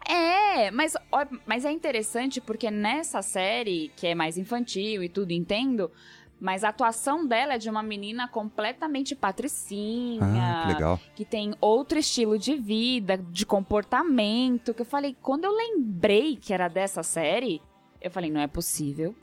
É, 0.07 0.69
mas, 0.69 0.95
ó, 1.11 1.25
mas 1.43 1.65
é 1.65 1.71
interessante 1.71 2.39
porque 2.39 2.69
nessa 2.69 3.23
série, 3.23 3.91
que 3.95 4.05
é 4.05 4.13
mais 4.13 4.37
infantil 4.37 5.03
e 5.03 5.09
tudo, 5.09 5.31
entendo, 5.31 5.91
mas 6.39 6.63
a 6.63 6.69
atuação 6.69 7.25
dela 7.25 7.53
é 7.55 7.57
de 7.57 7.69
uma 7.69 7.81
menina 7.81 8.27
completamente 8.27 9.15
patricinha, 9.15 10.21
Ah, 10.23 10.61
que 10.67 10.73
legal. 10.73 10.99
que 11.15 11.25
tem 11.25 11.53
outro 11.59 11.97
estilo 11.97 12.37
de 12.37 12.55
vida, 12.55 13.17
de 13.17 13.45
comportamento, 13.45 14.73
que 14.73 14.81
eu 14.81 14.85
falei, 14.85 15.15
quando 15.21 15.45
eu 15.45 15.51
lembrei 15.55 16.35
que 16.35 16.53
era 16.53 16.67
dessa 16.67 17.01
série, 17.03 17.61
eu 18.01 18.11
falei, 18.11 18.29
não 18.31 18.39
é 18.41 18.47
possível. 18.47 19.15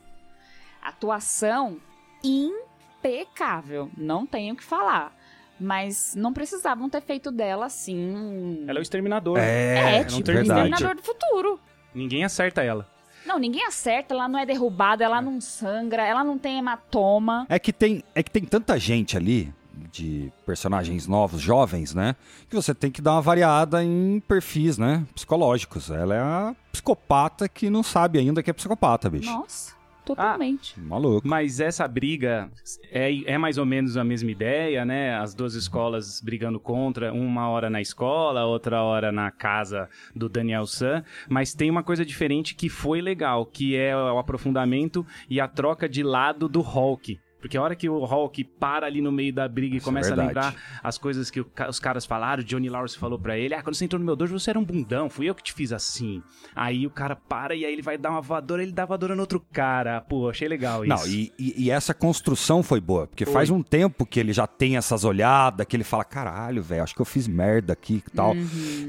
Atuação 0.81 1.79
impecável, 2.23 3.89
não 3.97 4.25
tenho 4.25 4.53
o 4.53 4.57
que 4.57 4.63
falar. 4.63 5.15
Mas 5.57 6.13
não 6.15 6.33
precisavam 6.33 6.89
ter 6.89 7.01
feito 7.01 7.31
dela 7.31 7.67
assim. 7.67 8.65
Ela 8.67 8.79
é 8.79 8.81
o 8.81 8.83
exterminador. 8.83 9.37
É, 9.39 9.99
não 10.01 10.07
tipo, 10.09 10.23
termina. 10.23 10.53
Exterminador 10.53 10.95
do 10.95 11.01
Futuro. 11.01 11.59
Ninguém 11.93 12.25
acerta 12.25 12.61
ela. 12.61 12.85
Não, 13.25 13.39
ninguém 13.39 13.65
acerta, 13.65 14.13
ela 14.13 14.27
não 14.27 14.39
é 14.39 14.45
derrubada, 14.45 15.03
ela 15.03 15.21
não 15.21 15.41
sangra, 15.41 16.05
ela 16.05 16.23
não 16.23 16.37
tem 16.37 16.59
hematoma. 16.59 17.45
É 17.49 17.57
que 17.57 17.73
tem, 17.73 18.03
é 18.13 18.21
que 18.21 18.29
tem 18.29 18.43
tanta 18.45 18.77
gente 18.79 19.17
ali, 19.17 19.53
de 19.91 20.31
personagens 20.45 21.07
novos, 21.07 21.41
jovens, 21.41 21.93
né? 21.93 22.15
Que 22.49 22.55
você 22.55 22.73
tem 22.73 22.91
que 22.91 23.01
dar 23.01 23.13
uma 23.13 23.21
variada 23.21 23.83
em 23.83 24.21
perfis, 24.27 24.77
né? 24.77 25.05
Psicológicos. 25.13 25.89
Ela 25.89 26.15
é 26.15 26.19
a 26.19 26.55
psicopata 26.71 27.47
que 27.47 27.69
não 27.69 27.83
sabe 27.83 28.19
ainda 28.19 28.43
que 28.43 28.49
é 28.49 28.53
psicopata, 28.53 29.09
bicho. 29.09 29.31
Nossa, 29.31 29.73
totalmente. 30.05 30.79
Maluco. 30.79 31.27
Mas 31.27 31.59
essa 31.59 31.87
briga 31.87 32.49
é, 32.91 33.11
é 33.25 33.37
mais 33.37 33.57
ou 33.57 33.65
menos 33.65 33.97
a 33.97 34.03
mesma 34.03 34.31
ideia, 34.31 34.85
né? 34.85 35.15
As 35.15 35.33
duas 35.33 35.55
escolas 35.55 36.21
brigando 36.21 36.59
contra, 36.59 37.11
uma 37.11 37.49
hora 37.49 37.69
na 37.69 37.81
escola, 37.81 38.45
outra 38.45 38.81
hora 38.81 39.11
na 39.11 39.31
casa 39.31 39.89
do 40.15 40.29
Daniel 40.29 40.65
San. 40.65 41.03
Mas 41.27 41.53
tem 41.53 41.69
uma 41.69 41.83
coisa 41.83 42.05
diferente 42.05 42.55
que 42.55 42.69
foi 42.69 43.01
legal, 43.01 43.45
que 43.45 43.75
é 43.75 43.95
o 43.95 44.17
aprofundamento 44.17 45.05
e 45.29 45.39
a 45.41 45.47
troca 45.47 45.89
de 45.89 46.03
lado 46.03 46.47
do 46.47 46.61
Hulk. 46.61 47.19
Porque 47.45 47.57
a 47.57 47.61
hora 47.61 47.75
que 47.75 47.87
o 47.87 48.03
Hulk 48.03 48.43
para 48.59 48.87
ali 48.87 49.01
no 49.01 49.11
meio 49.11 49.31
da 49.31 49.47
briga 49.47 49.75
e 49.75 49.77
Isso 49.77 49.83
é 49.83 49.87
começa 49.87 50.13
a 50.13 50.15
verdade. 50.15 50.27
lembrar 50.29 50.79
as 50.83 50.97
coisas 50.97 51.29
que 51.29 51.45
os 51.69 51.79
caras 51.79 52.03
falaram, 52.03 52.41
o 52.41 52.43
Johnny 52.43 52.67
Lawrence 52.69 52.97
falou 52.97 53.19
pra 53.19 53.37
ele: 53.37 53.53
Ah, 53.53 53.61
quando 53.61 53.75
você 53.75 53.85
entrou 53.85 53.99
no 53.99 54.05
meu 54.05 54.15
dojo, 54.15 54.33
você 54.39 54.49
era 54.49 54.57
um 54.57 54.63
bundão, 54.65 55.11
fui 55.11 55.29
eu 55.29 55.35
que 55.35 55.43
te 55.43 55.53
fiz 55.53 55.71
assim. 55.71 56.23
Aí 56.55 56.87
o 56.87 56.89
cara 56.89 57.15
para 57.15 57.53
e 57.53 57.63
aí 57.63 57.71
ele 57.71 57.83
vai 57.83 57.99
dar 57.99 58.09
uma 58.09 58.19
voadora, 58.21 58.63
ele 58.63 58.71
dá 58.71 58.83
voadora 58.83 59.13
no 59.13 59.21
outro 59.21 59.39
cara. 59.53 60.01
Pô, 60.01 60.27
achei 60.27 60.47
legal 60.47 60.83
isso. 60.83 60.89
Não, 60.95 61.05
e, 61.07 61.31
e- 61.37 61.65
e 61.65 61.69
essa 61.69 61.93
construção 61.93 62.63
foi 62.63 62.81
boa, 62.81 63.05
porque 63.05 63.25
Foi. 63.25 63.33
faz 63.35 63.51
um 63.51 63.61
tempo 63.61 64.07
que 64.07 64.19
ele 64.19 64.33
já 64.33 64.47
tem 64.47 64.75
essas 64.75 65.03
olhadas, 65.03 65.67
que 65.67 65.75
ele 65.75 65.83
fala, 65.83 66.03
caralho, 66.03 66.63
velho, 66.63 66.81
acho 66.81 66.95
que 66.95 67.01
eu 67.01 67.05
fiz 67.05 67.27
merda 67.27 67.73
aqui 67.73 68.01
e 68.07 68.09
tal. 68.11 68.33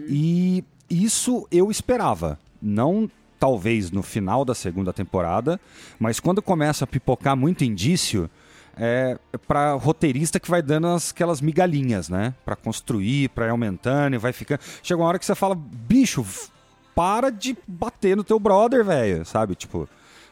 E 0.09 0.65
isso 0.89 1.47
eu 1.51 1.71
esperava. 1.71 2.39
Não 2.63 3.11
talvez 3.39 3.91
no 3.91 4.03
final 4.03 4.47
da 4.47 4.55
segunda 4.55 4.95
temporada, 4.95 5.61
mas 6.01 6.19
quando 6.19 6.41
começa 6.41 6.85
a 6.85 6.87
pipocar 6.87 7.37
muito 7.37 7.65
indício, 7.65 8.31
é 8.77 9.19
para 9.47 9.73
roteirista 9.75 10.39
que 10.39 10.51
vai 10.51 10.61
dando 10.63 10.89
as- 10.89 11.11
aquelas 11.11 11.41
migalhinhas, 11.41 12.09
né? 12.09 12.35
Pra 12.45 12.55
construir, 12.57 13.29
pra 13.31 13.47
ir 13.47 13.51
aumentando 13.51 14.15
e 14.15 14.19
vai 14.19 14.33
ficando. 14.33 14.61
Chega 14.83 15.01
uma 15.01 15.09
hora 15.09 15.19
que 15.19 15.25
você 15.27 15.35
fala, 15.35 15.55
bicho, 15.55 16.25
para 16.95 17.31
de 17.31 17.57
bater 17.67 18.17
no 18.17 18.25
teu 18.25 18.39
brother, 18.39 18.85
velho, 18.85 19.25
sabe? 19.25 19.55
Tipo, 19.55 19.89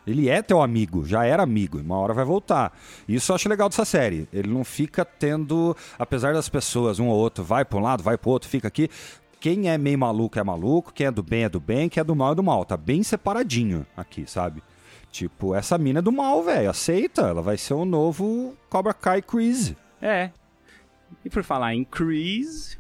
ele 0.07 0.28
é 0.28 0.42
teu 0.42 0.61
amigo, 0.62 1.04
já 1.07 1.24
era 1.24 1.42
amigo, 1.42 1.78
uma 1.78 1.96
hora 1.96 2.12
vai 2.12 2.24
voltar. 2.24 2.76
Isso 3.09 3.33
eu 3.33 3.37
acho 3.37 3.48
legal 3.48 3.68
dessa 3.68 3.85
série. 3.85 4.28
Ele 4.33 4.48
não 4.48 4.64
fica 4.64 5.04
tendo, 5.04 5.74
apesar 5.98 6.35
das 6.35 6.48
pessoas, 6.48 6.98
um 6.98 7.09
ou 7.09 7.16
outro 7.16 7.42
vai 7.42 7.64
pra 7.64 7.78
um 7.78 7.83
lado, 7.83 8.02
vai 8.02 8.16
pro 8.18 8.30
outro, 8.30 8.48
fica 8.48 8.68
aqui. 8.68 8.88
Quem 9.40 9.68
é 9.68 9.76
meio 9.76 9.98
maluco 9.98 10.38
é 10.38 10.42
maluco, 10.42 10.92
quem 10.92 11.07
é 11.07 11.11
do 11.11 11.22
bem 11.22 11.44
é 11.44 11.48
do 11.50 11.61
bem, 11.61 11.88
quem 11.88 12.00
é 12.00 12.04
do 12.04 12.14
mal 12.16 12.33
é 12.33 12.35
do 12.35 12.42
mal. 12.42 12.64
Tá 12.64 12.76
bem 12.78 13.02
separadinho 13.02 13.87
aqui, 13.94 14.24
sabe? 14.26 14.62
Tipo, 15.14 15.55
essa 15.55 15.79
mina 15.79 16.00
é 16.00 16.03
do 16.03 16.11
mal, 16.11 16.42
velho. 16.42 16.68
Aceita, 16.68 17.22
ela 17.29 17.40
vai 17.40 17.57
ser 17.57 17.72
o 17.74 17.85
novo 17.85 18.53
Cobra 18.68 18.92
Kai 18.92 19.22
Chris. 19.22 19.72
É. 20.03 20.31
E 21.24 21.31
por 21.31 21.44
falar 21.44 21.72
em 21.72 21.85
Chris, 21.85 22.77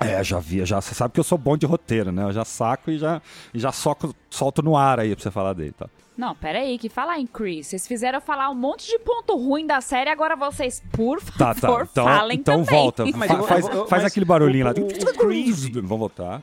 É, 0.00 0.24
já 0.24 0.40
vi, 0.40 0.66
já 0.66 0.80
você 0.80 0.92
sabe 0.92 1.14
que 1.14 1.20
eu 1.20 1.24
sou 1.24 1.38
bom 1.38 1.56
de 1.56 1.64
roteiro, 1.64 2.10
né? 2.10 2.24
Eu 2.24 2.32
já 2.32 2.44
saco 2.44 2.90
e 2.90 2.98
já, 2.98 3.22
e 3.54 3.60
já 3.60 3.70
soco, 3.70 4.12
solto 4.28 4.60
no 4.60 4.76
ar 4.76 4.98
aí 4.98 5.14
pra 5.14 5.22
você 5.22 5.30
falar 5.30 5.52
dele, 5.52 5.70
tá? 5.70 5.88
Não, 6.18 6.34
peraí, 6.34 6.76
que 6.78 6.88
falar 6.88 7.20
em 7.20 7.26
Chris. 7.28 7.68
Vocês 7.68 7.86
fizeram 7.86 8.20
falar 8.20 8.50
um 8.50 8.56
monte 8.56 8.88
de 8.90 8.98
ponto 8.98 9.36
ruim 9.36 9.64
da 9.64 9.80
série, 9.80 10.10
agora 10.10 10.34
vocês, 10.34 10.82
por 10.90 11.22
Tá, 11.38 11.54
favor, 11.54 11.86
tá. 11.86 11.92
Então, 11.92 12.04
falem 12.04 12.38
então 12.40 12.64
também. 12.64 12.80
volta. 12.80 13.04
Mas 13.14 13.28
Fa- 13.30 13.34
eu- 13.38 13.44
faz 13.44 13.64
eu- 13.68 13.86
faz 13.86 14.02
mas 14.02 14.10
aquele 14.10 14.26
barulhinho 14.26 14.64
lá. 14.66 14.72
o- 14.76 14.82
o 14.84 14.88
Chris- 15.16 15.68
Vamos 15.68 15.88
voltar. 16.00 16.42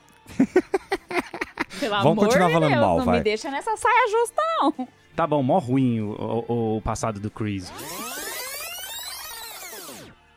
Pelo 1.77 1.91
Vamos 1.95 2.11
amor 2.11 2.25
continuar 2.25 2.47
de 2.47 2.53
falando 2.53 2.69
Deus, 2.71 2.81
mal, 2.81 2.97
não 2.99 3.05
vai. 3.05 3.17
me 3.17 3.23
deixa 3.23 3.51
nessa 3.51 3.75
saia 3.77 4.07
justa, 4.09 4.41
não. 4.61 4.87
Tá 5.19 5.27
bom, 5.27 5.43
mó 5.43 5.59
ruim 5.59 5.99
o, 5.99 6.45
o- 6.47 6.77
o 6.77 6.81
passado 6.81 7.19
do 7.19 7.29
Chris. 7.29 7.69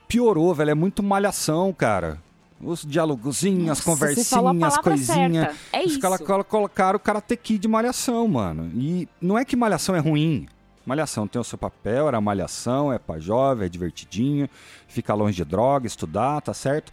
Piorou, 0.09 0.53
velho. 0.53 0.71
É 0.71 0.75
muito 0.75 1.05
malhação, 1.05 1.73
cara. 1.73 2.19
Os 2.61 2.85
dialogozinhos, 2.85 3.63
as 3.63 3.79
Nossa, 3.79 3.83
conversinhas, 3.85 4.29
palavra 4.29 4.83
coisinhas. 4.83 5.45
certa. 5.47 5.57
É 5.73 5.81
Os 5.85 5.93
isso. 5.93 6.01
caras 6.01 6.21
colo- 6.21 6.43
colocaram 6.45 6.97
o 6.97 7.01
Karate 7.01 7.37
Kid 7.37 7.61
de 7.61 7.69
malhação, 7.69 8.27
mano. 8.27 8.73
E 8.75 9.09
não 9.21 9.39
é 9.39 9.45
que 9.45 9.55
malhação 9.55 9.95
é 9.95 10.01
ruim. 10.01 10.49
Malhação 10.85 11.29
tem 11.29 11.41
o 11.41 11.45
seu 11.45 11.57
papel, 11.59 12.09
era 12.09 12.21
malhação, 12.21 12.93
é 12.93 12.99
pra 12.99 13.21
jovem, 13.21 13.67
é 13.67 13.69
divertidinho, 13.69 14.49
fica 14.89 15.15
longe 15.15 15.37
de 15.37 15.45
droga, 15.45 15.87
estudar, 15.87 16.41
tá 16.41 16.53
certo? 16.53 16.93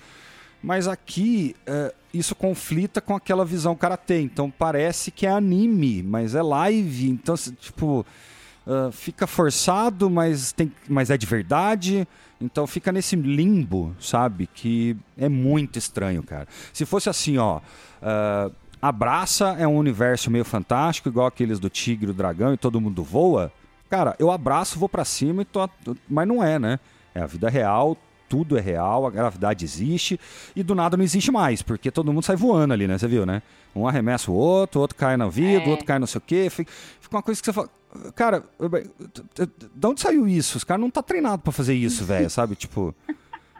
Mas 0.62 0.88
aqui, 0.88 1.56
é, 1.66 1.94
isso 2.14 2.36
conflita 2.36 3.02
com 3.02 3.16
aquela 3.16 3.46
visão 3.46 3.76
karatê. 3.76 4.22
Então 4.22 4.50
parece 4.50 5.12
que 5.12 5.26
é 5.26 5.32
anime, 5.32 6.04
mas 6.04 6.36
é 6.36 6.42
live. 6.42 7.10
Então, 7.10 7.36
tipo, 7.36 8.06
ah, 8.70 8.92
fica 8.92 9.26
forçado, 9.26 10.10
mas, 10.10 10.52
tem, 10.52 10.72
mas 10.88 11.10
é 11.10 11.18
de 11.18 11.26
verdade. 11.26 12.08
Então 12.40 12.68
fica 12.68 12.92
nesse 12.92 13.16
limbo, 13.16 13.96
sabe? 14.00 14.48
Que 14.48 14.96
é 15.18 15.28
muito 15.28 15.80
estranho, 15.80 16.22
cara. 16.22 16.48
Se 16.72 16.86
fosse 16.86 17.10
assim, 17.10 17.38
ó. 17.38 17.60
ah, 18.02 18.52
abraça 18.82 19.56
é 19.60 19.68
um 19.68 19.76
universo 19.76 20.32
meio 20.32 20.46
fantástico, 20.46 21.10
igual 21.10 21.28
aqueles 21.28 21.60
do 21.60 21.70
Tigre 21.70 22.12
o 22.12 22.14
Dragão 22.14 22.54
e 22.54 22.58
todo 22.58 22.80
mundo 22.80 23.04
voa. 23.04 23.52
Cara, 23.90 24.16
eu 24.20 24.30
abraço, 24.30 24.78
vou 24.80 24.88
pra 24.88 25.04
cima 25.04 25.42
e 25.42 25.46
tô. 25.46 25.68
Mas 26.08 26.28
não 26.28 26.44
é, 26.44 26.60
né? 26.60 26.80
É 27.14 27.22
a 27.22 27.26
vida 27.26 27.50
real, 27.50 27.98
tudo 28.30 28.58
é 28.58 28.62
real, 28.62 29.06
a 29.06 29.10
gravidade 29.10 29.66
existe 29.66 30.18
e 30.56 30.62
do 30.64 30.74
nada 30.76 30.96
não 30.96 31.04
existe 31.04 31.32
mais, 31.32 31.62
porque 31.62 31.90
todo 31.92 32.14
mundo 32.14 32.24
sai 32.24 32.36
voando 32.36 32.74
ali, 32.74 32.88
né? 32.88 32.98
Você 32.98 33.08
viu, 33.08 33.26
né? 33.26 33.42
Um 33.76 33.88
arremessa 33.88 34.32
o 34.32 34.34
outro, 34.36 34.80
o 34.80 34.82
outro 34.82 34.96
cai 34.96 35.18
no 35.18 35.30
vidro, 35.30 35.66
o 35.66 35.70
É. 35.70 35.72
outro 35.72 35.86
cai 35.86 36.00
não 36.00 36.08
sei 36.08 36.20
o 36.20 36.22
quê. 36.26 36.48
Fica, 36.50 36.72
fica 37.02 37.16
uma 37.18 37.24
coisa 37.24 37.42
que 37.42 37.46
você 37.46 37.54
fala. 37.54 37.70
Cara, 38.16 38.44
de 39.76 39.88
onde 39.88 40.00
saiu 40.02 40.28
isso? 40.28 40.58
Os 40.58 40.64
caras 40.64 40.80
não 40.82 40.92
tá 40.92 41.02
treinado 41.02 41.42
pra 41.42 41.52
fazer 41.52 41.74
isso, 41.74 42.06
velho, 42.06 42.30
sabe? 42.30 42.56
Tipo. 42.56 42.94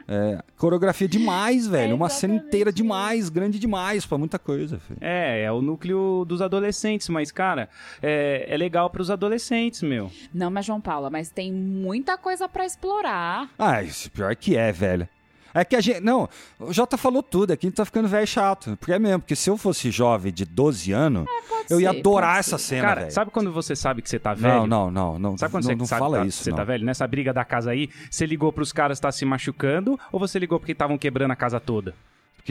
É, 0.08 0.42
coreografia 0.56 1.08
demais, 1.08 1.66
velho. 1.66 1.94
Uma 1.94 2.08
cena 2.08 2.34
inteira 2.34 2.72
demais, 2.72 3.28
grande 3.28 3.58
demais 3.58 4.04
pra 4.04 4.18
muita 4.18 4.38
coisa, 4.38 4.78
filho. 4.78 4.98
É, 5.00 5.42
é 5.42 5.52
o 5.52 5.60
núcleo 5.62 6.24
dos 6.26 6.42
adolescentes, 6.42 7.08
mas, 7.08 7.30
cara, 7.30 7.68
é, 8.02 8.46
é 8.48 8.56
legal 8.56 8.90
pros 8.90 9.10
adolescentes, 9.10 9.82
meu. 9.82 10.10
Não, 10.32 10.50
mas 10.50 10.66
João 10.66 10.80
Paula, 10.80 11.10
mas 11.10 11.30
tem 11.30 11.52
muita 11.52 12.18
coisa 12.18 12.48
pra 12.48 12.64
explorar. 12.64 13.48
Ah, 13.58 13.82
isso 13.82 14.10
pior 14.10 14.34
que 14.36 14.56
é, 14.56 14.72
velho. 14.72 15.08
É 15.52 15.64
que 15.64 15.74
a 15.76 15.80
gente. 15.80 16.00
Não, 16.00 16.28
o 16.58 16.72
Jota 16.72 16.96
falou 16.96 17.22
tudo, 17.22 17.52
aqui 17.52 17.66
a 17.66 17.68
gente 17.68 17.76
tá 17.76 17.84
ficando 17.84 18.08
velho 18.08 18.24
e 18.24 18.26
chato. 18.26 18.76
Porque 18.78 18.92
é 18.92 18.98
mesmo, 18.98 19.20
porque 19.20 19.34
se 19.36 19.50
eu 19.50 19.56
fosse 19.56 19.90
jovem 19.90 20.32
de 20.32 20.44
12 20.44 20.92
anos, 20.92 21.26
Pode 21.48 21.66
eu 21.72 21.80
ia 21.80 21.90
ser, 21.92 21.98
adorar 21.98 22.30
pode 22.30 22.38
essa 22.40 22.58
ser. 22.58 22.64
cena, 22.76 22.82
cara, 22.88 23.00
velho. 23.02 23.12
sabe 23.12 23.30
quando 23.30 23.52
você 23.52 23.74
sabe 23.76 24.00
que 24.02 24.08
você 24.10 24.18
tá 24.18 24.32
velho? 24.34 24.66
Não, 24.66 24.66
não, 24.66 24.90
não, 24.90 25.18
não. 25.18 25.38
Sabe 25.38 25.52
quando 25.52 25.64
não, 25.64 25.70
você 25.70 25.76
não 25.76 25.86
sabe 25.86 26.00
fala 26.00 26.20
que 26.22 26.28
isso, 26.28 26.42
você 26.44 26.50
não. 26.50 26.56
tá 26.56 26.64
velho? 26.64 26.84
Nessa 26.84 27.06
briga 27.06 27.32
da 27.32 27.44
casa 27.44 27.70
aí, 27.72 27.90
você 28.10 28.26
ligou 28.26 28.52
pros 28.52 28.72
caras 28.72 28.98
que 28.98 29.02
tá 29.02 29.12
se 29.12 29.24
machucando 29.24 29.98
ou 30.12 30.18
você 30.20 30.38
ligou 30.38 30.58
porque 30.58 30.72
estavam 30.72 30.96
quebrando 30.96 31.32
a 31.32 31.36
casa 31.36 31.58
toda? 31.60 31.94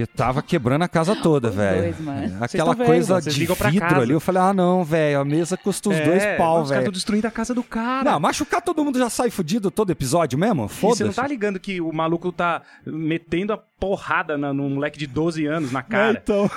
Porque 0.05 0.17
tava 0.17 0.41
quebrando 0.41 0.83
a 0.83 0.87
casa 0.87 1.15
toda, 1.15 1.49
velho. 1.49 1.93
dois. 1.93 2.07
É, 2.07 2.37
Aquela 2.43 2.73
velho, 2.73 2.85
coisa 2.85 3.21
de 3.21 3.29
vidro 3.29 3.55
casa. 3.55 3.97
ali, 4.01 4.11
eu 4.11 4.19
falei, 4.19 4.41
ah, 4.41 4.53
não, 4.53 4.83
velho, 4.83 5.19
a 5.19 5.25
mesa 5.25 5.55
custa 5.57 5.89
os 5.89 5.99
dois 5.99 6.23
É, 6.23 6.35
pau, 6.37 6.55
Os 6.55 6.55
caras 6.55 6.69
velho. 6.69 6.79
estão 6.81 6.91
destruindo 6.93 7.27
a 7.27 7.31
casa 7.31 7.53
do 7.53 7.63
cara. 7.63 8.11
Não, 8.11 8.19
machucar 8.19 8.61
todo 8.61 8.83
mundo 8.83 8.97
já 8.99 9.09
sai 9.09 9.29
fudido 9.29 9.69
todo 9.71 9.91
episódio 9.91 10.37
mesmo? 10.37 10.65
E 10.65 10.67
você 10.69 10.75
Foda-se. 10.75 11.03
não 11.03 11.13
tá 11.13 11.27
ligando 11.27 11.59
que 11.59 11.79
o 11.81 11.91
maluco 11.91 12.31
tá 12.31 12.61
metendo 12.85 13.53
a 13.53 13.57
porrada 13.57 14.37
na, 14.37 14.53
num 14.53 14.69
moleque 14.69 14.99
de 14.99 15.07
12 15.07 15.45
anos 15.45 15.71
na 15.71 15.79
É, 15.79 15.83
cara? 15.83 16.21
então. 16.23 16.49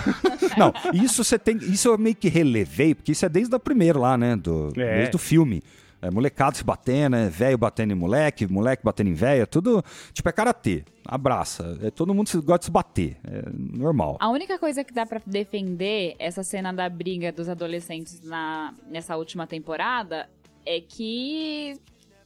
não, 0.56 0.72
isso 0.94 1.22
você 1.22 1.38
tem. 1.38 1.56
Isso 1.56 1.88
eu 1.88 1.98
meio 1.98 2.14
que 2.14 2.28
relevei, 2.28 2.94
porque 2.94 3.12
isso 3.12 3.24
é 3.24 3.28
desde 3.28 3.54
o 3.54 3.60
primeiro 3.60 4.00
lá, 4.00 4.16
né? 4.16 4.36
Do, 4.36 4.72
É. 4.76 4.98
Desde 4.98 5.16
o 5.16 5.18
filme. 5.18 5.62
É, 6.02 6.10
molecado 6.10 6.56
se 6.56 6.64
batendo, 6.64 7.16
é 7.16 7.28
velho 7.28 7.58
batendo 7.58 7.92
em 7.92 7.96
moleque, 7.96 8.46
moleque 8.50 8.82
batendo 8.82 9.10
em 9.10 9.14
velho, 9.14 9.42
é 9.42 9.46
tudo. 9.46 9.84
Tipo, 10.12 10.28
é 10.28 10.32
karatê. 10.32 10.84
Abraça. 11.04 11.78
É, 11.82 11.90
todo 11.90 12.14
mundo 12.14 12.30
gosta 12.42 12.58
de 12.58 12.64
se 12.66 12.70
bater. 12.70 13.18
É 13.24 13.42
normal. 13.52 14.16
A 14.20 14.30
única 14.30 14.58
coisa 14.58 14.82
que 14.82 14.94
dá 14.94 15.04
pra 15.04 15.20
defender 15.26 16.16
essa 16.18 16.42
cena 16.42 16.72
da 16.72 16.88
briga 16.88 17.30
dos 17.30 17.48
adolescentes 17.48 18.20
na, 18.22 18.74
nessa 18.88 19.16
última 19.16 19.46
temporada 19.46 20.28
é 20.64 20.80
que 20.80 21.78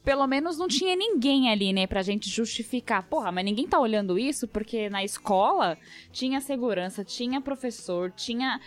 pelo 0.05 0.27
menos 0.27 0.57
não 0.57 0.67
tinha 0.67 0.95
ninguém 0.95 1.49
ali, 1.49 1.73
né, 1.73 1.87
pra 1.87 2.03
gente 2.03 2.29
justificar. 2.29 3.03
Porra, 3.03 3.31
mas 3.31 3.43
ninguém 3.43 3.67
tá 3.67 3.79
olhando 3.79 4.19
isso 4.19 4.47
porque 4.47 4.87
na 4.87 5.03
escola 5.03 5.77
tinha 6.11 6.39
segurança, 6.39 7.03
tinha 7.03 7.41
professor, 7.41 8.11
tinha 8.11 8.61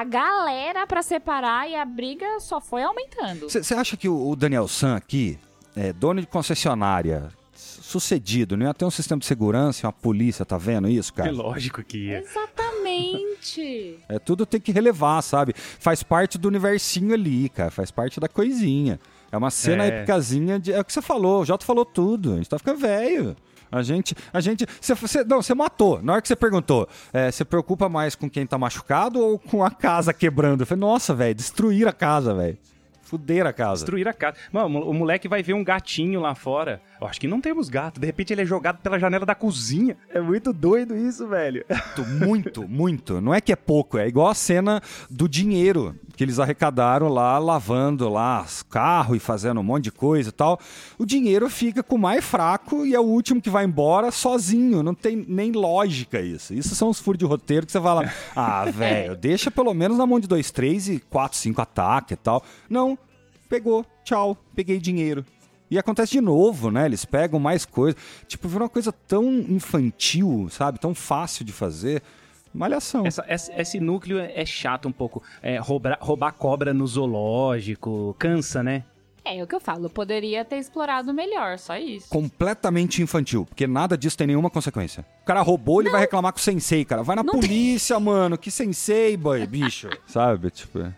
a 0.00 0.04
galera 0.04 0.86
pra 0.86 1.02
separar 1.02 1.68
e 1.68 1.74
a 1.76 1.84
briga 1.84 2.38
só 2.40 2.60
foi 2.60 2.82
aumentando. 2.82 3.48
Você 3.48 3.74
acha 3.74 3.96
que 3.96 4.08
o, 4.08 4.28
o 4.30 4.36
Daniel 4.36 4.68
San 4.68 4.94
aqui, 4.96 5.38
é, 5.74 5.92
dono 5.92 6.20
de 6.20 6.26
concessionária, 6.26 7.28
su- 7.54 7.82
sucedido, 7.82 8.56
não 8.56 8.66
ia 8.66 8.74
ter 8.74 8.84
um 8.84 8.90
sistema 8.90 9.18
de 9.18 9.26
segurança, 9.26 9.86
uma 9.86 9.92
polícia, 9.92 10.44
tá 10.44 10.58
vendo 10.58 10.88
isso, 10.88 11.12
É 11.14 11.16
cara? 11.16 11.32
lógico 11.32 11.82
que 11.82 11.98
ia. 12.08 12.18
Exatamente. 12.18 12.66
É, 14.08 14.18
tudo 14.18 14.44
tem 14.46 14.60
que 14.60 14.72
relevar, 14.72 15.20
sabe? 15.22 15.52
Faz 15.56 16.02
parte 16.02 16.38
do 16.38 16.48
universinho 16.48 17.12
ali, 17.14 17.48
cara. 17.48 17.70
Faz 17.70 17.90
parte 17.90 18.18
da 18.20 18.28
coisinha. 18.28 18.98
É 19.30 19.36
uma 19.36 19.50
cena 19.50 19.84
É. 19.84 19.88
épicazinha 19.88 20.58
de. 20.58 20.72
É 20.72 20.80
o 20.80 20.84
que 20.84 20.92
você 20.92 21.02
falou, 21.02 21.42
o 21.42 21.44
Jota 21.44 21.64
falou 21.64 21.84
tudo. 21.84 22.32
A 22.32 22.36
gente 22.36 22.48
tá 22.48 22.58
ficando 22.58 22.78
velho. 22.78 23.36
A 23.70 23.82
gente. 23.82 24.14
A 24.32 24.40
gente. 24.40 24.66
Você, 24.80 24.94
você- 24.94 25.24
não, 25.24 25.42
você 25.42 25.54
matou. 25.54 26.00
Na 26.02 26.14
hora 26.14 26.22
que 26.22 26.28
você 26.28 26.36
perguntou, 26.36 26.88
é, 27.12 27.30
você 27.30 27.44
preocupa 27.44 27.88
mais 27.88 28.14
com 28.14 28.28
quem 28.30 28.46
tá 28.46 28.56
machucado 28.58 29.20
ou 29.20 29.38
com 29.38 29.64
a 29.64 29.70
casa 29.70 30.12
quebrando? 30.12 30.62
Eu 30.62 30.66
falei, 30.66 30.80
nossa, 30.80 31.14
velho, 31.14 31.34
destruir 31.34 31.86
a 31.88 31.92
casa, 31.92 32.34
velho. 32.34 32.56
Fuder 33.02 33.46
a 33.46 33.52
casa. 33.52 33.84
Destruir 33.84 34.08
a 34.08 34.12
casa. 34.12 34.36
Mano, 34.52 34.80
o 34.80 34.92
moleque 34.92 35.28
vai 35.28 35.40
ver 35.40 35.52
um 35.54 35.62
gatinho 35.62 36.20
lá 36.20 36.34
fora. 36.34 36.80
Eu 37.00 37.06
acho 37.06 37.20
que 37.20 37.28
não 37.28 37.40
temos 37.40 37.68
gato. 37.68 38.00
De 38.00 38.06
repente 38.06 38.32
ele 38.32 38.42
é 38.42 38.46
jogado 38.46 38.78
pela 38.78 38.98
janela 38.98 39.26
da 39.26 39.34
cozinha. 39.34 39.96
É 40.10 40.20
muito 40.20 40.52
doido 40.52 40.96
isso, 40.96 41.26
velho. 41.28 41.64
Muito, 42.26 42.66
muito. 42.68 43.20
Não 43.20 43.34
é 43.34 43.40
que 43.40 43.52
é 43.52 43.56
pouco, 43.56 43.98
é 43.98 44.06
igual 44.08 44.28
a 44.28 44.34
cena 44.34 44.80
do 45.10 45.28
dinheiro 45.28 45.94
que 46.16 46.24
eles 46.24 46.38
arrecadaram 46.38 47.08
lá, 47.08 47.38
lavando 47.38 48.08
lá 48.08 48.42
os 48.42 48.62
carros 48.62 49.18
e 49.18 49.20
fazendo 49.20 49.60
um 49.60 49.62
monte 49.62 49.84
de 49.84 49.92
coisa 49.92 50.30
e 50.30 50.32
tal. 50.32 50.58
O 50.98 51.04
dinheiro 51.04 51.48
fica 51.50 51.82
com 51.82 51.96
o 51.96 51.98
mais 51.98 52.24
fraco 52.24 52.86
e 52.86 52.94
é 52.94 53.00
o 53.00 53.04
último 53.04 53.40
que 53.40 53.50
vai 53.50 53.64
embora 53.64 54.10
sozinho. 54.10 54.82
Não 54.82 54.94
tem 54.94 55.24
nem 55.28 55.52
lógica 55.52 56.20
isso. 56.20 56.54
Isso 56.54 56.74
são 56.74 56.88
os 56.88 56.98
furos 56.98 57.18
de 57.18 57.26
roteiro 57.26 57.66
que 57.66 57.72
você 57.72 57.80
fala, 57.80 58.10
ah, 58.34 58.64
velho, 58.64 59.14
deixa 59.14 59.50
pelo 59.50 59.74
menos 59.74 59.98
na 59.98 60.06
mão 60.06 60.18
de 60.18 60.26
dois, 60.26 60.50
três 60.50 60.88
e 60.88 60.98
quatro, 60.98 61.36
cinco 61.36 61.60
ataques 61.60 62.12
e 62.12 62.16
tal. 62.16 62.42
Não, 62.68 62.98
pegou, 63.48 63.84
tchau, 64.02 64.36
peguei 64.54 64.78
dinheiro. 64.78 65.24
E 65.70 65.78
acontece 65.78 66.12
de 66.12 66.20
novo, 66.20 66.70
né? 66.70 66.86
Eles 66.86 67.04
pegam 67.04 67.40
mais 67.40 67.64
coisa. 67.64 67.96
Tipo, 68.26 68.48
virou 68.48 68.64
uma 68.64 68.68
coisa 68.68 68.92
tão 68.92 69.24
infantil, 69.24 70.48
sabe? 70.50 70.78
Tão 70.78 70.94
fácil 70.94 71.44
de 71.44 71.52
fazer. 71.52 72.02
Malhação. 72.54 73.06
Essa, 73.06 73.24
esse, 73.28 73.52
esse 73.52 73.80
núcleo 73.80 74.18
é, 74.18 74.46
chato 74.46 74.88
um 74.88 74.92
pouco. 74.92 75.22
É, 75.42 75.58
roubar, 75.58 75.98
roubar 76.00 76.32
cobra 76.32 76.72
no 76.72 76.86
zoológico, 76.86 78.14
cansa, 78.18 78.62
né? 78.62 78.84
É, 79.26 79.38
é 79.38 79.42
o 79.42 79.46
que 79.46 79.54
eu 79.54 79.60
falo, 79.60 79.90
poderia 79.90 80.44
ter 80.44 80.56
explorado 80.56 81.12
melhor, 81.12 81.58
só 81.58 81.76
isso. 81.76 82.08
Completamente 82.08 83.02
infantil, 83.02 83.44
porque 83.44 83.66
nada 83.66 83.98
disso 83.98 84.16
tem 84.16 84.28
nenhuma 84.28 84.48
consequência. 84.48 85.04
O 85.22 85.26
cara 85.26 85.42
roubou, 85.42 85.80
ele 85.80 85.90
vai 85.90 86.00
reclamar 86.00 86.32
com 86.32 86.38
o 86.38 86.42
sensei, 86.42 86.84
cara. 86.84 87.02
Vai 87.02 87.16
na 87.16 87.24
Não 87.24 87.34
polícia, 87.34 87.98
mano. 87.98 88.38
Que 88.38 88.50
sensei, 88.50 89.16
boy, 89.16 89.44
bicho. 89.46 89.90
Sabe? 90.06 90.50
Tipo. 90.50 90.94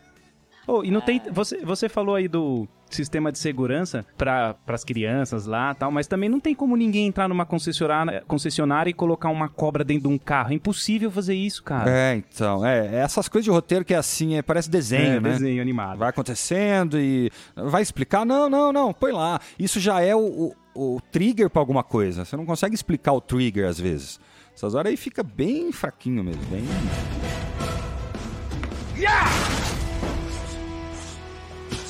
Oh, 0.66 0.84
e 0.84 0.90
não 0.90 1.00
tem. 1.00 1.22
Você, 1.32 1.64
você 1.64 1.88
falou 1.88 2.14
aí 2.14 2.28
do 2.28 2.68
sistema 2.94 3.30
de 3.32 3.38
segurança 3.38 4.04
para 4.16 4.56
as 4.66 4.84
crianças 4.84 5.46
lá 5.46 5.74
tal, 5.74 5.90
mas 5.90 6.06
também 6.06 6.28
não 6.28 6.40
tem 6.40 6.54
como 6.54 6.76
ninguém 6.76 7.06
entrar 7.06 7.28
numa 7.28 7.44
concessionária, 7.46 8.22
concessionária 8.26 8.90
e 8.90 8.94
colocar 8.94 9.28
uma 9.30 9.48
cobra 9.48 9.84
dentro 9.84 10.08
de 10.08 10.14
um 10.14 10.18
carro. 10.18 10.50
É 10.52 10.54
impossível 10.54 11.10
fazer 11.10 11.34
isso, 11.34 11.62
cara. 11.62 11.90
É, 11.90 12.14
então. 12.14 12.64
É, 12.64 12.96
essas 12.96 13.28
coisas 13.28 13.44
de 13.44 13.50
roteiro 13.50 13.84
que 13.84 13.94
é 13.94 13.96
assim, 13.96 14.36
é, 14.36 14.42
parece 14.42 14.70
desenho, 14.70 15.16
É, 15.16 15.20
né? 15.20 15.30
desenho 15.30 15.62
animado. 15.62 15.98
Vai 15.98 16.08
acontecendo 16.10 16.98
e 16.98 17.30
vai 17.54 17.82
explicar? 17.82 18.24
Não, 18.24 18.48
não, 18.48 18.72
não, 18.72 18.92
põe 18.92 19.12
lá. 19.12 19.40
Isso 19.58 19.80
já 19.80 20.00
é 20.00 20.14
o, 20.14 20.52
o, 20.74 20.96
o 20.96 21.00
trigger 21.12 21.48
pra 21.50 21.60
alguma 21.60 21.82
coisa. 21.82 22.24
Você 22.24 22.36
não 22.36 22.46
consegue 22.46 22.74
explicar 22.74 23.12
o 23.12 23.20
trigger 23.20 23.68
às 23.68 23.78
vezes. 23.78 24.20
Essas 24.54 24.74
horas 24.74 24.90
aí 24.90 24.96
fica 24.96 25.22
bem 25.22 25.70
fraquinho 25.70 26.24
mesmo, 26.24 26.42
bem. 26.50 26.64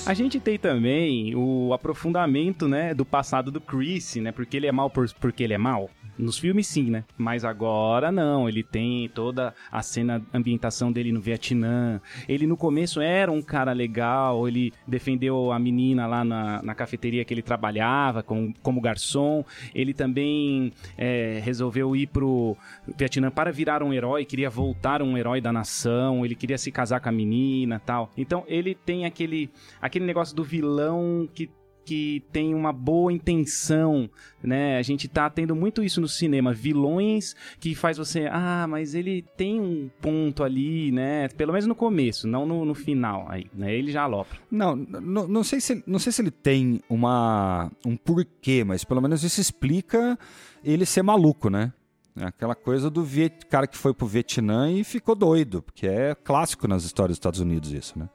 A 0.08 0.14
gente 0.14 0.40
tem 0.40 0.58
também 0.58 1.36
o 1.36 1.70
aprofundamento, 1.74 2.66
né, 2.66 2.94
do 2.94 3.04
passado 3.04 3.50
do 3.50 3.60
Chris, 3.60 4.16
né? 4.16 4.32
Porque 4.32 4.56
ele 4.56 4.66
é 4.66 4.72
mal 4.72 4.88
por, 4.88 5.06
porque 5.20 5.42
ele 5.42 5.52
é 5.52 5.58
mal. 5.58 5.90
Nos 6.18 6.36
filmes 6.36 6.66
sim, 6.66 6.90
né? 6.90 7.04
Mas 7.16 7.44
agora 7.44 8.10
não, 8.10 8.48
ele 8.48 8.64
tem 8.64 9.08
toda 9.10 9.54
a 9.70 9.82
cena, 9.82 10.20
a 10.32 10.38
ambientação 10.38 10.90
dele 10.90 11.12
no 11.12 11.20
Vietnã. 11.20 12.00
Ele 12.26 12.46
no 12.46 12.56
começo 12.56 13.00
era 13.00 13.30
um 13.30 13.40
cara 13.42 13.72
legal, 13.72 14.48
ele 14.48 14.72
defendeu 14.86 15.52
a 15.52 15.58
menina 15.58 16.06
lá 16.06 16.24
na, 16.24 16.60
na 16.62 16.74
cafeteria 16.74 17.24
que 17.24 17.32
ele 17.32 17.42
trabalhava 17.42 18.22
com, 18.22 18.52
como 18.62 18.80
garçom. 18.80 19.44
Ele 19.74 19.92
também 19.92 20.72
é, 20.96 21.38
resolveu 21.44 21.94
ir 21.94 22.08
pro 22.08 22.56
Vietnã 22.96 23.30
para 23.30 23.52
virar 23.52 23.82
um 23.82 23.92
herói, 23.92 24.24
queria 24.24 24.50
voltar 24.50 25.02
um 25.02 25.16
herói 25.16 25.40
da 25.40 25.52
nação, 25.52 26.24
ele 26.24 26.34
queria 26.34 26.58
se 26.58 26.72
casar 26.72 26.98
com 26.98 27.10
a 27.10 27.12
menina 27.12 27.78
tal. 27.78 28.10
Então 28.16 28.42
ele 28.48 28.74
tem 28.74 29.04
aquele, 29.04 29.50
aquele 29.80 29.97
negócio 30.06 30.34
do 30.34 30.44
vilão 30.44 31.28
que 31.32 31.50
que 31.88 32.22
tem 32.30 32.54
uma 32.54 32.70
boa 32.70 33.10
intenção, 33.10 34.10
né? 34.42 34.76
A 34.76 34.82
gente 34.82 35.08
tá 35.08 35.30
tendo 35.30 35.56
muito 35.56 35.82
isso 35.82 36.02
no 36.02 36.06
cinema, 36.06 36.52
vilões 36.52 37.34
que 37.58 37.74
faz 37.74 37.96
você, 37.96 38.28
ah, 38.30 38.66
mas 38.68 38.94
ele 38.94 39.24
tem 39.38 39.58
um 39.58 39.88
ponto 39.98 40.44
ali, 40.44 40.92
né? 40.92 41.28
Pelo 41.28 41.50
menos 41.50 41.66
no 41.66 41.74
começo, 41.74 42.28
não 42.28 42.44
no, 42.44 42.62
no 42.66 42.74
final, 42.74 43.24
aí, 43.30 43.46
né? 43.54 43.74
Ele 43.74 43.90
já 43.90 44.02
alopra. 44.02 44.38
Não, 44.50 44.76
não, 44.76 45.26
não 45.26 45.42
sei 45.42 45.62
se, 45.62 45.82
não 45.86 45.98
sei 45.98 46.12
se 46.12 46.20
ele 46.20 46.30
tem 46.30 46.82
uma, 46.90 47.72
um 47.86 47.96
porquê, 47.96 48.64
mas 48.64 48.84
pelo 48.84 49.00
menos 49.00 49.24
isso 49.24 49.40
explica 49.40 50.18
ele 50.62 50.84
ser 50.84 51.00
maluco, 51.00 51.48
né? 51.48 51.72
É 52.20 52.24
aquela 52.26 52.54
coisa 52.54 52.90
do 52.90 53.02
Viet, 53.02 53.46
cara 53.46 53.66
que 53.66 53.78
foi 53.78 53.94
pro 53.94 54.06
Vietnã 54.06 54.70
e 54.70 54.84
ficou 54.84 55.14
doido, 55.14 55.62
porque 55.62 55.86
é 55.86 56.14
clássico 56.14 56.68
nas 56.68 56.84
histórias 56.84 57.12
dos 57.12 57.18
Estados 57.18 57.40
Unidos 57.40 57.72
isso, 57.72 57.98
né? 57.98 58.10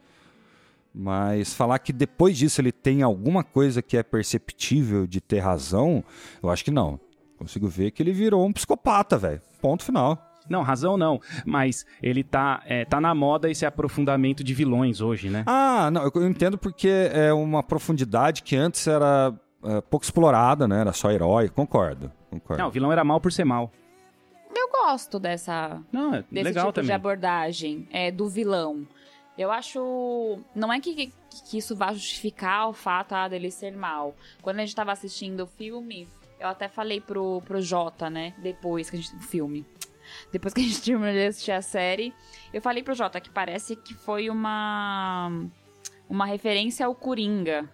Mas 0.93 1.53
falar 1.53 1.79
que 1.79 1.91
depois 1.91 2.37
disso 2.37 2.61
ele 2.61 2.71
tem 2.71 3.01
alguma 3.01 3.43
coisa 3.43 3.81
que 3.81 3.97
é 3.97 4.03
perceptível 4.03 5.07
de 5.07 5.19
ter 5.19 5.39
razão, 5.39 6.03
eu 6.41 6.49
acho 6.49 6.63
que 6.63 6.71
não. 6.71 6.99
Consigo 7.37 7.67
ver 7.67 7.91
que 7.91 8.03
ele 8.03 8.11
virou 8.11 8.45
um 8.45 8.53
psicopata, 8.53 9.17
velho. 9.17 9.41
Ponto 9.59 9.83
final. 9.83 10.21
Não, 10.47 10.61
razão 10.61 10.97
não, 10.97 11.21
mas 11.45 11.85
ele 12.01 12.23
tá, 12.23 12.61
é, 12.65 12.83
tá 12.83 12.99
na 12.99 13.15
moda 13.15 13.49
esse 13.49 13.65
aprofundamento 13.65 14.43
de 14.43 14.53
vilões 14.53 14.99
hoje, 14.99 15.29
né? 15.29 15.43
Ah, 15.47 15.89
não, 15.89 16.11
eu 16.13 16.27
entendo 16.27 16.57
porque 16.57 17.09
é 17.13 17.31
uma 17.33 17.63
profundidade 17.63 18.43
que 18.43 18.55
antes 18.55 18.85
era 18.85 19.33
é, 19.63 19.81
pouco 19.81 20.03
explorada, 20.03 20.67
né? 20.67 20.81
Era 20.81 20.91
só 20.91 21.09
herói. 21.11 21.47
Concordo, 21.49 22.11
concordo. 22.29 22.61
Não, 22.61 22.67
o 22.69 22.71
vilão 22.71 22.91
era 22.91 23.03
mal 23.05 23.21
por 23.21 23.31
ser 23.31 23.45
mal. 23.45 23.71
Eu 24.55 24.69
gosto 24.69 25.17
dessa 25.17 25.81
Não, 25.91 26.13
é 26.13 26.23
desse 26.29 26.43
legal 26.43 26.65
tipo 26.67 26.81
de 26.81 26.87
também. 26.87 26.95
abordagem 26.95 27.87
é, 27.91 28.11
do 28.11 28.27
vilão. 28.27 28.85
Eu 29.37 29.51
acho. 29.51 30.39
Não 30.53 30.71
é 30.71 30.79
que, 30.79 31.11
que 31.49 31.57
isso 31.57 31.75
vá 31.75 31.91
justificar 31.91 32.69
o 32.69 32.73
fato 32.73 33.13
ah, 33.13 33.27
dele 33.27 33.49
ser 33.49 33.75
mal. 33.75 34.15
Quando 34.41 34.59
a 34.59 34.65
gente 34.65 34.75
tava 34.75 34.91
assistindo 34.91 35.41
o 35.41 35.47
filme, 35.47 36.07
eu 36.39 36.47
até 36.47 36.67
falei 36.67 37.01
pro, 37.01 37.41
pro 37.41 37.61
Jota, 37.61 38.09
né? 38.09 38.33
Depois 38.39 38.89
que 38.89 38.97
a 38.97 38.99
gente. 38.99 39.15
O 39.15 39.19
filme. 39.21 39.65
Depois 40.31 40.53
que 40.53 40.61
a 40.61 40.63
gente 40.63 40.81
terminou 40.83 41.13
de 41.13 41.25
assistir 41.27 41.51
a 41.51 41.61
série, 41.61 42.13
eu 42.53 42.61
falei 42.61 42.83
pro 42.83 42.93
Jota 42.93 43.19
que 43.19 43.29
parece 43.29 43.75
que 43.75 43.93
foi 43.93 44.29
uma. 44.29 45.31
Uma 46.07 46.25
referência 46.25 46.85
ao 46.85 46.93
Coringa. 46.93 47.67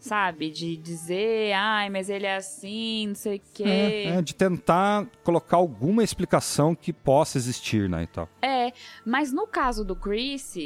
Sabe? 0.00 0.50
De 0.50 0.76
dizer, 0.76 1.52
ai, 1.54 1.90
mas 1.90 2.08
ele 2.08 2.24
é 2.24 2.36
assim, 2.36 3.08
não 3.08 3.14
sei 3.16 3.38
o 3.38 3.42
quê. 3.52 3.64
É, 3.64 4.04
é, 4.10 4.22
de 4.22 4.32
tentar 4.32 5.06
colocar 5.24 5.56
alguma 5.56 6.04
explicação 6.04 6.72
que 6.72 6.92
possa 6.92 7.36
existir, 7.36 7.88
né, 7.88 8.04
e 8.04 8.06
tal. 8.06 8.28
É, 8.40 8.72
mas 9.04 9.32
no 9.32 9.44
caso 9.44 9.84
do 9.84 9.96
Chris, 9.96 10.56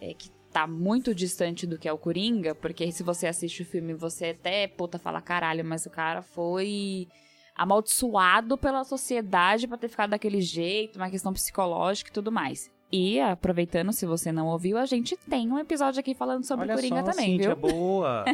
é 0.00 0.14
que 0.14 0.30
tá 0.52 0.66
muito 0.66 1.14
distante 1.14 1.66
do 1.66 1.78
que 1.78 1.88
é 1.88 1.92
o 1.92 1.98
Coringa, 1.98 2.54
porque 2.54 2.90
se 2.90 3.02
você 3.02 3.26
assiste 3.26 3.62
o 3.62 3.66
filme, 3.66 3.94
você 3.94 4.28
até, 4.28 4.66
puta, 4.66 4.98
fala, 4.98 5.20
caralho, 5.20 5.64
mas 5.64 5.86
o 5.86 5.90
cara 5.90 6.22
foi 6.22 7.06
amaldiçoado 7.54 8.56
pela 8.56 8.84
sociedade 8.84 9.66
pra 9.66 9.76
ter 9.76 9.88
ficado 9.88 10.10
daquele 10.10 10.40
jeito, 10.40 10.96
uma 10.96 11.10
questão 11.10 11.32
psicológica 11.32 12.10
e 12.10 12.12
tudo 12.12 12.30
mais. 12.32 12.70
E, 12.90 13.20
aproveitando, 13.20 13.92
se 13.92 14.06
você 14.06 14.32
não 14.32 14.46
ouviu, 14.46 14.78
a 14.78 14.86
gente 14.86 15.16
tem 15.28 15.50
um 15.52 15.58
episódio 15.58 16.00
aqui 16.00 16.14
falando 16.14 16.44
sobre 16.44 16.64
Olha 16.64 16.72
o 16.72 16.76
Coringa 16.76 17.04
só, 17.04 17.10
também, 17.10 17.32
Cíntia, 17.32 17.54
viu? 17.54 17.70
boa. 17.70 18.24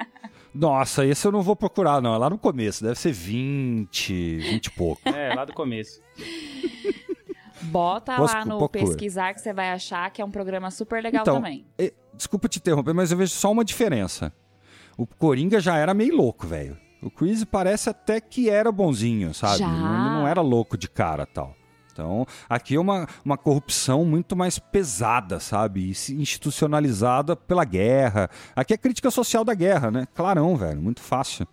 Nossa, 0.54 1.04
esse 1.04 1.26
eu 1.26 1.32
não 1.32 1.42
vou 1.42 1.56
procurar, 1.56 2.00
não. 2.00 2.14
É 2.14 2.18
lá 2.18 2.30
no 2.30 2.38
começo. 2.38 2.84
Deve 2.84 2.96
ser 2.96 3.10
20, 3.10 4.36
20 4.36 4.66
e 4.66 4.70
pouco. 4.70 5.08
é, 5.08 5.34
lá 5.34 5.44
do 5.44 5.52
começo. 5.52 6.00
Bota 7.64 8.16
Posso- 8.16 8.34
lá 8.34 8.44
no 8.44 8.58
procura. 8.58 8.68
pesquisar 8.86 9.34
que 9.34 9.40
você 9.40 9.52
vai 9.52 9.70
achar 9.70 10.10
que 10.10 10.20
é 10.22 10.24
um 10.24 10.30
programa 10.30 10.70
super 10.70 11.02
legal 11.02 11.22
Então, 11.22 11.36
também. 11.36 11.64
E- 11.78 11.92
Desculpa 12.16 12.48
te 12.48 12.58
interromper, 12.60 12.92
mas 12.94 13.10
eu 13.10 13.18
vejo 13.18 13.32
só 13.32 13.50
uma 13.50 13.64
diferença. 13.64 14.32
O 14.96 15.04
Coringa 15.04 15.58
já 15.58 15.76
era 15.76 15.92
meio 15.92 16.14
louco, 16.16 16.46
velho. 16.46 16.78
O 17.02 17.10
Chris 17.10 17.44
parece 17.44 17.90
até 17.90 18.20
que 18.20 18.48
era 18.48 18.70
bonzinho, 18.70 19.34
sabe? 19.34 19.58
Já. 19.58 19.66
Ele 19.66 19.76
não 19.78 20.28
era 20.28 20.40
louco 20.40 20.78
de 20.78 20.88
cara 20.88 21.26
tal. 21.26 21.56
Então, 21.92 22.24
aqui 22.48 22.76
é 22.76 22.80
uma, 22.80 23.06
uma 23.24 23.36
corrupção 23.36 24.04
muito 24.04 24.34
mais 24.36 24.58
pesada, 24.58 25.38
sabe? 25.40 25.80
E 25.90 25.90
institucionalizada 26.14 27.34
pela 27.36 27.64
guerra. 27.64 28.28
Aqui 28.54 28.74
é 28.74 28.76
crítica 28.76 29.10
social 29.10 29.44
da 29.44 29.54
guerra, 29.54 29.90
né? 29.90 30.06
Clarão, 30.14 30.56
velho. 30.56 30.80
Muito 30.80 31.00
fácil. 31.00 31.46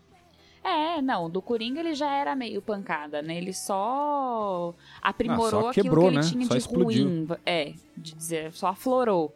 É, 0.63 1.01
não, 1.01 1.29
do 1.29 1.41
Coringa 1.41 1.79
ele 1.79 1.95
já 1.95 2.11
era 2.13 2.35
meio 2.35 2.61
pancada, 2.61 3.21
né? 3.21 3.35
Ele 3.37 3.51
só 3.53 4.73
aprimorou 5.01 5.47
Ah, 5.59 5.63
só 5.63 5.69
aquilo 5.69 5.83
quebrou, 5.85 6.05
que 6.09 6.15
ele 6.15 6.23
né? 6.23 6.29
tinha 6.29 6.45
Só 6.45 6.53
de 6.53 6.59
explodiu. 6.59 7.05
ruim. 7.07 7.27
É, 7.45 7.73
de 7.97 8.13
dizer, 8.15 8.51
só 8.53 8.67
aflorou. 8.67 9.33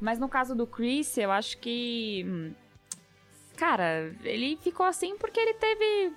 Mas 0.00 0.18
no 0.18 0.28
caso 0.28 0.54
do 0.54 0.66
Chris, 0.66 1.16
eu 1.18 1.30
acho 1.32 1.58
que. 1.58 2.24
hum, 2.26 2.52
Cara, 3.56 4.12
ele 4.24 4.56
ficou 4.60 4.84
assim 4.84 5.16
porque 5.16 5.38
ele 5.38 5.54
teve 5.54 6.12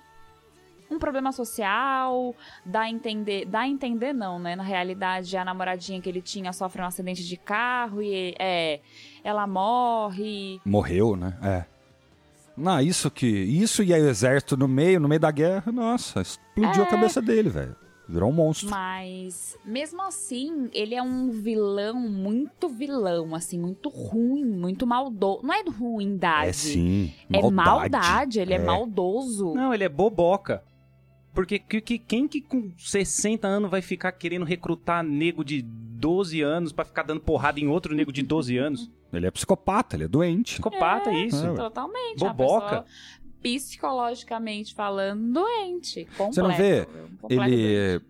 um 0.90 0.98
problema 0.98 1.30
social, 1.32 2.34
dá 2.64 2.80
a 2.82 2.90
entender, 2.90 3.44
dá 3.44 3.60
a 3.60 3.68
entender 3.68 4.12
não, 4.12 4.38
né? 4.40 4.56
Na 4.56 4.62
realidade, 4.64 5.36
a 5.36 5.44
namoradinha 5.44 6.00
que 6.00 6.08
ele 6.08 6.20
tinha 6.22 6.52
sofre 6.52 6.82
um 6.82 6.86
acidente 6.86 7.24
de 7.24 7.36
carro 7.36 8.02
e 8.02 8.34
é, 8.38 8.80
ela 9.22 9.46
morre. 9.46 10.60
Morreu, 10.64 11.14
né? 11.14 11.36
É. 11.42 11.77
Não, 12.58 12.80
isso 12.80 13.10
que. 13.10 13.26
Isso 13.26 13.82
e 13.82 13.92
aí 13.94 14.02
o 14.02 14.08
exército 14.08 14.56
no 14.56 14.66
meio, 14.68 14.98
no 15.00 15.08
meio 15.08 15.20
da 15.20 15.30
guerra, 15.30 15.70
nossa, 15.72 16.20
explodiu 16.20 16.82
É. 16.82 16.86
a 16.86 16.90
cabeça 16.90 17.22
dele, 17.22 17.48
velho. 17.48 17.76
Virou 18.10 18.30
um 18.30 18.32
monstro. 18.32 18.70
Mas, 18.70 19.54
mesmo 19.66 20.00
assim, 20.00 20.70
ele 20.72 20.94
é 20.94 21.02
um 21.02 21.30
vilão 21.30 22.00
muito 22.00 22.66
vilão, 22.66 23.34
assim, 23.34 23.58
muito 23.58 23.90
ruim, 23.90 24.46
muito 24.46 24.86
maldoso. 24.86 25.42
Não 25.46 25.52
é 25.54 25.62
ruindade. 25.68 26.48
É 26.48 26.52
sim. 26.54 27.12
É 27.30 27.38
Maldade. 27.42 27.54
maldade, 27.90 28.40
ele 28.40 28.54
é, 28.54 28.56
É. 28.56 28.64
maldoso. 28.64 29.52
Não, 29.52 29.74
ele 29.74 29.84
é 29.84 29.88
boboca. 29.90 30.62
Porque 31.34 31.58
que, 31.58 31.80
que- 31.82 31.98
quem 31.98 32.26
que 32.26 32.40
com 32.40 32.72
60 32.78 33.46
anos 33.46 33.70
vai 33.70 33.82
ficar 33.82 34.10
querendo 34.12 34.44
recrutar 34.46 35.04
nego 35.04 35.44
de 35.44 35.60
12 35.62 36.40
anos 36.40 36.72
pra 36.72 36.86
ficar 36.86 37.02
dando 37.02 37.20
porrada 37.20 37.60
em 37.60 37.68
outro 37.68 37.94
nego 37.94 38.10
de 38.10 38.22
12 38.22 38.56
anos? 38.58 38.90
Ele 39.12 39.26
é 39.26 39.30
psicopata, 39.30 39.96
ele 39.96 40.04
é 40.04 40.08
doente. 40.08 40.54
Psicopata, 40.54 41.10
é 41.10 41.26
isso. 41.26 41.46
É. 41.46 41.54
Totalmente. 41.54 42.18
Boboca. 42.18 42.84
psicologicamente 43.42 44.74
falando, 44.74 45.32
doente. 45.32 46.06
Completo. 46.16 46.34
Você 46.34 46.42
não 46.42 46.54
vê. 46.54 46.86
Ele, 47.28 48.00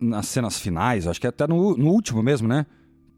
nas 0.00 0.26
cenas 0.26 0.58
finais, 0.58 1.06
acho 1.06 1.20
que 1.20 1.26
até 1.26 1.46
no, 1.46 1.76
no 1.76 1.90
último 1.90 2.22
mesmo, 2.22 2.48
né? 2.48 2.66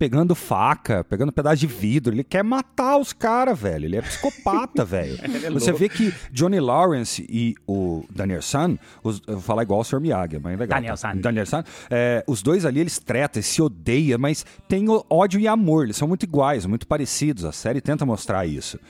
Pegando 0.01 0.35
faca, 0.35 1.05
pegando 1.05 1.31
pedaço 1.31 1.59
de 1.59 1.67
vidro. 1.67 2.15
Ele 2.15 2.25
quer 2.25 2.43
matar 2.43 2.97
os 2.97 3.13
caras, 3.13 3.59
velho. 3.59 3.85
Ele 3.85 3.99
é 3.99 4.01
psicopata, 4.01 4.83
velho. 4.83 5.19
É 5.45 5.51
Você 5.51 5.73
vê 5.75 5.91
que 5.91 6.11
Johnny 6.33 6.59
Lawrence 6.59 7.27
e 7.29 7.55
o 7.67 8.03
Daniel 8.09 8.41
San, 8.41 8.79
os- 9.05 9.21
eu 9.27 9.35
vou 9.35 9.43
falar 9.43 9.63
igual 9.63 9.81
o 9.81 9.85
Sr. 9.85 10.01
Miyagi, 10.01 10.39
mas 10.43 10.55
é 10.55 10.57
legal. 10.57 10.79
Daniel 10.79 10.95
tá? 10.95 11.13
San. 11.13 11.17
Daniel 11.19 11.45
San. 11.45 11.63
é, 11.91 12.25
os 12.27 12.41
dois 12.41 12.65
ali, 12.65 12.81
eles 12.81 12.99
tretam, 12.99 13.43
se 13.43 13.61
odeiam, 13.61 14.19
mas 14.19 14.47
tem 14.67 14.89
o- 14.89 15.05
ódio 15.11 15.39
e 15.39 15.47
amor. 15.47 15.85
Eles 15.85 15.97
são 15.99 16.09
muito 16.09 16.23
iguais, 16.23 16.65
muito 16.65 16.87
parecidos. 16.87 17.45
A 17.45 17.53
série 17.53 17.83
tenta 17.83 18.07
mostrar 18.07 18.47
isso. 18.47 18.81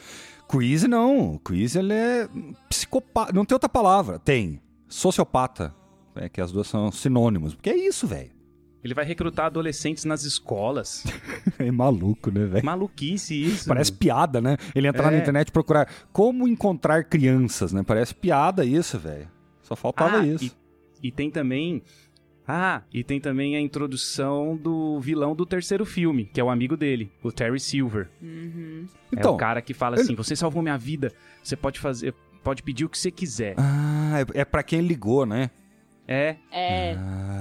Chris 0.49 0.85
não. 0.85 1.41
Chris, 1.45 1.75
ele 1.75 1.93
é 1.93 2.29
psicopata. 2.69 3.33
Não 3.33 3.45
tem 3.45 3.57
outra 3.57 3.69
palavra. 3.69 4.21
Tem. 4.21 4.61
Sociopata. 4.89 5.75
É 6.15 6.29
que 6.29 6.41
as 6.41 6.53
duas 6.53 6.69
são 6.69 6.93
sinônimos. 6.93 7.53
Porque 7.55 7.71
é 7.71 7.77
isso, 7.77 8.07
velho. 8.07 8.31
Ele 8.83 8.95
vai 8.95 9.05
recrutar 9.05 9.47
adolescentes 9.47 10.05
nas 10.05 10.25
escolas. 10.25 11.05
É 11.59 11.71
maluco, 11.71 12.31
né, 12.31 12.47
velho? 12.47 12.65
Maluquice 12.65 13.35
isso. 13.35 13.69
Parece 13.69 13.93
piada, 13.93 14.41
né? 14.41 14.57
Ele 14.75 14.87
entrar 14.89 15.11
na 15.11 15.17
É. 15.19 15.21
internet 15.21 15.49
e 15.49 15.53
procurar 15.53 15.87
como 16.13 16.47
encontrar 16.49 17.05
crianças, 17.05 17.73
né? 17.73 17.83
Parece 17.83 18.15
piada 18.15 18.65
isso, 18.65 18.99
velho. 18.99 19.29
Só 19.63 19.77
faltava 19.77 20.21
Ah, 20.21 20.27
isso. 20.27 20.57
E, 21.03 21.09
e 21.09 21.11
tem 21.13 21.31
também. 21.31 21.83
Ah, 22.49 22.83
e 22.93 23.05
tem 23.05 23.21
também 23.21 23.57
a 23.57 23.61
introdução 23.61 24.57
do 24.57 24.99
vilão 25.01 25.35
do 25.37 25.45
terceiro 25.47 25.85
filme, 25.85 26.25
que 26.33 26.41
é 26.41 26.45
o 26.45 26.51
amigo 26.51 26.77
dele, 26.77 27.13
o 27.23 27.31
Terry 27.31 27.61
Silver. 27.61 28.09
Uhum. 28.23 28.87
é 29.13 29.17
Então, 29.19 29.35
o 29.35 29.37
cara 29.37 29.61
que 29.63 29.75
fala 29.75 29.97
ele- 29.97 30.03
assim: 30.03 30.15
você 30.15 30.35
salvou 30.35 30.63
minha 30.63 30.79
vida, 30.79 31.13
você 31.43 31.55
pode 31.57 31.79
fazer. 31.79 32.15
Pode 32.43 32.63
pedir 32.63 32.87
o 32.87 32.89
que 32.89 32.99
você 32.99 33.11
quiser. 33.11 33.55
Ah, 33.59 34.21
é, 34.35 34.41
é 34.41 34.45
pra 34.47 34.63
quem 34.63 34.81
ligou, 34.81 35.27
né? 35.27 35.51
É, 36.09 36.37
É. 36.51 36.95
Ah. 36.99 37.40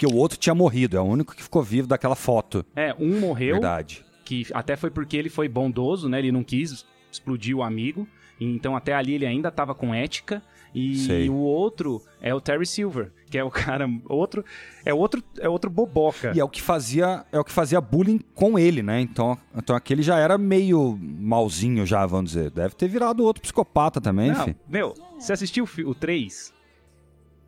Porque 0.00 0.14
o 0.14 0.16
outro 0.16 0.38
tinha 0.38 0.54
morrido, 0.54 0.96
é 0.96 1.00
o 1.00 1.04
único 1.04 1.36
que 1.36 1.42
ficou 1.42 1.62
vivo 1.62 1.86
daquela 1.86 2.16
foto. 2.16 2.64
é, 2.74 2.94
um 2.98 3.20
morreu, 3.20 3.56
Verdade. 3.56 4.02
que 4.24 4.46
até 4.54 4.74
foi 4.74 4.90
porque 4.90 5.14
ele 5.14 5.28
foi 5.28 5.46
bondoso, 5.46 6.08
né? 6.08 6.18
Ele 6.18 6.32
não 6.32 6.42
quis 6.42 6.86
explodir 7.12 7.54
o 7.54 7.62
amigo. 7.62 8.08
Então 8.40 8.74
até 8.74 8.94
ali 8.94 9.12
ele 9.12 9.26
ainda 9.26 9.50
tava 9.50 9.74
com 9.74 9.94
ética. 9.94 10.42
E 10.74 10.96
Sei. 10.96 11.28
o 11.28 11.34
outro 11.34 12.00
é 12.22 12.32
o 12.34 12.40
Terry 12.40 12.64
Silver, 12.64 13.12
que 13.28 13.36
é 13.36 13.44
o 13.44 13.50
cara 13.52 13.86
outro 14.08 14.42
é 14.86 14.94
outro 14.94 15.22
é 15.38 15.46
outro 15.50 15.68
boboca. 15.68 16.32
E 16.34 16.40
é 16.40 16.44
o 16.44 16.48
que 16.48 16.62
fazia, 16.62 17.26
é 17.30 17.38
o 17.38 17.44
que 17.44 17.52
fazia 17.52 17.78
bullying 17.78 18.20
com 18.34 18.58
ele, 18.58 18.82
né? 18.82 19.02
Então, 19.02 19.36
então 19.54 19.76
aquele 19.76 20.00
já 20.00 20.16
era 20.18 20.38
meio 20.38 20.98
malzinho 20.98 21.84
já, 21.84 22.06
vamos 22.06 22.30
dizer. 22.32 22.50
Deve 22.50 22.74
ter 22.74 22.88
virado 22.88 23.22
outro 23.22 23.42
psicopata 23.42 24.00
também, 24.00 24.30
Não, 24.30 24.44
fi. 24.46 24.56
meu, 24.66 24.94
você 25.18 25.34
assistiu 25.34 25.68
o 25.84 25.94
3, 25.94 26.54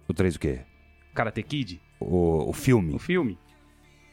O 0.07 0.13
3 0.13 0.35
o 0.35 0.39
quê? 0.39 0.61
Karate 1.15 1.43
Kid? 1.43 1.81
O, 2.03 2.51
o 2.51 2.53
filme. 2.53 2.95
O 2.95 2.99
filme? 2.99 3.39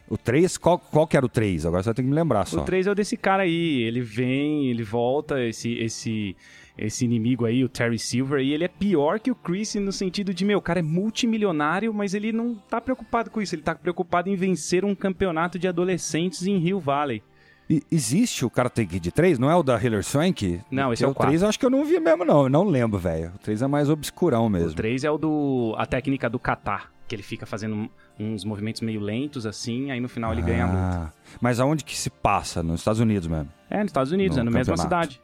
O 0.09 0.17
3, 0.17 0.57
qual, 0.57 0.79
qual 0.79 1.05
que 1.05 1.15
era 1.15 1.25
o 1.25 1.29
3? 1.29 1.67
Agora 1.67 1.83
você 1.83 1.93
tem 1.93 2.03
que 2.03 2.09
me 2.09 2.15
lembrar 2.15 2.45
só. 2.47 2.61
O 2.61 2.65
3 2.65 2.87
é 2.87 2.91
o 2.91 2.95
desse 2.95 3.15
cara 3.15 3.43
aí, 3.43 3.83
ele 3.83 4.01
vem, 4.01 4.67
ele 4.67 4.81
volta, 4.83 5.39
esse 5.43 5.73
esse 5.73 6.35
esse 6.75 7.03
inimigo 7.03 7.45
aí, 7.45 7.61
o 7.63 7.67
Terry 7.69 7.99
Silver, 7.99 8.39
e 8.39 8.53
ele 8.53 8.63
é 8.63 8.67
pior 8.69 9.19
que 9.19 9.29
o 9.29 9.35
Chris 9.35 9.75
no 9.75 9.91
sentido 9.91 10.33
de, 10.33 10.45
meu, 10.45 10.59
o 10.59 10.61
cara 10.61 10.79
é 10.79 10.81
multimilionário, 10.81 11.93
mas 11.93 12.13
ele 12.13 12.31
não 12.31 12.55
tá 12.55 12.79
preocupado 12.79 13.29
com 13.29 13.41
isso, 13.41 13.53
ele 13.53 13.61
tá 13.61 13.75
preocupado 13.75 14.29
em 14.29 14.35
vencer 14.35 14.85
um 14.85 14.95
campeonato 14.95 15.59
de 15.59 15.67
adolescentes 15.67 16.47
em 16.47 16.57
Rio 16.57 16.79
Valley. 16.79 17.21
E- 17.69 17.83
existe 17.91 18.45
o 18.45 18.49
Karate 18.49 18.85
Kid 18.85 19.11
3? 19.11 19.37
Não 19.37 19.51
é 19.51 19.55
o 19.55 19.61
da 19.61 19.77
Hiller 19.79 20.03
Swank? 20.03 20.61
Não, 20.71 20.91
esse 20.93 21.03
é 21.03 21.07
o 21.07 21.11
o 21.11 21.13
3 21.13 21.41
eu 21.41 21.49
acho 21.49 21.59
que 21.59 21.65
eu 21.65 21.69
não 21.69 21.83
vi 21.83 21.99
mesmo, 21.99 22.23
não. 22.25 22.43
Eu 22.43 22.49
não 22.49 22.63
lembro, 22.63 22.97
velho. 22.97 23.33
O 23.35 23.39
3 23.39 23.61
é 23.61 23.67
mais 23.67 23.89
obscurão 23.89 24.47
O 24.47 24.49
mesmo. 24.49 24.73
3 24.73 25.03
é 25.03 25.11
o 25.11 25.17
do 25.17 25.75
a 25.77 25.85
técnica 25.85 26.29
do 26.29 26.39
kata, 26.39 26.83
que 27.09 27.15
ele 27.15 27.23
fica 27.23 27.45
fazendo 27.45 27.89
uns 28.17 28.45
movimentos 28.45 28.81
meio 28.81 29.01
lentos 29.01 29.45
assim, 29.45 29.89
aí 29.91 29.99
no 29.99 30.07
final 30.07 30.31
ele 30.31 30.41
ganha 30.43 30.63
a 30.63 30.67
luta. 30.67 30.79
Ah, 31.07 31.13
Mas 31.41 31.59
aonde 31.59 31.83
que 31.83 31.97
se 31.97 32.09
passa? 32.09 32.61
Nos 32.63 32.79
Estados 32.81 33.01
Unidos 33.01 33.27
mesmo. 33.27 33.49
É, 33.69 33.79
nos 33.79 33.87
Estados 33.87 34.11
Unidos, 34.13 34.37
No 34.37 34.41
é 34.41 34.45
na 34.45 34.51
mesma 34.51 34.77
cidade. 34.77 35.19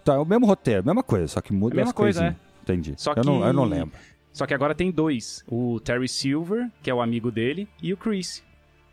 Então 0.00 0.14
é 0.14 0.18
o 0.18 0.24
mesmo 0.24 0.46
roteiro, 0.46 0.84
mesma 0.86 1.02
coisa, 1.02 1.26
só 1.28 1.40
que 1.40 1.52
muda 1.52 1.74
A 1.74 1.76
mesma 1.76 1.90
as 1.90 1.94
coisa, 1.94 2.20
coisinhas. 2.20 2.42
Entendi. 2.62 2.94
Só 2.96 3.12
eu, 3.12 3.24
não, 3.24 3.40
que- 3.40 3.46
eu 3.48 3.52
não 3.52 3.64
lembro. 3.64 3.98
Só 4.32 4.46
que 4.46 4.54
agora 4.54 4.74
tem 4.74 4.90
dois, 4.92 5.42
o 5.48 5.80
Terry 5.80 6.08
Silver, 6.08 6.70
que 6.82 6.88
é 6.88 6.94
o 6.94 7.00
amigo 7.02 7.30
dele, 7.32 7.68
e 7.82 7.92
o 7.92 7.96
Chris 7.96 8.42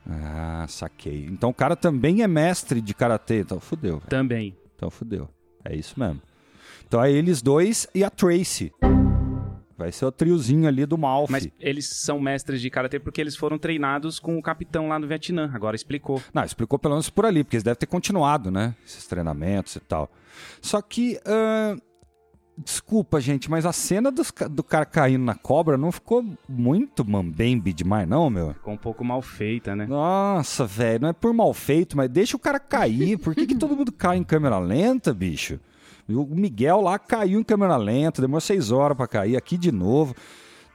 Ah, 0.10 0.66
saquei. 0.68 1.26
Então 1.30 1.50
o 1.52 1.54
cara 1.54 1.76
também 1.76 2.24
é 2.24 2.28
mestre 2.28 2.82
de 2.82 2.94
karatê. 2.96 3.42
Então 3.42 3.60
fudeu, 3.60 3.98
velho. 3.98 4.10
também. 4.10 4.56
Então 4.76 4.90
fudeu. 4.90 5.30
É 5.64 5.76
isso 5.76 6.00
mesmo. 6.00 6.22
Então 6.88 7.04
é 7.04 7.12
eles 7.12 7.42
dois 7.42 7.88
e 7.94 8.04
a 8.04 8.10
Tracy. 8.10 8.72
Vai 9.78 9.92
ser 9.92 10.06
o 10.06 10.12
triozinho 10.12 10.68
ali 10.68 10.86
do 10.86 10.98
Malfi. 10.98 11.32
Mas 11.32 11.50
eles 11.60 11.86
são 11.86 12.20
mestres 12.20 12.62
de 12.62 12.70
karatê 12.70 12.98
porque 12.98 13.20
eles 13.20 13.36
foram 13.36 13.58
treinados 13.58 14.20
com 14.20 14.38
o 14.38 14.42
capitão 14.42 14.88
lá 14.88 14.98
no 14.98 15.08
Vietnã. 15.08 15.52
Agora 15.54 15.76
explicou. 15.76 16.22
Não, 16.34 16.44
explicou 16.44 16.80
pelo 16.80 16.94
menos 16.94 17.10
por 17.10 17.26
ali, 17.26 17.44
porque 17.44 17.58
eles 17.58 17.64
devem 17.64 17.78
ter 17.78 17.86
continuado, 17.86 18.50
né? 18.50 18.74
Esses 18.86 19.06
treinamentos 19.06 19.76
e 19.76 19.80
tal. 19.82 20.10
Só 20.62 20.82
que. 20.82 21.20
ahn, 21.26 21.78
desculpa, 22.58 23.20
gente, 23.20 23.50
mas 23.50 23.66
a 23.66 23.74
cena 23.74 24.10
dos 24.10 24.32
do 24.50 24.64
cara 24.64 24.86
caindo 24.86 25.26
na 25.26 25.36
cobra 25.36 25.78
não 25.78 25.92
ficou 25.92 26.26
muito 26.48 27.04
mambembe 27.04 27.74
demais, 27.74 28.08
não, 28.08 28.30
meu? 28.30 28.54
Ficou 28.54 28.74
um 28.74 28.78
pouco 28.78 29.04
mal 29.04 29.22
feita, 29.22 29.76
né? 29.76 29.86
Nossa, 29.86 30.66
velho, 30.66 31.02
não 31.02 31.10
é 31.10 31.14
por 31.14 31.34
mal 31.34 31.54
feito, 31.54 31.98
mas 31.98 32.10
deixa 32.10 32.38
o 32.38 32.40
cara 32.40 32.60
cair. 32.60 33.18
Por 33.18 33.36
que, 33.36 33.46
que 33.46 33.56
todo 33.56 33.76
mundo 33.76 33.92
cai 33.92 34.18
em 34.18 34.24
câmera 34.24 34.58
lenta, 34.58 35.14
bicho? 35.14 35.60
O 36.08 36.26
Miguel 36.36 36.82
lá 36.82 37.00
caiu 37.00 37.40
em 37.40 37.44
câmera 37.44 37.78
lenta, 37.78 38.22
demorou 38.22 38.42
seis 38.42 38.72
horas 38.72 38.96
pra 38.96 39.08
cair, 39.08 39.36
aqui 39.36 39.58
de 39.58 39.72
novo. 39.72 40.16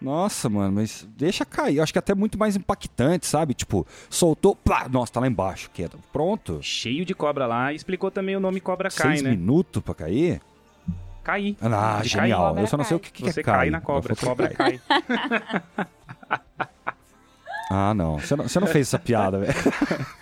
Nossa, 0.03 0.49
mano, 0.49 0.73
mas 0.73 1.07
deixa 1.17 1.45
cair. 1.45 1.77
Eu 1.77 1.83
acho 1.83 1.93
que 1.93 1.99
é 1.99 2.01
até 2.01 2.15
muito 2.15 2.39
mais 2.39 2.57
impactante, 2.57 3.27
sabe? 3.27 3.53
Tipo, 3.53 3.87
soltou, 4.09 4.57
plá, 4.57 4.89
nossa, 4.89 5.13
tá 5.13 5.21
lá 5.21 5.27
embaixo, 5.29 5.71
queda. 5.75 5.99
Pronto. 6.13 6.59
Cheio 6.63 7.05
de 7.05 7.15
cobra 7.15 7.47
lá. 7.47 7.73
Explicou 7.73 8.11
também 8.11 8.35
o 8.35 8.41
nome 8.41 8.61
Cobra 8.61 8.89
Kai, 8.91 9.09
Seis 9.09 9.23
né? 9.23 9.31
minutos 9.31 9.83
pra 9.83 9.95
cair? 9.95 10.41
Cair. 11.23 11.55
Ah, 11.61 12.01
De 12.03 12.09
genial. 12.09 12.49
cobra 12.49 12.63
Eu 12.63 12.67
só 12.67 12.77
não 12.79 12.85
sei 12.85 12.97
o 12.97 13.01
cai. 13.01 13.11
que, 13.11 13.23
que 13.25 13.31
Você 13.33 13.41
é 13.41 13.43
cai. 13.43 13.55
cai 13.59 13.71
na 13.71 13.81
cobra. 13.83 14.13
Eu 14.13 14.17
vou- 14.17 14.29
Cobra 14.31 14.49
cai. 14.55 14.81
Ah, 17.73 17.95
não. 17.95 18.19
Você 18.19 18.35
não, 18.35 18.49
você 18.49 18.59
não 18.59 18.67
fez 18.67 18.89
essa 18.89 18.99
piada, 18.99 19.39
velho. 19.39 19.55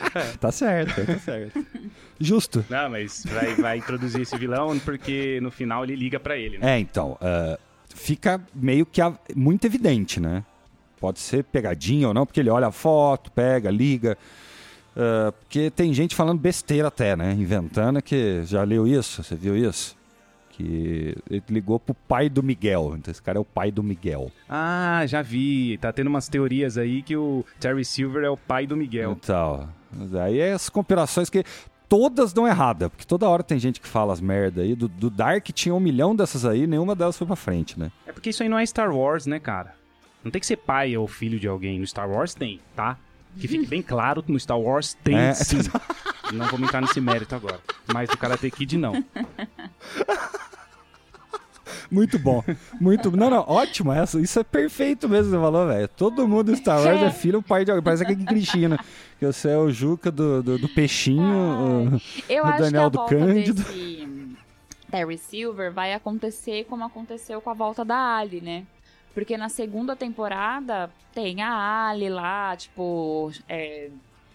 tá 0.40 0.50
certo, 0.52 1.04
tá 1.06 1.18
certo. 1.18 1.66
Justo. 2.18 2.64
Não, 2.68 2.90
mas 2.90 3.24
vai, 3.26 3.54
vai 3.54 3.78
introduzir 3.78 4.20
esse 4.22 4.36
vilão 4.36 4.78
porque 4.78 5.38
no 5.42 5.50
final 5.50 5.84
ele 5.84 5.96
liga 5.96 6.18
pra 6.20 6.36
ele, 6.36 6.58
né? 6.58 6.76
É, 6.76 6.78
então, 6.78 7.16
ah, 7.20 7.58
fica 7.94 8.40
meio 8.54 8.84
que 8.86 9.00
a- 9.00 9.14
muito 9.34 9.64
evidente, 9.66 10.20
né? 10.20 10.44
Pode 10.98 11.18
ser 11.18 11.44
pegadinha 11.44 12.08
ou 12.08 12.14
não, 12.14 12.26
porque 12.26 12.40
ele 12.40 12.50
olha 12.50 12.66
a 12.66 12.72
foto, 12.72 13.30
pega, 13.32 13.70
liga. 13.70 14.18
Ah, 14.96 15.32
porque 15.40 15.70
tem 15.70 15.94
gente 15.94 16.14
falando 16.14 16.38
besteira 16.38 16.88
até, 16.88 17.16
né? 17.16 17.32
Inventando 17.32 18.02
que 18.02 18.42
já 18.44 18.62
leu 18.64 18.86
isso, 18.86 19.22
você 19.22 19.34
viu 19.34 19.56
isso? 19.56 19.96
Que 20.50 21.16
ele 21.30 21.42
ligou 21.48 21.80
pro 21.80 21.94
pai 21.94 22.28
do 22.28 22.42
Miguel. 22.42 22.94
Então 22.98 23.10
esse 23.10 23.22
cara 23.22 23.38
é 23.38 23.40
o 23.40 23.44
pai 23.46 23.70
do 23.70 23.82
Miguel. 23.82 24.30
Ah, 24.46 25.02
já 25.06 25.22
vi. 25.22 25.78
Tá 25.78 25.90
tendo 25.90 26.08
umas 26.08 26.28
teorias 26.28 26.76
aí 26.76 27.00
que 27.00 27.16
o 27.16 27.46
Terry 27.58 27.82
Silver 27.84 28.24
é 28.24 28.28
o 28.28 28.36
pai 28.36 28.66
do 28.66 28.76
Miguel. 28.76 29.12
Então, 29.12 29.66
daí 29.92 30.38
é 30.38 30.52
as 30.52 30.68
conspirações 30.68 31.28
que 31.30 31.44
todas 31.88 32.32
dão 32.32 32.46
errada, 32.46 32.88
porque 32.88 33.04
toda 33.04 33.28
hora 33.28 33.42
tem 33.42 33.58
gente 33.58 33.80
que 33.80 33.88
fala 33.88 34.12
as 34.12 34.20
merda 34.20 34.62
aí. 34.62 34.74
Do, 34.74 34.86
do 34.88 35.10
Dark 35.10 35.46
tinha 35.52 35.74
um 35.74 35.80
milhão 35.80 36.14
dessas 36.14 36.44
aí, 36.44 36.66
nenhuma 36.66 36.94
delas 36.94 37.16
foi 37.18 37.26
pra 37.26 37.36
frente, 37.36 37.78
né? 37.78 37.90
É 38.06 38.12
porque 38.12 38.30
isso 38.30 38.42
aí 38.42 38.48
não 38.48 38.58
é 38.58 38.64
Star 38.64 38.94
Wars, 38.94 39.26
né, 39.26 39.40
cara? 39.40 39.74
Não 40.22 40.30
tem 40.30 40.40
que 40.40 40.46
ser 40.46 40.56
pai 40.56 40.96
ou 40.96 41.08
filho 41.08 41.40
de 41.40 41.48
alguém. 41.48 41.80
No 41.80 41.86
Star 41.86 42.08
Wars 42.08 42.34
tem, 42.34 42.60
tá? 42.76 42.96
Que 43.38 43.48
fique 43.48 43.66
bem 43.66 43.80
claro, 43.82 44.24
no 44.28 44.38
Star 44.38 44.58
Wars 44.58 44.94
tem 45.02 45.16
É. 45.16 45.32
sim. 45.34 45.58
Não 46.32 46.46
vou 46.46 46.60
entrar 46.60 46.80
nesse 46.80 47.00
mérito 47.00 47.34
agora. 47.34 47.58
Mas 47.92 48.08
no 48.10 48.16
Karate 48.16 48.50
Kid, 48.50 48.76
não. 48.76 48.92
Muito 51.90 52.18
bom. 52.18 52.42
Muito. 52.80 53.10
Não, 53.16 53.28
não, 53.30 53.44
ótimo 53.46 53.92
essa. 53.92 54.20
Isso 54.20 54.38
é 54.40 54.44
perfeito 54.44 55.08
mesmo, 55.08 55.30
você 55.32 55.38
falou, 55.38 55.66
velho. 55.66 55.88
Todo 55.88 56.26
mundo 56.28 56.52
em 56.52 56.56
Star 56.56 56.80
Wars 56.82 57.02
é 57.02 57.10
filho 57.10 57.36
ou 57.38 57.42
pai 57.42 57.64
de 57.64 57.70
alguém. 57.70 57.82
Parece 57.84 58.02
aquele 58.02 58.24
Cristina. 58.24 58.78
Que 59.18 59.26
você 59.26 59.50
é 59.50 59.56
o 59.58 59.70
Juca 59.70 60.10
do, 60.10 60.42
do, 60.42 60.58
do 60.58 60.68
peixinho. 60.68 61.22
o- 61.22 62.00
Eu 62.28 62.44
do 62.44 62.50
acho 62.50 62.62
Daniel 62.62 62.88
do 62.90 63.04
Cândido. 63.06 63.62
desse 63.62 64.08
Terry 64.90 65.18
Silver 65.18 65.70
vai 65.72 65.92
acontecer 65.94 66.64
como 66.64 66.84
aconteceu 66.84 67.40
com 67.40 67.50
a 67.50 67.54
volta 67.54 67.84
da 67.84 68.16
Ali, 68.16 68.40
né? 68.40 68.64
Porque 69.14 69.36
na 69.36 69.48
segunda 69.48 69.94
temporada 69.94 70.90
tem 71.14 71.42
a 71.42 71.88
Ali 71.88 72.08
lá, 72.08 72.56
tipo, 72.56 73.30
é, 73.48 73.88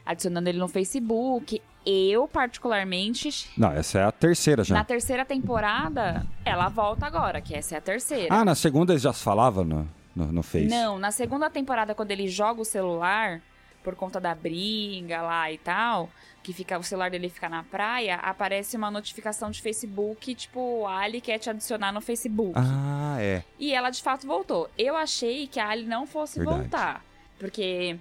adicionando 0.06 0.48
ele 0.50 0.58
no 0.60 0.68
Facebook. 0.68 1.62
Eu, 1.86 2.28
particularmente. 2.28 3.50
Não, 3.58 3.72
essa 3.72 4.00
é 4.00 4.04
a 4.04 4.12
terceira 4.12 4.64
já. 4.64 4.74
Na 4.76 4.84
terceira 4.84 5.24
temporada, 5.26 6.26
ela 6.44 6.68
volta 6.68 7.06
agora, 7.06 7.42
que 7.42 7.54
essa 7.54 7.76
é 7.76 7.78
a 7.78 7.82
terceira. 7.82 8.28
Ah, 8.34 8.44
na 8.44 8.56
segunda 8.56 8.94
eles 8.94 9.04
já 9.04 9.14
falavam 9.14 9.64
no, 9.64 9.88
no, 10.16 10.32
no 10.32 10.44
Face? 10.44 10.68
Não, 10.68 10.98
na 10.98 11.12
segunda 11.12 11.50
temporada, 11.50 11.94
quando 11.94 12.12
ele 12.12 12.28
joga 12.28 12.62
o 12.62 12.66
celular, 12.66 13.42
por 13.84 13.96
conta 13.96 14.20
da 14.20 14.34
briga 14.34 15.22
lá 15.22 15.52
e 15.52 15.60
tal, 15.60 16.10
que 16.42 16.52
fica 16.54 16.78
o 16.78 16.84
celular 16.84 17.12
dele 17.12 17.30
fica 17.30 17.48
na 17.48 17.64
praia, 17.64 18.16
aparece 18.16 18.76
uma 18.76 18.90
notificação 18.90 19.52
de 19.52 19.62
Facebook, 19.62 20.34
tipo, 20.34 20.86
a 20.88 21.00
Ali 21.00 21.22
quer 21.22 21.38
te 21.38 21.50
adicionar 21.50 21.92
no 21.92 22.02
Facebook. 22.02 22.54
Ah, 22.56 23.18
é. 23.20 23.44
E 23.60 23.74
ela 23.74 23.92
de 23.92 24.02
fato 24.02 24.26
voltou. 24.26 24.70
Eu 24.78 24.96
achei 24.96 25.48
que 25.48 25.60
a 25.60 25.70
Ali 25.70 25.86
não 25.86 26.08
fosse 26.08 26.40
Verdade. 26.40 26.60
voltar, 26.62 27.06
porque 27.40 27.98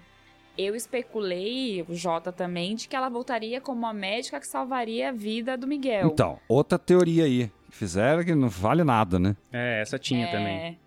eu 0.57 0.75
especulei, 0.75 1.85
o 1.89 1.95
Jota 1.95 2.31
também, 2.33 2.75
de 2.77 2.89
que 2.89 2.95
ela 2.95 3.09
voltaria 3.09 3.61
como 3.61 3.79
uma 3.79 3.93
médica 3.93 4.39
que 4.39 4.47
salvaria 4.47 5.09
a 5.09 5.13
vida 5.13 5.57
do 5.57 5.67
Miguel. 5.67 6.09
Então, 6.09 6.39
outra 6.49 6.79
teoria 6.79 7.25
aí. 7.25 7.51
que 7.71 7.77
Fizeram 7.77 8.25
que 8.25 8.35
não 8.35 8.49
vale 8.49 8.85
nada, 8.85 9.19
né? 9.19 9.37
É, 9.53 9.81
essa 9.83 9.99
tinha 9.99 10.27
É, 10.27 10.31
também. 10.31 10.79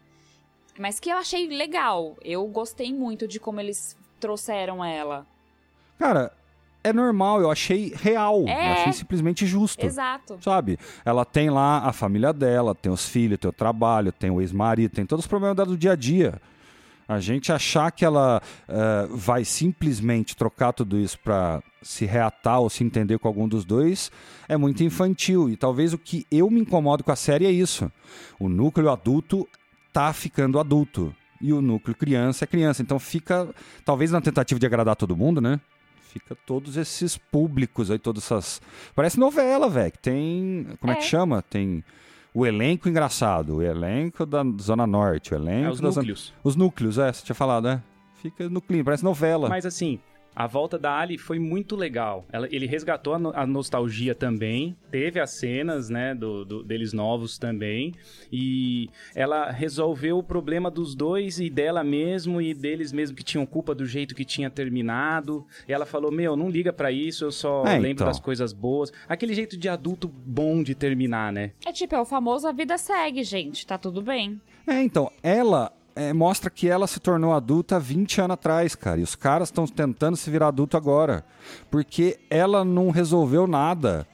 Mas 0.79 0.99
que 0.99 1.09
eu 1.09 1.17
achei 1.17 1.47
legal. 1.47 2.15
Eu 2.23 2.45
gostei 2.47 2.93
muito 2.93 3.27
de 3.27 3.39
como 3.39 3.59
eles 3.59 3.97
trouxeram 4.19 4.83
ela. 4.83 5.25
Cara, 5.99 6.31
é 6.83 6.93
normal, 6.93 7.41
eu 7.41 7.51
achei 7.51 7.93
real. 7.95 8.45
É. 8.47 8.69
Eu 8.69 8.73
achei 8.73 8.93
simplesmente 8.93 9.45
justo. 9.45 9.85
Exato. 9.85 10.37
Sabe? 10.41 10.79
Ela 11.03 11.25
tem 11.25 11.49
lá 11.49 11.79
a 11.79 11.91
família 11.91 12.31
dela, 12.31 12.73
tem 12.73 12.91
os 12.91 13.09
filhos, 13.09 13.37
tem 13.39 13.49
o 13.49 13.53
trabalho, 13.53 14.11
tem 14.11 14.29
o 14.29 14.39
ex-marido, 14.39 14.93
tem 14.95 15.05
todos 15.05 15.25
os 15.25 15.29
problemas 15.29 15.57
dela 15.57 15.69
do 15.69 15.77
dia 15.77 15.91
a 15.91 15.95
dia. 15.95 16.39
A 17.07 17.19
gente 17.19 17.51
achar 17.51 17.89
que 17.91 18.03
ela 18.03 18.41
eh, 18.67 19.07
vai 19.11 19.45
simplesmente 19.45 20.35
trocar 20.35 20.73
tudo 20.73 20.99
isso 20.99 21.17
pra 21.19 21.63
se 21.81 22.05
reatar 22.05 22.59
ou 22.59 22.69
se 22.69 22.83
entender 22.83 23.17
com 23.17 23.27
algum 23.29 23.47
dos 23.47 23.63
dois 23.63 24.11
é 24.47 24.57
muito 24.57 24.83
infantil. 24.83 25.49
E 25.49 25.55
talvez 25.55 25.93
o 25.93 25.97
que 25.97 26.27
eu 26.29 26.49
me 26.49 26.59
incomodo 26.59 27.03
com 27.03 27.11
a 27.11 27.15
série 27.15 27.45
é 27.45 27.51
isso. 27.51 27.89
O 28.37 28.49
núcleo 28.49 28.89
adulto 28.89 29.47
tá 29.93 30.11
ficando 30.11 30.59
adulto. 30.59 31.15
E 31.39 31.53
o 31.53 31.61
núcleo 31.61 31.95
criança 31.95 32.43
é 32.43 32.47
criança. 32.47 32.81
Então 32.81 32.99
fica, 32.99 33.47
talvez 33.85 34.11
na 34.11 34.19
tentativa 34.19 34.59
de 34.59 34.65
agradar 34.65 34.95
todo 34.95 35.15
mundo, 35.15 35.39
né? 35.39 35.61
Fica 36.11 36.35
todos 36.45 36.77
esses 36.77 37.17
públicos 37.17 37.91
aí, 37.91 37.99
todas 37.99 38.23
essas. 38.23 38.61
Parece 38.95 39.19
novela, 39.19 39.69
velho. 39.69 39.93
Tem. 40.01 40.67
Como 40.79 40.91
é. 40.91 40.95
É. 40.95 40.99
que 40.99 41.05
chama? 41.05 41.41
Tem 41.41 41.83
o 42.33 42.45
elenco 42.45 42.87
engraçado, 42.89 43.55
o 43.57 43.61
elenco 43.61 44.25
da 44.25 44.43
Zona 44.61 44.85
Norte, 44.87 45.33
o 45.33 45.37
elenco 45.37 45.67
É, 45.67 45.69
os 45.71 45.79
da 45.79 45.89
Zona- 45.89 46.01
núcleos. 46.01 46.33
Os 46.43 46.55
núcleos, 46.55 46.97
é, 46.97 47.11
você 47.11 47.23
tinha 47.25 47.35
falado, 47.35 47.65
né? 47.65 47.81
Fica 48.21 48.49
no 48.49 48.61
clima, 48.61 48.83
parece 48.85 49.03
novela. 49.03 49.47
Mas 49.49 49.65
assim, 49.65 49.99
a 50.39 50.45
volta 50.45 50.77
da 50.77 50.95
Ali 50.95 51.17
foi 51.17 51.39
muito 51.39 51.75
legal. 51.75 52.23
Ela- 52.31 52.47
ele 52.51 52.67
resgatou 52.67 53.13
a, 53.15 53.19
no- 53.19 53.33
a 53.35 53.45
nostalgia 53.47 54.13
também. 54.13 54.77
Teve 54.91 55.19
as 55.19 55.31
cenas, 55.31 55.89
né, 55.89 56.13
do, 56.13 56.45
do- 56.45 56.63
deles 56.63 56.93
novos 56.93 57.39
também. 57.39 57.91
E 58.31 58.87
ela 59.15 59.49
resolveu 59.49 60.19
o 60.19 60.23
problema 60.23 60.69
dos 60.69 60.93
dois 60.93 61.39
e 61.39 61.49
dela 61.49 61.83
mesmo 61.83 62.39
e 62.39 62.53
deles 62.53 62.91
mesmo 62.91 63.15
que 63.17 63.23
tinham 63.23 63.45
culpa 63.45 63.73
do 63.73 63.85
jeito 63.85 64.13
que 64.13 64.23
tinha 64.23 64.49
terminado. 64.49 65.45
E 65.67 65.73
ela 65.73 65.85
falou: 65.85 66.11
Meu, 66.11 66.35
não 66.35 66.49
liga 66.49 66.71
pra 66.71 66.91
isso, 66.91 67.25
eu 67.25 67.31
só 67.31 67.65
É, 67.65 67.73
lembro 67.73 67.87
então. 67.89 68.07
das 68.07 68.19
coisas 68.19 68.53
boas. 68.53 68.91
Aquele 69.09 69.33
jeito 69.33 69.57
de 69.57 69.67
adulto 69.67 70.07
bom 70.07 70.61
de 70.61 70.75
terminar, 70.75 71.33
né? 71.33 71.51
É 71.65 71.71
tipo, 71.71 71.95
é 71.95 71.99
o 71.99 72.05
famoso 72.05 72.47
a 72.47 72.51
vida 72.51 72.77
segue, 72.77 73.23
gente. 73.23 73.65
Tá 73.65 73.77
tudo 73.77 74.01
bem. 74.01 74.39
É, 74.67 74.81
então, 74.83 75.09
ela 75.23 75.71
é, 75.97 76.13
mostra 76.13 76.49
que 76.49 76.69
ela 76.69 76.85
se 76.85 76.99
tornou 76.99 77.33
adulta 77.33 77.75
há 77.75 77.79
20 77.79 78.21
anos 78.21 78.35
atrás, 78.35 78.75
cara. 78.75 78.99
E 78.99 79.03
os 79.03 79.15
caras 79.15 79.47
estão 79.49 79.65
tentando 79.65 80.15
se 80.15 80.29
virar 80.29 80.49
adulto 80.49 80.77
agora. 80.77 81.25
Porque 81.71 82.19
ela 82.29 82.63
não 82.63 82.91
resolveu 82.91 83.47
nada. 83.47 84.07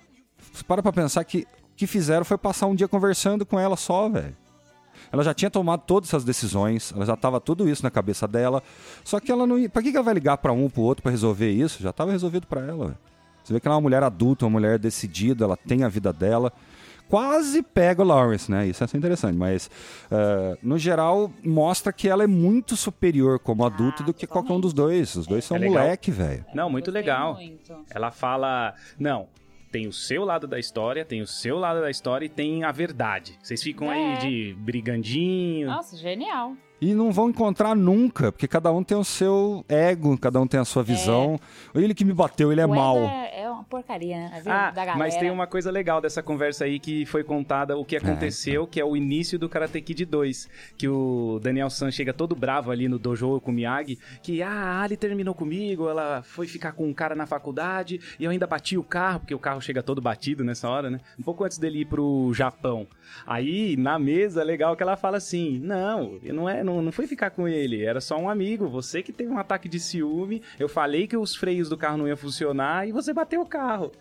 Para 0.66 0.82
pra 0.82 0.94
pensar 0.94 1.24
que 1.26 1.40
o 1.40 1.76
que 1.76 1.86
fizeram 1.86 2.24
foi 2.24 2.38
passar 2.38 2.68
um 2.68 2.76
dia 2.76 2.88
conversando 2.88 3.46
com 3.46 3.60
ela 3.60 3.76
só, 3.76 4.08
velho. 4.08 4.36
Ela 5.12 5.24
já 5.24 5.34
tinha 5.34 5.52
tomado 5.52 5.84
todas 5.86 6.10
essas 6.10 6.24
decisões, 6.24 6.94
ela 6.96 7.06
já 7.06 7.16
tava 7.16 7.40
tudo 7.40 7.68
isso 7.68 7.84
na 7.84 7.92
cabeça 7.92 8.28
dela. 8.28 8.64
Só 9.04 9.20
que 9.20 9.32
ela 9.32 9.46
não 9.46 9.60
ia. 9.60 9.70
Pra 9.70 9.82
que 9.82 9.92
que 9.92 9.98
ela 9.98 10.06
vai 10.06 10.14
ligar 10.14 10.38
pra 10.38 10.54
um 10.54 10.70
pro 10.70 10.82
outro 10.84 11.04
pra 11.04 11.12
resolver 11.12 11.52
isso? 11.52 11.84
Já 11.84 11.92
tava 11.92 12.12
resolvido 12.12 12.48
pra 12.48 12.62
ela, 12.62 12.86
velho. 12.86 12.98
Você 13.44 13.52
vê 13.52 13.60
que 13.60 13.68
ela 13.68 13.76
é 13.76 13.78
uma 13.78 13.82
mulher 13.82 14.02
adulta, 14.04 14.46
uma 14.46 14.52
mulher 14.52 14.80
decidida, 14.80 15.44
ela 15.44 15.58
tem 15.58 15.84
a 15.84 15.90
vida 15.90 16.14
dela. 16.14 16.54
Quase 17.14 17.62
pega 17.62 18.02
o 18.02 18.06
Lawrence, 18.06 18.50
né? 18.50 18.66
Isso 18.66 18.84
é 18.84 18.88
interessante, 18.98 19.38
mas 19.38 19.70
eh, 20.10 20.58
no 20.64 20.80
geral 20.80 21.32
mostra 21.46 21.94
que 21.94 22.10
ela 22.10 22.24
é 22.24 22.28
muito 22.28 22.76
superior 22.76 23.38
como 23.38 23.64
adulto 23.64 24.02
do 24.02 24.12
que 24.12 24.26
qualquer 24.26 24.54
um 24.54 24.60
dos 24.60 24.74
dois. 24.74 25.14
Os 25.16 25.28
dois 25.28 25.46
são 25.46 25.58
É 25.58 25.60
moleque, 25.60 26.10
velho. 26.10 26.44
Não, 26.56 26.72
muito 26.72 26.90
legal. 26.90 27.36
muito. 27.36 27.72
Ela 27.92 28.10
fala: 28.10 28.74
Não, 28.98 29.28
tem 29.72 29.86
o 29.86 29.94
seu 29.94 30.26
lado 30.26 30.48
da 30.48 30.58
história, 30.58 31.06
tem 31.06 31.22
o 31.22 31.28
seu 31.28 31.60
lado 31.60 31.82
da 31.82 31.92
história 31.92 32.26
e 32.26 32.30
tem 32.30 32.64
a 32.64 32.72
verdade. 32.72 33.38
Vocês 33.44 33.62
ficam 33.62 33.92
aí 33.92 34.14
É. 34.14 34.18
de 34.18 34.56
brigandinho. 34.58 35.68
Nossa, 35.68 35.96
genial. 35.96 36.54
E 36.82 36.96
não 36.96 37.12
vão 37.12 37.30
encontrar 37.30 37.76
nunca, 37.76 38.32
porque 38.32 38.48
cada 38.48 38.72
um 38.72 38.84
tem 38.84 38.98
o 38.98 39.04
seu 39.06 39.64
ego, 39.70 40.18
cada 40.18 40.42
um 40.42 40.48
tem 40.48 40.60
a 40.60 40.66
sua 40.66 40.82
visão. 40.82 41.40
Ele 41.76 41.94
que 41.94 42.04
me 42.04 42.12
bateu, 42.12 42.52
ele 42.52 42.60
é 42.60 42.66
O 42.66 42.70
mau. 42.70 42.98
Eda 42.98 43.30
É 43.36 43.43
uma 43.64 43.66
porcaria, 43.66 44.18
né? 44.18 44.42
Ah, 44.46 44.72
da 44.72 44.86
galera. 44.86 44.98
mas 44.98 45.16
tem 45.16 45.32
uma 45.32 45.48
coisa 45.48 45.72
legal 45.72 46.02
dessa 46.02 46.22
conversa 46.22 46.66
aí 46.66 46.80
que 46.80 47.06
foi 47.06 47.24
contada 47.24 47.78
o 47.78 47.86
que 47.86 47.96
aconteceu, 47.96 48.68
que 48.68 48.80
é 48.80 48.86
o 48.86 48.96
início 48.96 49.40
do 49.40 49.48
Karate 49.48 49.82
Kid 49.82 50.06
2. 50.06 50.50
Que 50.78 50.88
o 50.88 51.40
Daniel 51.42 51.70
San 51.70 51.90
chega 51.90 52.14
todo 52.14 52.36
bravo 52.36 52.70
ali 52.72 52.88
no 52.88 53.00
dojo 53.00 53.40
com 53.40 53.52
o 53.52 53.54
Miyagi, 53.54 53.98
que 54.22 54.44
ah, 54.44 54.50
a 54.50 54.84
Ali 54.84 54.98
terminou 54.98 55.34
comigo, 55.34 55.88
ela 55.88 56.22
foi 56.24 56.46
ficar 56.46 56.74
com 56.74 56.86
um 56.86 56.94
cara 56.94 57.16
na 57.16 57.26
faculdade 57.26 58.02
e 58.20 58.26
eu 58.26 58.32
ainda 58.32 58.46
bati 58.46 58.78
o 58.78 58.84
carro, 58.84 59.22
porque 59.22 59.34
o 59.34 59.40
carro 59.40 59.62
chega 59.62 59.82
todo 59.82 60.02
batido 60.02 60.44
nessa 60.44 60.70
hora, 60.70 60.90
né? 60.90 61.00
Um 61.18 61.24
pouco 61.24 61.44
antes 61.44 61.58
dele 61.58 61.82
ir 61.82 61.86
pro 61.86 62.32
Japão. 62.34 62.86
Aí, 63.26 63.78
na 63.78 63.98
mesa, 63.98 64.42
é 64.42 64.44
legal 64.44 64.76
que 64.76 64.84
ela 64.84 64.98
fala 64.98 65.18
assim: 65.18 65.60
Não, 65.60 66.20
não, 66.22 66.50
é, 66.50 66.64
não, 66.64 66.82
não 66.82 66.92
fui 66.92 67.08
ficar 67.08 67.30
com 67.30 67.48
ele, 67.48 67.84
era 67.84 68.02
só 68.02 68.18
um 68.18 68.30
amigo. 68.30 68.68
Você 68.68 69.02
que 69.02 69.14
teve 69.14 69.32
um 69.32 69.38
ataque 69.38 69.70
de 69.70 69.80
ciúme, 69.80 70.42
eu 70.60 70.68
falei 70.68 71.08
que 71.08 71.16
os 71.16 71.36
freios 71.36 71.70
do 71.70 71.78
carro 71.78 71.98
não 71.98 72.08
iam 72.08 72.18
funcionar 72.18 72.88
e 72.88 72.92
você 72.92 73.14
bateu 73.14 73.42
o 73.42 73.46
carro. 73.54 73.92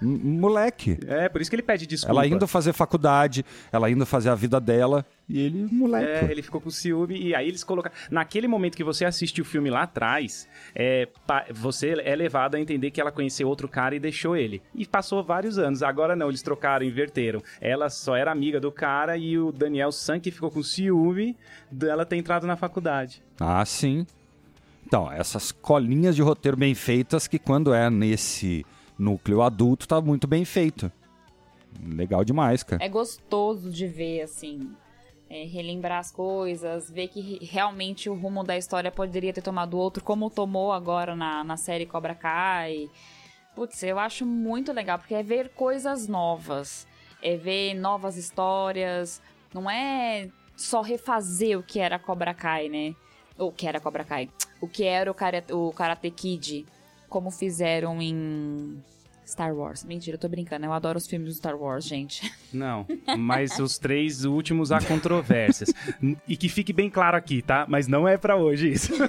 Moleque. 0.00 0.98
É, 1.06 1.28
por 1.28 1.40
isso 1.40 1.50
que 1.50 1.56
ele 1.56 1.62
pede 1.62 1.86
desculpa. 1.86 2.12
Ela 2.12 2.26
indo 2.26 2.46
fazer 2.46 2.72
faculdade, 2.72 3.44
ela 3.70 3.90
indo 3.90 4.04
fazer 4.04 4.30
a 4.30 4.34
vida 4.34 4.60
dela, 4.60 5.06
e 5.28 5.40
ele, 5.40 5.68
moleque. 5.72 6.26
É, 6.26 6.30
ele 6.30 6.42
ficou 6.42 6.60
com 6.60 6.70
ciúme 6.70 7.18
e 7.18 7.34
aí 7.34 7.48
eles 7.48 7.64
colocaram. 7.64 7.94
Naquele 8.10 8.46
momento 8.48 8.76
que 8.76 8.84
você 8.84 9.04
assiste 9.04 9.40
o 9.40 9.44
filme 9.44 9.70
lá 9.70 9.82
atrás, 9.82 10.48
é, 10.74 11.08
você 11.52 11.94
é 12.04 12.14
levado 12.14 12.56
a 12.56 12.60
entender 12.60 12.90
que 12.90 13.00
ela 13.00 13.12
conheceu 13.12 13.48
outro 13.48 13.68
cara 13.68 13.94
e 13.94 14.00
deixou 14.00 14.36
ele. 14.36 14.62
E 14.74 14.86
passou 14.86 15.22
vários 15.22 15.58
anos. 15.58 15.82
Agora 15.82 16.14
não, 16.14 16.28
eles 16.28 16.42
trocaram, 16.42 16.84
inverteram. 16.84 17.42
Ela 17.60 17.88
só 17.88 18.16
era 18.16 18.30
amiga 18.30 18.60
do 18.60 18.72
cara 18.72 19.16
e 19.16 19.38
o 19.38 19.52
Daniel 19.52 19.92
San 19.92 20.20
que 20.20 20.30
ficou 20.30 20.50
com 20.50 20.62
ciúme 20.62 21.36
dela 21.70 22.04
ter 22.04 22.16
entrado 22.16 22.46
na 22.46 22.56
faculdade. 22.56 23.22
Ah, 23.40 23.64
sim. 23.64 24.06
Então, 24.86 25.10
essas 25.10 25.50
colinhas 25.50 26.14
de 26.14 26.22
roteiro 26.22 26.56
bem 26.56 26.74
feitas 26.74 27.26
que 27.26 27.38
quando 27.38 27.72
é 27.74 27.88
nesse 27.90 28.64
núcleo 28.98 29.42
adulto 29.42 29.88
tá 29.88 30.00
muito 30.00 30.26
bem 30.26 30.44
feito. 30.44 30.90
Legal 31.82 32.24
demais, 32.24 32.62
cara. 32.62 32.84
É 32.84 32.88
gostoso 32.88 33.70
de 33.70 33.86
ver, 33.86 34.22
assim. 34.22 34.70
é, 35.28 35.44
relembrar 35.46 35.98
as 35.98 36.12
coisas, 36.12 36.88
ver 36.90 37.08
que 37.08 37.20
re- 37.20 37.38
realmente 37.44 38.08
o 38.08 38.14
rumo 38.14 38.44
da 38.44 38.56
história 38.56 38.90
poderia 38.92 39.32
ter 39.32 39.42
tomado 39.42 39.76
outro, 39.76 40.04
como 40.04 40.30
tomou 40.30 40.70
agora 40.72 41.16
na, 41.16 41.42
na 41.42 41.56
série 41.56 41.86
Cobra 41.86 42.14
Kai. 42.14 42.88
Putz, 43.56 43.82
eu 43.82 43.98
acho 43.98 44.24
muito 44.26 44.72
legal, 44.72 44.98
porque 44.98 45.14
é 45.14 45.22
ver 45.22 45.48
coisas 45.50 46.06
novas. 46.06 46.86
É 47.22 47.36
ver 47.36 47.74
novas 47.74 48.16
histórias. 48.16 49.20
Não 49.52 49.68
é 49.68 50.28
só 50.56 50.82
refazer 50.82 51.58
o 51.58 51.62
que 51.62 51.80
era 51.80 51.98
Cobra 51.98 52.34
Kai, 52.34 52.68
né? 52.68 52.94
O 53.38 53.50
que 53.52 53.66
era 53.66 53.80
Cobra 53.80 54.04
Kai. 54.04 54.30
O 54.60 54.68
que 54.68 54.84
era 54.84 55.10
o, 55.10 55.14
Kara- 55.14 55.44
o 55.52 55.72
Karate 55.72 56.10
Kid. 56.10 56.66
Como 57.08 57.30
fizeram 57.30 58.00
em 58.02 58.82
Star 59.26 59.54
Wars. 59.54 59.84
Mentira, 59.84 60.16
eu 60.16 60.20
tô 60.20 60.28
brincando. 60.28 60.66
Eu 60.66 60.72
adoro 60.72 60.98
os 60.98 61.06
filmes 61.06 61.28
do 61.30 61.34
Star 61.34 61.56
Wars, 61.56 61.84
gente. 61.84 62.30
Não, 62.52 62.86
mas 63.18 63.58
os 63.58 63.78
três 63.78 64.24
últimos 64.24 64.70
há 64.70 64.80
controvérsias. 64.80 65.72
e 66.28 66.36
que 66.36 66.48
fique 66.48 66.72
bem 66.72 66.88
claro 66.90 67.16
aqui, 67.16 67.42
tá? 67.42 67.64
Mas 67.68 67.86
não 67.88 68.06
é 68.06 68.16
pra 68.16 68.36
hoje 68.36 68.70
isso. 68.72 68.92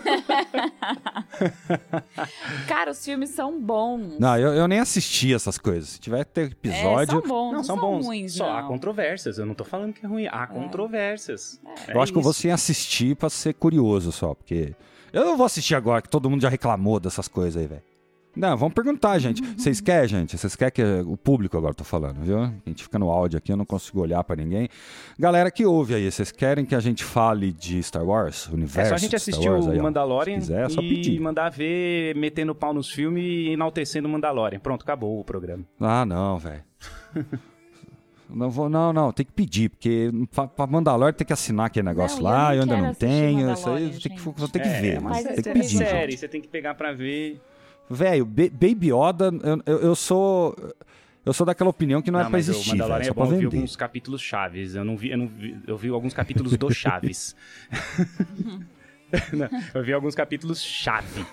Cara, 2.67 2.91
os 2.91 3.03
filmes 3.03 3.29
são 3.31 3.59
bons. 3.61 4.17
Não, 4.19 4.37
eu, 4.37 4.53
eu 4.53 4.67
nem 4.67 4.79
assisti 4.79 5.33
essas 5.33 5.57
coisas. 5.57 5.89
Se 5.89 5.99
tiver 5.99 6.23
que 6.25 6.31
ter 6.31 6.41
É, 6.41 6.45
episódio, 6.45 7.19
são 7.19 7.21
bons, 7.21 7.53
Não, 7.53 7.63
são, 7.63 7.75
são 7.75 7.91
bons. 7.91 8.05
ruins, 8.05 8.33
Só 8.33 8.49
há 8.49 8.61
não. 8.61 8.67
controvérsias. 8.67 9.37
Eu 9.37 9.45
não 9.45 9.53
tô 9.53 9.63
falando 9.63 9.93
que 9.93 10.05
é 10.05 10.09
ruim. 10.09 10.27
Há 10.27 10.47
controvérsias. 10.47 11.59
É 11.87 11.95
eu 11.95 12.01
acho 12.01 12.11
que 12.11 12.17
eu 12.17 12.21
vou 12.23 12.31
isso. 12.31 12.41
sem 12.41 12.51
assistir 12.51 13.15
pra 13.15 13.29
ser 13.29 13.53
curioso 13.53 14.11
só, 14.11 14.33
porque 14.33 14.73
eu 15.13 15.25
não 15.25 15.37
vou 15.37 15.45
assistir 15.45 15.75
agora 15.75 16.01
que 16.01 16.09
todo 16.09 16.29
mundo 16.29 16.41
já 16.41 16.49
reclamou 16.49 16.99
dessas 16.99 17.27
coisas 17.27 17.61
aí, 17.61 17.67
velho. 17.67 17.83
Não, 18.35 18.57
vamos 18.57 18.73
perguntar, 18.73 19.17
gente. 19.19 19.41
Vocês 19.57 19.79
querem, 19.79 20.09
gente? 20.09 20.37
Vocês 20.37 20.55
querem 20.55 20.71
que 20.73 20.83
o 20.83 21.15
público 21.15 21.57
agora 21.57 21.73
tô 21.73 21.83
falando, 21.85 22.19
viu? 22.21 22.39
A 22.39 22.51
gente 22.65 22.83
fica 22.83 22.99
no 22.99 23.09
áudio 23.09 23.37
aqui, 23.37 23.51
eu 23.51 23.55
não 23.57 23.65
consigo 23.65 24.01
olhar 24.01 24.21
pra 24.25 24.35
ninguém. 24.35 24.67
Galera 25.17 25.49
que 25.49 25.65
ouve 25.65 25.95
aí, 25.95 26.11
vocês 26.11 26.31
querem 26.31 26.65
que 26.65 26.75
a 26.75 26.79
gente 26.81 27.03
fale 27.03 27.53
de 27.53 27.81
Star 27.81 28.03
Wars, 28.03 28.47
universo? 28.47 28.81
É 28.81 28.85
só 28.89 28.95
a 28.95 28.97
gente 28.97 29.15
assistir 29.15 29.49
Wars, 29.49 29.65
o 29.65 29.71
aí. 29.71 29.79
Mandalorian 29.79 30.35
Se 30.41 30.47
quiser, 30.47 30.65
é 30.65 30.69
só 30.69 30.81
e 30.81 30.89
pedir. 30.89 31.19
mandar 31.19 31.49
ver 31.49 32.13
metendo 32.15 32.53
pau 32.53 32.73
nos 32.73 32.89
filmes 32.91 33.23
e 33.23 33.49
enaltecendo 33.51 34.07
o 34.07 34.11
Mandalorian. 34.11 34.59
Pronto, 34.59 34.81
acabou 34.83 35.19
o 35.19 35.23
programa. 35.23 35.63
Ah, 35.79 36.05
não, 36.05 36.37
velho. 36.37 36.63
Não 38.27 38.49
vou, 38.49 38.67
não, 38.67 38.91
não, 38.91 39.11
tem 39.11 39.23
que 39.23 39.31
pedir, 39.31 39.69
porque 39.69 40.09
pra, 40.33 40.47
pra 40.47 40.65
Mandalorian 40.65 41.13
tem 41.13 41.27
que 41.27 41.31
assinar 41.31 41.67
aquele 41.67 41.87
negócio 41.87 42.21
Não, 42.23 42.29
eu 42.31 42.35
lá, 42.35 42.47
não 42.47 42.55
eu 42.55 42.61
ainda 42.63 42.77
não 42.77 42.93
tenho, 42.95 43.53
isso 43.53 43.69
aí 43.69 43.89
tem 43.99 44.15
que, 44.15 44.19
vou 44.19 44.49
ter 44.49 44.59
que 44.63 44.67
É, 44.67 44.81
ver, 44.81 44.99
mas 44.99 45.23
mas 45.23 45.25
é 45.27 45.33
tem 45.43 45.53
que 45.53 45.59
pedir. 45.59 45.77
série. 45.77 45.89
série, 45.91 46.17
você 46.17 46.27
tem 46.27 46.41
que 46.41 46.47
pegar 46.47 46.73
pra 46.73 46.91
ver. 46.91 47.39
Velho, 47.89 48.25
Ba- 48.25 48.49
Baby 48.51 48.91
Yoda, 48.91 49.31
eu, 49.65 49.77
eu, 49.79 49.95
sou. 49.95 50.55
Eu 51.25 51.33
sou 51.33 51.45
daquela 51.45 51.69
opinião 51.71 52.01
que 52.03 52.11
não, 52.11 52.19
é 52.19 52.23
pra 52.23 52.29
mas 52.31 52.47
o 52.47 52.51
existir, 52.51 52.69
Mandalorian 52.71 53.03
só 53.05 53.09
é 53.11 53.13
pra 53.13 53.25
bom, 53.25 53.31
eu 53.33 53.37
vi 53.39 53.45
alguns 53.45 53.75
capítulos 53.75 54.21
chaves. 54.21 54.75
Eu 54.75 54.83
não 54.85 54.95
vi, 54.95 55.09
eu 55.11 55.17
não 55.17 55.27
vi, 55.27 55.57
eu 55.65 55.77
vi 55.77 55.89
alguns 55.89 56.13
capítulos 56.13 56.55
do 56.55 56.69
Chaves. 56.73 57.35
Não, 59.31 59.47
eu 59.73 59.83
vi 59.83 59.93
alguns 59.93 60.15
capítulos 60.15 60.61
chave. 60.61 61.25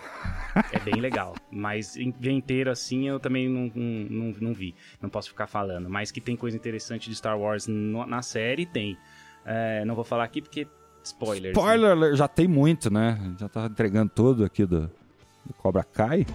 É 0.73 0.79
bem 0.79 1.01
legal. 1.01 1.35
Mas 1.51 1.95
ver 2.21 2.31
inteiro 2.31 2.71
assim 2.71 3.09
eu 3.09 3.19
também 3.19 3.49
não, 3.49 3.73
não, 3.75 4.07
não, 4.11 4.35
não 4.41 4.55
vi. 4.55 4.75
Não 5.01 5.09
posso 5.09 5.31
ficar 5.31 5.47
falando. 5.47 5.89
Mas 5.89 6.11
que 6.13 6.21
tem 6.21 6.37
coisa 6.37 6.57
interessante 6.57 7.09
de 7.09 7.17
Star 7.17 7.37
Wars 7.39 7.67
no- 7.67 8.07
na 8.07 8.23
série, 8.23 8.67
tem. 8.67 8.97
É, 9.45 9.85
não 9.85 9.95
vou 9.95 10.05
falar 10.05 10.25
aqui 10.25 10.41
porque. 10.43 10.67
Spoilers. 11.03 11.57
né? 11.57 11.61
Spoiler, 11.63 11.91
alert, 11.91 12.17
já 12.17 12.29
tem 12.29 12.47
muito, 12.47 12.93
né? 12.93 13.19
Já 13.41 13.49
tá 13.49 13.67
entregando 13.67 14.13
tudo 14.15 14.45
aqui 14.45 14.65
do, 14.65 14.89
do 15.45 15.55
Cobra 15.55 15.85
Kai. 15.85 16.27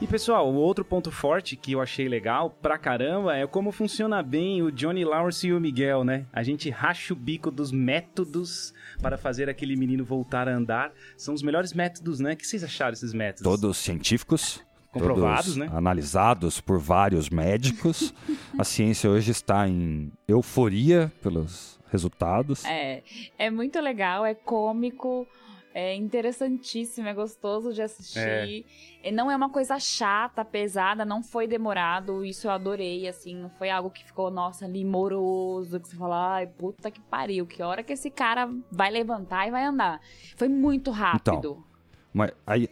E 0.00 0.06
pessoal, 0.06 0.48
o 0.48 0.54
outro 0.54 0.84
ponto 0.84 1.10
forte 1.10 1.56
que 1.56 1.72
eu 1.72 1.80
achei 1.80 2.08
legal 2.08 2.50
pra 2.50 2.78
caramba 2.78 3.36
é 3.36 3.44
como 3.48 3.72
funciona 3.72 4.22
bem 4.22 4.62
o 4.62 4.70
Johnny 4.70 5.04
Lawrence 5.04 5.44
e 5.44 5.52
o 5.52 5.60
Miguel, 5.60 6.04
né? 6.04 6.24
A 6.32 6.44
gente 6.44 6.70
racha 6.70 7.12
o 7.12 7.16
bico 7.16 7.50
dos 7.50 7.72
métodos 7.72 8.72
para 9.02 9.18
fazer 9.18 9.48
aquele 9.48 9.74
menino 9.74 10.04
voltar 10.04 10.48
a 10.48 10.54
andar. 10.54 10.92
São 11.16 11.34
os 11.34 11.42
melhores 11.42 11.72
métodos, 11.72 12.20
né? 12.20 12.34
O 12.34 12.36
que 12.36 12.46
vocês 12.46 12.62
acharam 12.62 12.92
desses 12.92 13.12
métodos? 13.12 13.42
Todos 13.42 13.76
científicos. 13.78 14.62
Comprovados, 14.92 15.46
todos 15.46 15.56
né? 15.56 15.68
Analisados 15.72 16.60
por 16.60 16.78
vários 16.78 17.28
médicos. 17.28 18.14
A 18.56 18.62
ciência 18.62 19.10
hoje 19.10 19.32
está 19.32 19.68
em 19.68 20.12
euforia 20.28 21.12
pelos 21.20 21.77
resultados. 21.90 22.64
É, 22.64 23.02
é 23.38 23.50
muito 23.50 23.80
legal, 23.80 24.24
é 24.24 24.34
cômico, 24.34 25.26
é 25.74 25.94
interessantíssimo, 25.94 27.06
é 27.08 27.14
gostoso 27.14 27.72
de 27.72 27.82
assistir. 27.82 28.66
E 29.04 29.10
Não 29.12 29.30
é 29.30 29.36
uma 29.36 29.50
coisa 29.50 29.78
chata, 29.78 30.44
pesada, 30.44 31.04
não 31.04 31.22
foi 31.22 31.46
demorado, 31.46 32.24
isso 32.24 32.46
eu 32.46 32.50
adorei, 32.50 33.06
assim, 33.06 33.36
não 33.36 33.50
foi 33.50 33.70
algo 33.70 33.90
que 33.90 34.04
ficou, 34.04 34.30
nossa, 34.30 34.64
ali 34.64 34.84
moroso, 34.84 35.78
que 35.78 35.88
você 35.88 35.96
fala, 35.96 36.36
ai, 36.36 36.46
puta 36.46 36.90
que 36.90 37.00
pariu, 37.00 37.46
que 37.46 37.62
hora 37.62 37.82
que 37.82 37.92
esse 37.92 38.10
cara 38.10 38.50
vai 38.72 38.90
levantar 38.90 39.46
e 39.46 39.50
vai 39.50 39.64
andar. 39.64 40.00
Foi 40.36 40.48
muito 40.48 40.90
rápido. 40.90 41.64
Mas 42.12 42.32
aí, 42.46 42.68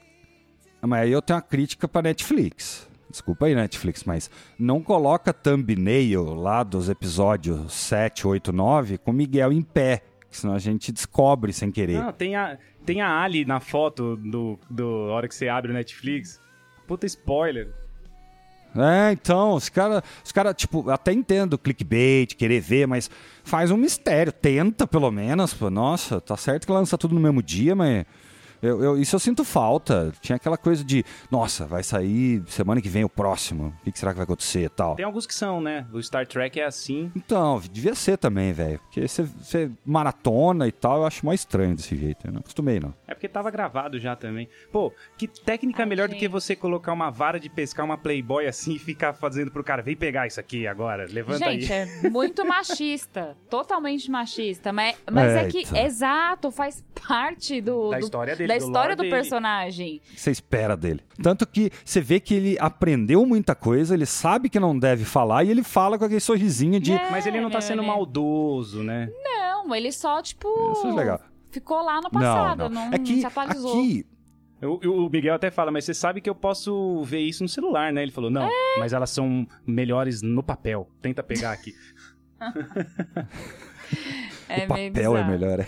mas 0.80 1.02
aí 1.02 1.12
eu 1.12 1.22
tenho 1.22 1.36
uma 1.36 1.42
crítica 1.42 1.86
pra 1.86 2.02
Netflix. 2.02 2.88
Desculpa 3.16 3.46
aí, 3.46 3.54
Netflix, 3.54 4.04
mas 4.04 4.30
não 4.58 4.82
coloca 4.82 5.32
thumbnail 5.32 6.34
lá 6.34 6.62
dos 6.62 6.90
episódios 6.90 7.72
7, 7.72 8.26
8, 8.26 8.52
9 8.52 8.98
com 8.98 9.10
Miguel 9.10 9.54
em 9.54 9.62
pé. 9.62 10.02
Senão 10.30 10.52
a 10.52 10.58
gente 10.58 10.92
descobre 10.92 11.50
sem 11.50 11.72
querer. 11.72 11.98
Não, 11.98 12.12
tem 12.12 12.36
a, 12.36 12.58
tem 12.84 13.00
a 13.00 13.22
Ali 13.22 13.46
na 13.46 13.58
foto 13.58 14.16
do, 14.16 14.58
do 14.68 14.86
hora 15.06 15.26
que 15.26 15.34
você 15.34 15.48
abre 15.48 15.70
o 15.70 15.74
Netflix. 15.74 16.38
Puta 16.86 17.06
spoiler. 17.06 17.72
É, 18.76 19.12
então, 19.12 19.54
os 19.54 19.70
caras, 19.70 20.02
os 20.22 20.30
cara, 20.30 20.52
tipo, 20.52 20.90
até 20.90 21.10
entendo 21.10 21.56
clickbait, 21.56 22.34
querer 22.36 22.60
ver, 22.60 22.86
mas 22.86 23.10
faz 23.42 23.70
um 23.70 23.78
mistério, 23.78 24.30
tenta 24.30 24.86
pelo 24.86 25.10
menos, 25.10 25.54
pô. 25.54 25.70
Nossa, 25.70 26.20
tá 26.20 26.36
certo 26.36 26.66
que 26.66 26.72
lança 26.72 26.98
tudo 26.98 27.14
no 27.14 27.20
mesmo 27.22 27.42
dia, 27.42 27.74
mas 27.74 28.04
eu, 28.62 28.82
eu- 28.82 28.98
isso 28.98 29.14
eu 29.14 29.20
sinto 29.20 29.44
falta. 29.44 30.12
Tinha 30.20 30.36
aquela 30.36 30.56
coisa 30.56 30.84
de, 30.84 31.04
nossa, 31.30 31.66
vai 31.66 31.82
sair 31.82 32.42
semana 32.48 32.80
que 32.80 32.88
vem 32.88 33.04
o 33.04 33.08
próximo, 33.08 33.74
o 33.86 33.90
que, 33.90 33.98
será 33.98 34.12
que 34.12 34.16
vai 34.18 34.24
acontecer 34.24 34.64
e 34.64 34.68
tal. 34.68 34.96
Tem 34.96 35.04
alguns 35.04 35.26
que 35.26 35.34
são, 35.34 35.60
né? 35.60 35.86
O 35.92 36.02
Star 36.02 36.26
Trek 36.26 36.58
é 36.60 36.64
assim. 36.64 37.10
Então, 37.14 37.60
devia 37.70 37.94
ser 37.94 38.16
também, 38.18 38.52
velho, 38.52 38.78
porque 38.80 39.06
você- 39.06 39.70
maratona 39.84 40.66
e 40.68 40.72
tal, 40.72 40.98
eu 40.98 41.06
acho 41.06 41.24
mais 41.24 41.40
estranho 41.40 41.74
desse 41.74 41.96
jeito, 41.96 42.26
eu 42.26 42.32
não 42.32 42.40
acostumei, 42.40 42.78
não. 42.80 42.94
É 43.06 43.14
porque 43.14 43.28
tava 43.28 43.50
gravado 43.50 43.98
já 43.98 44.14
também. 44.14 44.48
Pô, 44.70 44.92
que 45.16 45.26
técnica 45.26 45.82
Ai, 45.82 45.88
melhor 45.88 46.08
do 46.08 46.12
gente. 46.12 46.20
que 46.20 46.28
você 46.28 46.54
colocar 46.54 46.92
uma 46.92 47.10
vara 47.10 47.38
de 47.40 47.48
pescar 47.48 47.84
uma 47.84 47.96
Playboy 47.96 48.46
assim 48.46 48.74
e 48.74 48.78
ficar 48.78 49.12
fazendo 49.14 49.50
pro 49.50 49.64
cara, 49.64 49.82
vem 49.82 49.96
pegar 49.96 50.26
isso 50.26 50.38
aqui 50.40 50.66
agora, 50.66 51.06
levanta 51.10 51.50
Gente, 51.50 51.72
aí. 51.72 51.88
é 52.04 52.10
muito 52.10 52.44
machista. 52.46 53.36
Totalmente 53.48 54.10
machista. 54.10 54.72
Mas, 54.72 54.96
mas 55.10 55.32
é 55.32 55.44
que, 55.48 55.64
exato, 55.78 56.50
faz 56.50 56.84
parte 57.06 57.60
do, 57.60 57.90
Da 57.90 57.98
do- 57.98 58.04
história 58.04 58.36
dele, 58.36 58.45
da 58.48 58.58
do 58.58 58.64
história 58.64 58.96
do 58.96 59.02
dele. 59.02 59.14
personagem. 59.14 59.96
O 59.96 60.00
que 60.14 60.20
você 60.20 60.30
espera 60.30 60.76
dele? 60.76 61.00
Tanto 61.22 61.46
que 61.46 61.70
você 61.84 62.00
vê 62.00 62.20
que 62.20 62.34
ele 62.34 62.56
aprendeu 62.60 63.24
muita 63.26 63.54
coisa, 63.54 63.94
ele 63.94 64.06
sabe 64.06 64.48
que 64.48 64.60
não 64.60 64.78
deve 64.78 65.04
falar 65.04 65.44
e 65.44 65.50
ele 65.50 65.62
fala 65.62 65.98
com 65.98 66.04
aquele 66.04 66.20
sorrisinho 66.20 66.78
de. 66.80 66.92
É, 66.92 67.10
Mas 67.10 67.26
ele 67.26 67.40
não 67.40 67.50
tá 67.50 67.60
sendo 67.60 67.82
maldoso, 67.82 68.82
né? 68.82 69.10
Não, 69.22 69.74
ele 69.74 69.90
só, 69.92 70.20
tipo. 70.22 70.48
Isso 70.72 70.86
é 70.88 70.92
legal. 70.92 71.20
Ficou 71.50 71.82
lá 71.82 71.96
no 71.96 72.02
Não, 72.02 72.10
passado, 72.10 72.68
não. 72.68 72.86
não, 72.86 72.92
É 72.92 72.98
que 72.98 73.20
se 73.20 73.26
atualizou. 73.26 73.72
aqui, 73.72 74.06
O, 74.62 75.06
o 75.06 75.10
Miguel 75.10 75.34
até 75.34 75.50
fala, 75.50 75.70
mas 75.70 75.84
você 75.84 75.94
sabe 75.94 76.20
que 76.20 76.28
eu 76.28 76.34
posso 76.34 77.02
ver 77.04 77.20
isso 77.20 77.42
no 77.42 77.48
celular, 77.48 77.92
né? 77.92 78.02
Ele 78.02 78.12
falou, 78.12 78.30
não, 78.30 78.42
É. 78.42 78.50
mas 78.78 78.92
elas 78.92 79.10
são 79.10 79.46
melhores 79.66 80.22
no 80.22 80.42
papel. 80.42 80.88
Tenta 81.00 81.22
pegar 81.22 81.52
aqui. 81.52 81.72
é 84.48 84.64
o 84.64 84.68
papel 84.68 84.86
é 84.86 84.90
bizarro. 84.90 85.30
melhor. 85.30 85.60
É. 85.60 85.66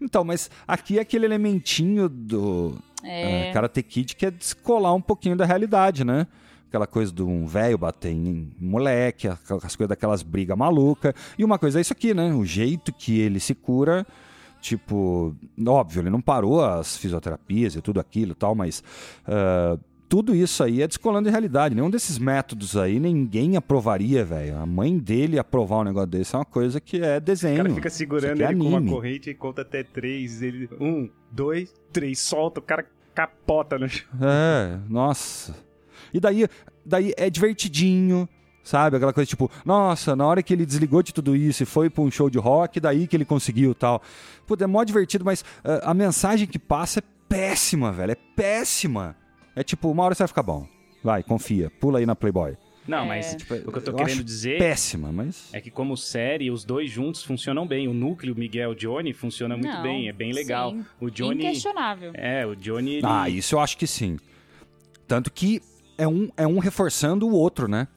então, 0.00 0.24
mas 0.24 0.50
aqui 0.66 0.98
é 0.98 1.02
aquele 1.02 1.24
elementinho 1.24 2.08
do 2.08 2.76
É. 3.02 3.50
ah, 3.50 3.52
Karate 3.52 3.82
Kid 3.82 4.16
que 4.16 4.26
é 4.26 4.30
descolar 4.30 4.94
um 4.94 5.00
pouquinho 5.00 5.36
da 5.36 5.44
realidade, 5.44 6.04
né? 6.04 6.26
Aquela 6.68 6.86
coisa 6.86 7.10
de 7.10 7.22
um 7.22 7.46
velho 7.46 7.78
bater 7.78 8.10
em 8.12 8.52
moleque, 8.60 9.26
aquelas 9.26 9.74
coisas 9.74 9.88
daquelas 9.88 10.22
brigas 10.22 10.56
malucas. 10.56 11.14
E 11.38 11.44
uma 11.44 11.58
coisa 11.58 11.78
é 11.78 11.80
isso 11.80 11.94
aqui, 11.94 12.12
né? 12.12 12.32
O 12.34 12.44
jeito 12.44 12.92
que 12.92 13.18
ele 13.18 13.40
se 13.40 13.54
cura. 13.54 14.06
Tipo, 14.60 15.34
óbvio, 15.66 16.02
ele 16.02 16.10
não 16.10 16.20
parou 16.20 16.62
as 16.64 16.96
fisioterapias 16.96 17.76
e 17.76 17.80
tudo 17.80 18.00
aquilo 18.00 18.32
e 18.32 18.34
tal, 18.34 18.54
mas 18.54 18.82
ah, 19.26 19.78
tudo 20.08 20.34
isso 20.34 20.62
aí 20.64 20.80
é 20.82 20.86
descolando 20.88 21.24
de 21.26 21.30
realidade. 21.30 21.74
Nenhum 21.74 21.90
desses 21.90 22.18
métodos 22.18 22.76
aí 22.76 22.98
ninguém 22.98 23.56
aprovaria, 23.56 24.24
velho. 24.24 24.56
A 24.58 24.64
mãe 24.64 24.98
dele 24.98 25.38
aprovar 25.38 25.80
um 25.80 25.84
negócio 25.84 26.08
desse 26.08 26.34
é 26.34 26.38
uma 26.38 26.44
coisa 26.44 26.80
que 26.80 27.00
é 27.02 27.18
O 27.18 27.20
desenho. 27.20 27.56
cara 27.58 27.74
fica 27.74 27.90
segurando 27.90 28.42
é 28.42 28.46
ele 28.50 28.58
com 28.58 28.68
uma 28.68 28.82
corrente 28.82 29.30
e 29.30 29.34
conta 29.34 29.62
até 29.62 29.82
três. 29.82 30.40
Ele, 30.42 30.68
um, 30.80 31.10
dois, 31.30 31.72
três, 31.92 32.18
solta, 32.20 32.60
o 32.60 32.62
cara 32.62 32.86
capota 33.14 33.78
no 33.78 33.88
chão. 33.88 34.06
É, 34.22 34.78
nossa. 34.88 35.54
E 36.14 36.18
daí, 36.20 36.46
daí 36.86 37.12
é 37.16 37.28
divertidinho, 37.28 38.26
sabe? 38.62 38.96
Aquela 38.96 39.12
coisa 39.12 39.28
tipo, 39.28 39.50
nossa, 39.64 40.16
na 40.16 40.26
hora 40.26 40.42
que 40.42 40.52
ele 40.54 40.64
desligou 40.64 41.02
de 41.02 41.12
tudo 41.12 41.36
isso 41.36 41.62
e 41.62 41.66
foi 41.66 41.90
pra 41.90 42.02
um 42.02 42.10
show 42.10 42.30
de 42.30 42.38
rock, 42.38 42.80
daí 42.80 43.06
que 43.06 43.14
ele 43.16 43.24
conseguiu 43.26 43.74
tal. 43.74 44.00
Puta, 44.46 44.64
é 44.64 44.66
mó 44.66 44.82
divertido, 44.84 45.24
mas 45.24 45.44
ah, 45.62 45.90
a 45.90 45.94
mensagem 45.94 46.46
que 46.46 46.58
passa 46.58 47.00
é 47.00 47.02
péssima, 47.28 47.92
velho. 47.92 48.12
É 48.12 48.16
péssima. 48.34 49.14
É 49.58 49.64
tipo, 49.64 49.90
uma 49.90 50.04
hora 50.04 50.14
você 50.14 50.22
vai 50.22 50.28
ficar 50.28 50.42
bom. 50.44 50.66
Vai, 51.02 51.22
confia. 51.22 51.68
Pula 51.80 51.98
aí 51.98 52.06
na 52.06 52.14
Playboy. 52.14 52.56
Não, 52.86 53.04
É. 53.04 53.06
mas 53.08 53.34
Tipo, 53.34 53.54
o 53.54 53.72
que 53.72 53.78
eu 53.78 53.82
tô 53.82 53.90
eu 53.90 53.96
querendo 53.96 54.22
dizer 54.24 54.56
Péssima, 54.58 55.10
mas. 55.12 55.48
é 55.52 55.60
que 55.60 55.70
como 55.70 55.96
série, 55.96 56.50
os 56.50 56.64
dois 56.64 56.88
juntos 56.90 57.22
funcionam 57.24 57.66
bem. 57.66 57.88
O 57.88 57.92
núcleo 57.92 58.34
Miguel 58.36 58.74
Johnny 58.74 59.12
funciona 59.12 59.56
muito 59.56 59.74
Não, 59.74 59.82
bem, 59.82 60.08
é 60.08 60.12
bem 60.12 60.32
legal. 60.32 60.70
sim. 60.70 60.84
O 61.00 61.10
Johnny... 61.10 61.44
Inquestionável. 61.44 62.12
É, 62.14 62.46
o 62.46 62.54
Johnny... 62.54 62.94
Ele... 62.98 63.02
Ah, 63.06 63.28
isso 63.28 63.56
eu 63.56 63.60
acho 63.60 63.76
que 63.76 63.86
sim. 63.86 64.16
Tanto 65.06 65.30
que 65.30 65.60
é 65.98 66.06
um, 66.06 66.30
é 66.36 66.46
um 66.46 66.58
reforçando 66.58 67.26
o 67.26 67.32
outro, 67.32 67.66
né? 67.68 67.88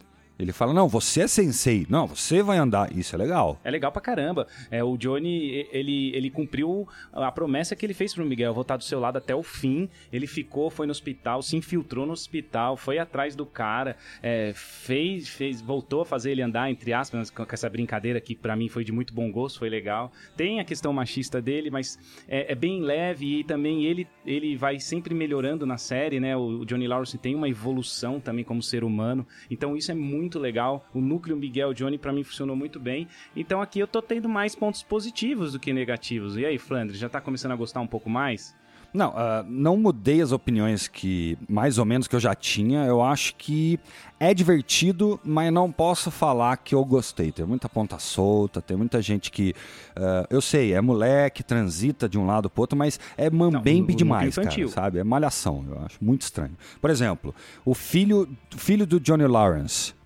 Ele 0.43 0.51
fala, 0.51 0.73
não, 0.73 0.87
você 0.87 1.21
é 1.21 1.27
sensei. 1.27 1.85
Não, 1.89 2.07
você 2.07 2.41
vai 2.41 2.57
andar. 2.57 2.95
Isso 2.95 3.15
é 3.15 3.17
legal. 3.17 3.59
É 3.63 3.71
legal 3.71 3.91
pra 3.91 4.01
caramba. 4.01 4.47
É, 4.69 4.83
o 4.83 4.97
Johnny, 4.97 5.67
ele, 5.71 6.15
ele 6.15 6.29
cumpriu 6.29 6.87
a 7.13 7.31
promessa 7.31 7.75
que 7.75 7.85
ele 7.85 7.93
fez 7.93 8.13
pro 8.13 8.25
Miguel, 8.25 8.53
vou 8.53 8.61
estar 8.61 8.77
do 8.77 8.83
seu 8.83 8.99
lado 8.99 9.17
até 9.17 9.35
o 9.35 9.43
fim. 9.43 9.89
Ele 10.11 10.27
ficou, 10.27 10.69
foi 10.69 10.85
no 10.85 10.91
hospital, 10.91 11.41
se 11.41 11.55
infiltrou 11.55 12.05
no 12.05 12.13
hospital, 12.13 12.77
foi 12.77 12.97
atrás 12.97 13.35
do 13.35 13.45
cara, 13.45 13.95
é, 14.21 14.51
fez, 14.55 15.27
fez, 15.27 15.61
voltou 15.61 16.01
a 16.01 16.05
fazer 16.05 16.31
ele 16.31 16.41
andar, 16.41 16.69
entre 16.69 16.93
aspas, 16.93 17.29
com, 17.29 17.45
essa 17.51 17.69
brincadeira 17.69 18.19
que 18.19 18.35
pra 18.35 18.55
mim 18.55 18.69
foi 18.69 18.83
de 18.83 18.91
muito 18.91 19.13
bom 19.13 19.31
gosto, 19.31 19.59
foi 19.59 19.69
legal. 19.69 20.11
Tem 20.35 20.59
a 20.59 20.63
questão 20.63 20.93
machista 20.93 21.41
dele, 21.41 21.69
mas 21.69 21.99
é, 22.27 22.51
é 22.51 22.55
bem 22.55 22.81
leve 22.81 23.39
e 23.39 23.43
também 23.43 23.85
ele, 23.85 24.07
ele 24.25 24.55
vai 24.55 24.79
sempre 24.79 25.13
melhorando 25.13 25.65
na 25.65 25.77
série, 25.77 26.19
né? 26.19 26.35
O, 26.35 26.61
o 26.61 26.65
Johnny 26.65 26.87
Lawrence 26.87 27.17
tem 27.17 27.35
uma 27.35 27.49
evolução 27.49 28.19
também 28.19 28.43
como 28.43 28.61
ser 28.61 28.83
humano, 28.83 29.27
então 29.49 29.75
isso 29.75 29.91
é 29.91 29.95
muito 29.95 30.30
muito 30.31 30.39
legal. 30.39 30.85
O 30.93 31.01
núcleo 31.01 31.35
Miguel 31.35 31.73
Johnny 31.73 31.97
para 31.97 32.13
mim 32.13 32.23
funcionou 32.23 32.55
muito 32.55 32.79
bem. 32.79 33.07
Então 33.35 33.61
aqui 33.61 33.79
eu 33.79 33.87
tô 33.87 34.01
tendo 34.01 34.29
mais 34.29 34.55
pontos 34.55 34.81
positivos 34.81 35.51
do 35.51 35.59
que 35.59 35.73
negativos. 35.73 36.37
E 36.37 36.45
aí, 36.45 36.57
Flandre, 36.57 36.97
já 36.97 37.09
tá 37.09 37.19
começando 37.19 37.51
a 37.51 37.55
gostar 37.55 37.81
um 37.81 37.87
pouco 37.87 38.09
mais? 38.09 38.55
Não, 38.93 39.11
uh, 39.11 39.43
não 39.47 39.77
mudei 39.77 40.21
as 40.21 40.33
opiniões 40.33 40.85
que, 40.85 41.37
mais 41.47 41.77
ou 41.77 41.85
menos, 41.85 42.07
que 42.07 42.15
eu 42.15 42.19
já 42.19 42.35
tinha. 42.35 42.85
Eu 42.85 43.01
acho 43.01 43.35
que 43.35 43.79
é 44.19 44.33
divertido, 44.33 45.17
mas 45.23 45.51
não 45.51 45.71
posso 45.71 46.11
falar 46.11 46.57
que 46.57 46.75
eu 46.75 46.83
gostei. 46.83 47.31
Tem 47.31 47.45
muita 47.45 47.69
ponta 47.69 47.97
solta, 47.99 48.61
tem 48.61 48.75
muita 48.75 49.01
gente 49.01 49.31
que. 49.31 49.53
Uh, 49.95 50.27
eu 50.29 50.41
sei, 50.41 50.73
é 50.73 50.81
moleque, 50.81 51.41
transita 51.41 52.09
de 52.09 52.19
um 52.19 52.25
lado 52.25 52.49
pro 52.49 52.63
outro, 52.63 52.77
mas 52.77 52.99
é 53.17 53.29
mambembe 53.29 53.95
demais, 53.95 54.35
cara, 54.35 54.67
sabe? 54.67 54.99
É 54.99 55.03
malhação, 55.05 55.65
eu 55.69 55.79
acho 55.85 55.97
muito 56.03 56.23
estranho. 56.23 56.57
Por 56.81 56.89
exemplo, 56.89 57.33
o 57.63 57.73
filho, 57.73 58.27
filho 58.57 58.85
do 58.85 58.99
Johnny 58.99 59.25
Lawrence. 59.25 60.00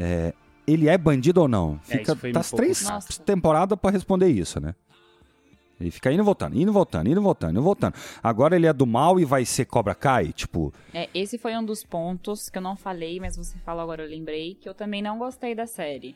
É, 0.00 0.32
ele 0.66 0.88
é 0.88 0.96
bandido 0.96 1.42
ou 1.42 1.48
não? 1.48 1.80
É, 1.88 1.98
Fica 1.98 2.28
é, 2.28 2.32
tá 2.32 2.40
as 2.40 2.50
três 2.50 2.86
temporadas 3.24 3.78
para 3.78 3.90
responder 3.90 4.28
isso, 4.28 4.60
né? 4.60 4.74
Ele 5.80 5.90
fica 5.90 6.12
indo 6.12 6.22
e 6.22 6.24
voltando, 6.24 6.56
indo 6.56 6.70
e 6.70 6.72
voltando, 6.72 7.08
indo 7.08 7.20
e 7.20 7.22
voltando, 7.22 7.50
indo 7.52 7.60
e 7.60 7.64
voltando. 7.64 7.94
Agora 8.22 8.54
ele 8.54 8.66
é 8.66 8.72
do 8.72 8.86
mal 8.86 9.18
e 9.18 9.24
vai 9.24 9.46
ser 9.46 9.64
Cobra 9.64 9.94
Kai, 9.94 10.30
tipo. 10.32 10.72
É, 10.92 11.08
esse 11.14 11.38
foi 11.38 11.56
um 11.56 11.64
dos 11.64 11.82
pontos 11.82 12.50
que 12.50 12.58
eu 12.58 12.62
não 12.62 12.76
falei, 12.76 13.18
mas 13.18 13.36
você 13.36 13.58
falou 13.60 13.82
agora, 13.82 14.02
eu 14.02 14.08
lembrei, 14.08 14.54
que 14.54 14.68
eu 14.68 14.74
também 14.74 15.00
não 15.00 15.18
gostei 15.18 15.54
da 15.54 15.66
série. 15.66 16.14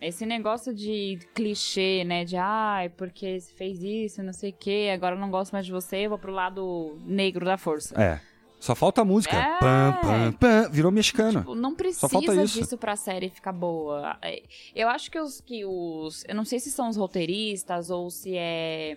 Esse 0.00 0.26
negócio 0.26 0.74
de 0.74 1.20
clichê, 1.32 2.02
né? 2.04 2.24
De 2.24 2.36
ai, 2.36 2.86
ah, 2.86 2.90
porque 2.96 3.38
você 3.38 3.52
fez 3.54 3.80
isso, 3.82 4.22
não 4.22 4.32
sei 4.32 4.50
o 4.50 4.54
quê, 4.58 4.90
agora 4.92 5.14
eu 5.14 5.20
não 5.20 5.30
gosto 5.30 5.52
mais 5.52 5.64
de 5.64 5.70
você, 5.70 5.98
eu 5.98 6.10
vou 6.10 6.18
pro 6.18 6.32
lado 6.32 6.98
negro 7.06 7.44
da 7.44 7.56
força. 7.56 7.94
É. 8.00 8.20
Só 8.64 8.74
falta 8.74 9.02
a 9.02 9.04
música. 9.04 9.36
É. 9.36 9.58
Pam, 9.58 9.98
pam, 10.00 10.32
pam. 10.32 10.70
Virou 10.70 10.90
mexicano. 10.90 11.40
Tipo, 11.40 11.54
não 11.54 11.74
precisa 11.74 12.46
disso 12.46 12.78
pra 12.78 12.96
série 12.96 13.28
ficar 13.28 13.52
boa. 13.52 14.16
É, 14.22 14.42
eu 14.74 14.88
acho 14.88 15.10
que 15.10 15.20
os, 15.20 15.38
que 15.42 15.66
os. 15.66 16.24
Eu 16.26 16.34
não 16.34 16.46
sei 16.46 16.58
se 16.58 16.70
são 16.70 16.88
os 16.88 16.96
roteiristas 16.96 17.90
ou 17.90 18.08
se 18.08 18.34
é. 18.34 18.96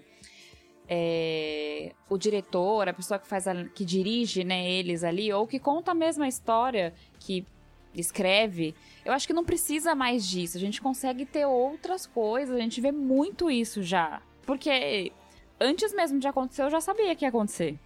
É, 0.88 1.92
o 2.10 2.18
diretor, 2.18 2.88
a 2.88 2.94
pessoa 2.94 3.20
que 3.20 3.28
faz 3.28 3.46
a, 3.46 3.66
que 3.66 3.84
dirige, 3.84 4.46
né, 4.46 4.72
eles 4.72 5.04
ali, 5.04 5.34
ou 5.34 5.46
que 5.46 5.60
conta 5.60 5.92
a 5.92 5.94
mesma 5.94 6.30
história 6.30 6.94
que 7.20 7.46
escreve, 7.94 8.74
eu 9.04 9.12
acho 9.12 9.28
que 9.28 9.34
não 9.34 9.44
precisa 9.44 9.94
mais 9.94 10.26
disso. 10.26 10.56
A 10.56 10.62
gente 10.62 10.82
consegue 10.82 11.26
ter 11.26 11.46
outras 11.46 12.08
coisas, 12.08 12.56
a 12.56 12.60
gente 12.62 12.80
vê 12.80 12.94
muito 12.94 13.52
isso 13.52 13.84
já. 13.84 14.22
Porque 14.46 15.12
antes 15.60 15.94
mesmo 15.94 16.20
de 16.20 16.28
acontecer, 16.30 16.62
eu 16.62 16.70
já 16.70 16.80
sabia 16.80 17.14
que 17.18 17.26
ia 17.26 17.30
acontecer. 17.30 17.78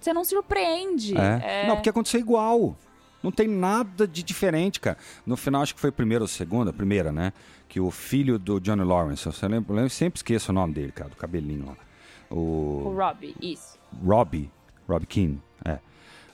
Você 0.00 0.12
não 0.12 0.24
surpreende. 0.24 1.16
É. 1.16 1.64
É... 1.64 1.68
Não, 1.68 1.76
porque 1.76 1.90
aconteceu 1.90 2.20
igual. 2.20 2.76
Não 3.22 3.30
tem 3.30 3.46
nada 3.46 4.08
de 4.08 4.22
diferente, 4.22 4.80
cara. 4.80 4.96
No 5.26 5.36
final, 5.36 5.62
acho 5.62 5.74
que 5.74 5.80
foi 5.80 5.90
a 5.90 5.92
primeira 5.92 6.24
ou 6.24 6.28
segunda, 6.28 6.72
primeira, 6.72 7.12
né? 7.12 7.32
Que 7.68 7.78
o 7.78 7.90
filho 7.90 8.38
do 8.38 8.58
Johnny 8.58 8.82
Lawrence, 8.82 9.26
eu 9.26 9.32
sempre, 9.32 9.62
eu 9.68 9.90
sempre 9.90 10.18
esqueço 10.18 10.50
o 10.50 10.54
nome 10.54 10.72
dele, 10.72 10.92
cara, 10.92 11.10
do 11.10 11.16
cabelinho 11.16 11.66
lá. 11.66 11.76
O, 12.30 12.84
o 12.86 12.96
Robbie, 12.96 13.34
isso. 13.40 13.78
Robbie, 14.04 14.50
Robbie 14.88 15.06
King, 15.06 15.40
é. 15.64 15.78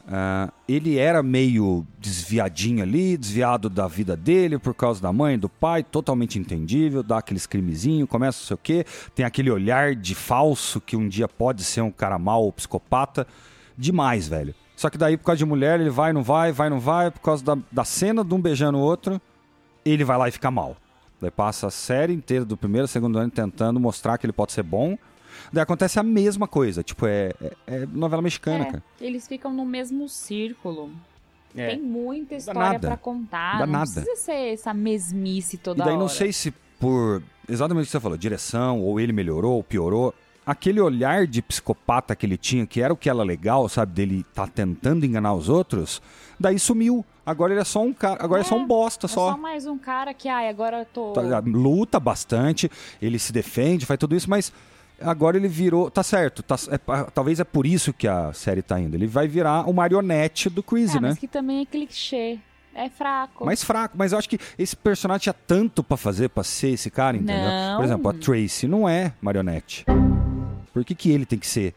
Uh, 0.06 0.52
ele 0.68 0.98
era 0.98 1.20
meio 1.20 1.84
desviadinho 1.98 2.80
ali, 2.80 3.16
desviado 3.16 3.68
da 3.68 3.88
vida 3.88 4.16
dele 4.16 4.56
por 4.56 4.72
causa 4.72 5.02
da 5.02 5.12
mãe, 5.12 5.36
do 5.36 5.48
pai, 5.48 5.82
totalmente 5.82 6.38
entendível, 6.38 7.02
dá 7.02 7.18
aqueles 7.18 7.44
crimezinhos, 7.44 8.08
começa 8.08 8.38
não 8.38 8.46
sei 8.46 8.54
o 8.54 8.58
quê, 8.58 8.86
tem 9.16 9.26
aquele 9.26 9.50
olhar 9.50 9.96
de 9.96 10.14
falso 10.14 10.80
que 10.80 10.96
um 10.96 11.08
dia 11.08 11.26
pode 11.26 11.64
ser 11.64 11.80
um 11.80 11.90
cara 11.90 12.20
mau 12.20 12.44
ou 12.44 12.52
psicopata 12.52 13.26
demais, 13.76 14.28
velho. 14.28 14.54
Só 14.76 14.90
que 14.90 14.98
daí, 14.98 15.16
por 15.16 15.24
causa 15.24 15.38
de 15.38 15.44
mulher, 15.44 15.80
ele 15.80 15.90
vai, 15.90 16.12
não 16.12 16.22
vai, 16.22 16.52
vai, 16.52 16.68
não 16.68 16.78
vai, 16.78 17.10
por 17.10 17.20
causa 17.20 17.44
da, 17.44 17.58
da 17.72 17.84
cena 17.84 18.22
de 18.22 18.34
um 18.34 18.40
beijando 18.40 18.78
o 18.78 18.80
outro, 18.80 19.20
ele 19.84 20.04
vai 20.04 20.18
lá 20.18 20.28
e 20.28 20.32
fica 20.32 20.50
mal. 20.50 20.76
Daí 21.20 21.30
passa 21.30 21.68
a 21.68 21.70
série 21.70 22.12
inteira 22.12 22.44
do 22.44 22.56
primeiro, 22.56 22.86
segundo 22.86 23.18
ano 23.18 23.30
tentando 23.30 23.80
mostrar 23.80 24.18
que 24.18 24.26
ele 24.26 24.34
pode 24.34 24.52
ser 24.52 24.62
bom. 24.62 24.98
Daí 25.50 25.62
acontece 25.62 25.98
a 25.98 26.02
mesma 26.02 26.46
coisa, 26.46 26.82
tipo, 26.82 27.06
é, 27.06 27.32
é, 27.40 27.54
é 27.66 27.86
novela 27.86 28.20
mexicana, 28.20 28.64
é, 28.64 28.64
cara. 28.66 28.84
Eles 29.00 29.26
ficam 29.26 29.52
no 29.52 29.64
mesmo 29.64 30.08
círculo. 30.08 30.90
É. 31.56 31.68
Tem 31.70 31.80
muita 31.80 32.34
história 32.34 32.78
para 32.78 32.96
contar. 32.98 33.58
Dá 33.58 33.66
não 33.66 33.72
nada. 33.72 33.90
precisa 33.90 34.16
ser 34.16 34.52
essa 34.52 34.74
mesmice 34.74 35.56
toda. 35.56 35.82
E 35.82 35.84
daí 35.84 35.94
hora. 35.94 36.02
não 36.02 36.08
sei 36.08 36.32
se 36.32 36.52
por 36.78 37.22
exatamente 37.48 37.84
o 37.84 37.86
que 37.86 37.92
você 37.92 38.00
falou, 38.00 38.18
direção, 38.18 38.80
ou 38.82 39.00
ele 39.00 39.12
melhorou, 39.12 39.54
ou 39.54 39.62
piorou 39.62 40.14
aquele 40.46 40.80
olhar 40.80 41.26
de 41.26 41.42
psicopata 41.42 42.14
que 42.14 42.24
ele 42.24 42.36
tinha, 42.36 42.64
que 42.64 42.80
era 42.80 42.92
o 42.92 42.96
que 42.96 43.10
era 43.10 43.22
legal, 43.24 43.68
sabe, 43.68 43.92
dele 43.92 44.24
tá 44.32 44.46
tentando 44.46 45.04
enganar 45.04 45.34
os 45.34 45.48
outros, 45.48 46.00
daí 46.38 46.58
sumiu. 46.58 47.04
Agora 47.24 47.52
ele 47.52 47.60
é 47.60 47.64
só 47.64 47.82
um 47.82 47.92
cara, 47.92 48.22
agora 48.22 48.40
é, 48.40 48.44
é 48.44 48.48
só 48.48 48.56
um 48.56 48.64
bosta 48.64 49.06
é 49.06 49.08
só. 49.08 49.32
só 49.32 49.36
mais 49.36 49.66
um 49.66 49.76
cara 49.76 50.14
que, 50.14 50.28
ai, 50.28 50.48
agora 50.48 50.78
eu 50.78 50.84
tô. 50.86 51.12
Tá, 51.12 51.42
luta 51.44 51.98
bastante, 51.98 52.70
ele 53.02 53.18
se 53.18 53.32
defende, 53.32 53.84
faz 53.84 53.98
tudo 53.98 54.14
isso, 54.14 54.30
mas 54.30 54.52
agora 55.00 55.36
ele 55.36 55.48
virou. 55.48 55.90
Tá 55.90 56.04
certo, 56.04 56.44
tá, 56.44 56.54
é, 56.70 56.78
talvez 57.12 57.40
é 57.40 57.44
por 57.44 57.66
isso 57.66 57.92
que 57.92 58.06
a 58.06 58.32
série 58.32 58.62
tá 58.62 58.78
indo. 58.78 58.94
Ele 58.94 59.08
vai 59.08 59.26
virar 59.26 59.68
o 59.68 59.72
marionete 59.72 60.48
do 60.48 60.62
Crazy, 60.62 60.98
é, 60.98 61.00
né? 61.00 61.08
Mas 61.08 61.18
que 61.18 61.26
também 61.26 61.62
é 61.62 61.66
clichê. 61.66 62.38
É 62.72 62.90
fraco. 62.90 63.44
Mais 63.46 63.64
fraco, 63.64 63.96
mas 63.96 64.12
eu 64.12 64.18
acho 64.18 64.28
que 64.28 64.38
esse 64.58 64.76
personagem 64.76 65.22
tinha 65.22 65.32
tanto 65.46 65.82
para 65.82 65.96
fazer 65.96 66.28
pra 66.28 66.44
ser 66.44 66.68
esse 66.68 66.90
cara, 66.90 67.16
entendeu? 67.16 67.48
Não. 67.48 67.76
Por 67.76 67.84
exemplo, 67.86 68.10
a 68.10 68.12
Tracy 68.12 68.68
não 68.68 68.86
é 68.86 69.14
marionete. 69.20 69.86
Por 70.76 70.84
que, 70.84 70.94
que 70.94 71.10
ele 71.10 71.24
tem 71.24 71.38
que 71.38 71.46
ser? 71.46 71.72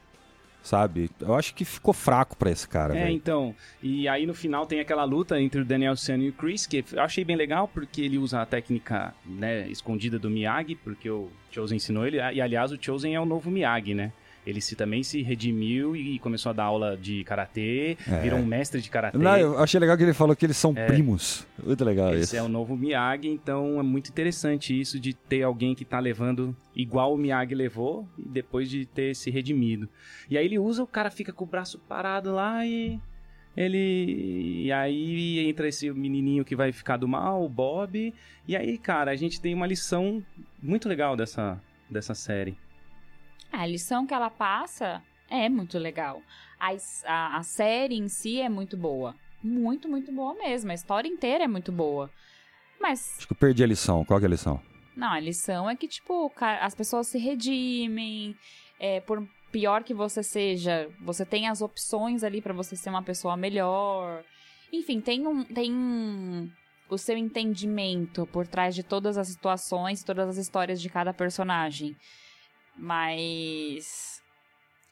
Sabe? 0.62 1.10
Eu 1.22 1.34
acho 1.34 1.56
que 1.56 1.64
ficou 1.64 1.94
fraco 1.94 2.36
para 2.36 2.52
esse 2.52 2.68
cara. 2.68 2.94
É, 2.94 3.06
véio. 3.06 3.16
então. 3.16 3.56
E 3.82 4.10
aí 4.10 4.26
no 4.26 4.34
final 4.34 4.66
tem 4.66 4.82
aquela 4.82 5.06
luta 5.06 5.40
entre 5.40 5.62
o 5.62 5.64
Daniel 5.64 5.96
San 5.96 6.18
e 6.18 6.28
o 6.28 6.34
Chris, 6.34 6.68
que 6.68 6.84
eu 6.92 7.02
achei 7.02 7.24
bem 7.24 7.38
legal, 7.38 7.66
porque 7.66 8.02
ele 8.02 8.18
usa 8.18 8.42
a 8.42 8.46
técnica 8.46 9.16
né, 9.26 9.70
escondida 9.70 10.20
do 10.20 10.30
Miyagi, 10.30 10.76
porque 10.76 11.10
o 11.10 11.30
Chosen 11.50 11.78
ensinou 11.78 12.06
ele. 12.06 12.18
E 12.18 12.42
aliás, 12.42 12.74
o 12.74 12.78
Chosen 12.78 13.16
é 13.16 13.22
o 13.22 13.26
novo 13.26 13.50
Miyagi, 13.50 13.94
né? 13.94 14.12
Ele 14.50 14.62
se, 14.62 14.76
também 14.76 15.04
se 15.04 15.22
redimiu 15.22 15.96
e 15.96 16.18
começou 16.20 16.50
a 16.50 16.54
dar 16.54 16.64
aula 16.66 16.98
de 16.98 17.24
karatê, 17.24 17.98
é. 18.08 18.22
virou 18.22 18.40
um 18.40 18.46
mestre 18.46 18.82
de 18.82 18.90
karatê. 18.90 19.18
Não, 19.18 19.38
eu 19.38 19.60
achei 19.60 19.80
legal 19.80 19.96
que 19.96 20.04
ele 20.04 20.14
falou 20.14 20.36
que 20.36 20.46
eles 20.46 20.58
são 20.58 20.74
é. 20.76 20.88
primos. 20.88 21.46
Muito 21.64 21.84
legal 21.84 22.14
Esse 22.14 22.24
isso. 22.24 22.36
é 22.38 22.42
o 22.42 22.48
novo 22.48 22.76
Miyagi, 22.76 23.28
então 23.28 23.80
é 23.80 23.84
muito 23.84 24.10
interessante 24.10 24.80
isso 24.80 25.00
de 25.00 25.14
ter 25.14 25.44
alguém 25.44 25.76
que 25.76 25.86
tá 25.86 26.00
levando 26.00 26.56
igual 26.76 27.14
o 27.14 27.18
Miyagi 27.18 27.54
levou, 27.54 28.08
depois 28.18 28.70
de 28.70 28.86
ter 28.86 29.16
se 29.16 29.30
redimido. 29.30 29.88
E 30.30 30.38
aí 30.38 30.46
ele 30.46 30.58
usa, 30.58 30.82
o 30.82 30.88
cara 30.88 31.12
fica 31.12 31.32
com 31.32 31.44
o 31.44 31.48
braço 31.48 31.78
parado 31.80 32.34
lá 32.34 32.66
e 32.66 33.00
ele 33.56 34.64
e 34.66 34.72
aí 34.72 35.40
entra 35.48 35.68
esse 35.68 35.92
menininho 35.92 36.46
que 36.46 36.56
vai 36.56 36.72
ficar 36.72 36.98
do 36.98 37.08
mal, 37.08 37.44
o 37.44 37.50
Bob. 37.50 38.14
E 38.48 38.56
aí, 38.56 38.78
cara, 38.78 39.12
a 39.12 39.16
gente 39.16 39.42
tem 39.42 39.54
uma 39.54 39.68
lição 39.68 40.24
muito 40.62 40.88
legal 40.88 41.16
dessa 41.16 41.62
dessa 41.90 42.14
série. 42.14 42.58
A 43.52 43.66
lição 43.66 44.06
que 44.06 44.14
ela 44.14 44.30
passa 44.30 45.04
é 45.30 45.50
muito 45.50 45.78
legal. 45.78 46.22
A, 46.60 46.70
a, 47.06 47.38
a, 47.38 47.44
série 47.44 47.96
em 47.96 48.08
si 48.08 48.40
é 48.40 48.50
muito 48.50 48.76
boa. 48.76 49.16
Muito, 49.42 49.88
muito 49.88 50.12
boa 50.12 50.34
mesmo. 50.34 50.72
A 50.72 50.74
história 50.74 51.08
inteira 51.08 51.46
é 51.46 51.48
muito 51.48 51.72
boa. 51.72 52.10
Mas. 52.80 53.16
Acho 53.18 53.28
que 53.28 53.34
eu 53.34 53.38
perdi 53.38 53.64
a 53.64 53.68
lição. 53.68 54.04
Qual 54.04 54.20
é 54.20 54.26
a 54.26 54.30
lição? 54.30 54.62
Não, 54.96 55.12
a 55.12 55.20
lição 55.20 55.70
é 55.70 55.76
que, 55.76 55.88
tipo, 55.88 56.32
as 56.40 56.76
pessoas 56.76 57.08
se 57.08 57.18
redimem. 57.18 58.36
É, 58.80 59.00
por 59.02 59.26
pior 59.52 59.84
que 59.84 59.94
você 59.94 60.24
seja, 60.24 60.90
você 61.02 61.26
tem 61.26 61.48
as 61.48 61.62
opções 61.62 62.24
ali 62.24 62.42
para 62.42 62.54
você 62.54 62.76
ser 62.76 62.90
uma 62.90 63.04
pessoa 63.04 63.36
melhor. 63.36 64.24
Enfim, 64.72 65.00
tem 65.00 65.26
um. 65.26 65.44
Tem 65.44 66.52
o 66.90 66.98
seu 66.98 67.16
entendimento 67.16 68.26
por 68.28 68.48
trás 68.48 68.74
de 68.74 68.82
todas 68.82 69.18
as 69.18 69.28
situações, 69.28 70.04
todas 70.04 70.28
as 70.28 70.38
histórias 70.38 70.82
de 70.82 70.90
cada 70.90 71.14
personagem. 71.14 71.96
Mas 72.80 74.22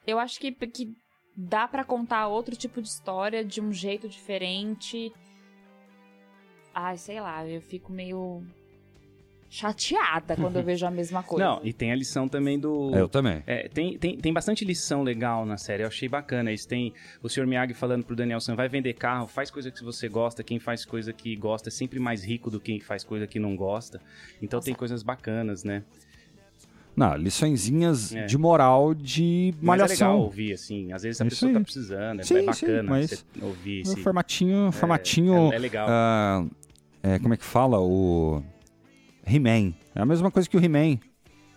eu 0.05 0.19
acho 0.19 0.39
que, 0.39 0.51
que 0.51 0.93
dá 1.35 1.67
para 1.67 1.85
contar 1.85 2.27
outro 2.27 2.55
tipo 2.55 2.81
de 2.81 2.89
história 2.89 3.45
de 3.45 3.61
um 3.61 3.71
jeito 3.71 4.09
diferente. 4.09 5.11
Ai, 6.75 6.97
sei 6.97 7.21
lá, 7.21 7.47
eu 7.47 7.61
fico 7.61 7.91
meio 7.91 8.43
chateada 9.49 10.35
quando 10.35 10.57
eu 10.57 10.63
vejo 10.65 10.85
a 10.85 10.91
mesma 10.91 11.23
coisa. 11.23 11.45
Não, 11.45 11.61
e 11.63 11.71
tem 11.71 11.91
a 11.91 11.95
lição 11.95 12.27
também 12.27 12.59
do. 12.59 12.93
É, 12.93 12.99
eu 12.99 13.07
também. 13.07 13.41
É, 13.47 13.69
tem, 13.69 13.97
tem, 13.97 14.17
tem 14.17 14.33
bastante 14.33 14.65
lição 14.65 15.01
legal 15.01 15.45
na 15.45 15.57
série, 15.57 15.83
eu 15.83 15.87
achei 15.87 16.09
bacana. 16.09 16.51
Isso 16.51 16.67
tem 16.67 16.93
o 17.23 17.29
Sr. 17.29 17.47
Miyagi 17.47 17.73
falando 17.73 18.03
pro 18.03 18.15
Danielson: 18.15 18.55
vai 18.55 18.67
vender 18.67 18.93
carro, 18.93 19.27
faz 19.27 19.49
coisa 19.49 19.71
que 19.71 19.83
você 19.83 20.09
gosta. 20.09 20.43
Quem 20.43 20.59
faz 20.59 20.83
coisa 20.83 21.13
que 21.13 21.35
gosta 21.35 21.69
é 21.69 21.71
sempre 21.71 21.99
mais 21.99 22.23
rico 22.23 22.51
do 22.51 22.59
que 22.59 22.73
quem 22.73 22.81
faz 22.81 23.03
coisa 23.03 23.25
que 23.25 23.39
não 23.39 23.55
gosta. 23.55 24.01
Então 24.41 24.57
Nossa. 24.57 24.65
tem 24.65 24.75
coisas 24.75 25.03
bacanas, 25.03 25.63
né? 25.63 25.83
Não, 26.97 27.15
liçõezinhas 27.15 28.11
é. 28.15 28.25
de 28.25 28.35
moral 28.39 28.95
de 28.95 29.53
malhação. 29.61 29.87
Mas 29.87 30.01
é 30.01 30.05
legal 30.05 30.19
ouvir, 30.19 30.53
assim. 30.53 30.91
Às 30.91 31.03
vezes 31.03 31.21
a 31.21 31.25
Isso 31.27 31.35
pessoa 31.35 31.51
tá 31.51 31.57
aí. 31.59 31.63
tá 31.63 31.63
precisando, 31.63 32.19
é 32.19 32.23
sim, 32.23 32.43
bacana 32.43 32.81
sim, 32.81 32.87
mas 32.89 33.25
ouvir 33.39 33.81
esse... 33.81 34.01
formatinho, 34.01 34.71
formatinho... 34.71 35.53
É, 35.53 35.55
é 35.55 35.59
legal. 35.59 35.87
Uh, 35.87 36.49
é, 37.03 37.19
como 37.19 37.35
é 37.35 37.37
que 37.37 37.45
fala? 37.45 37.79
O... 37.79 38.41
He-Man. 39.27 39.75
É 39.93 40.01
a 40.01 40.05
mesma 40.05 40.31
coisa 40.31 40.49
que 40.49 40.57
o 40.57 40.59
He-Man. 40.63 40.97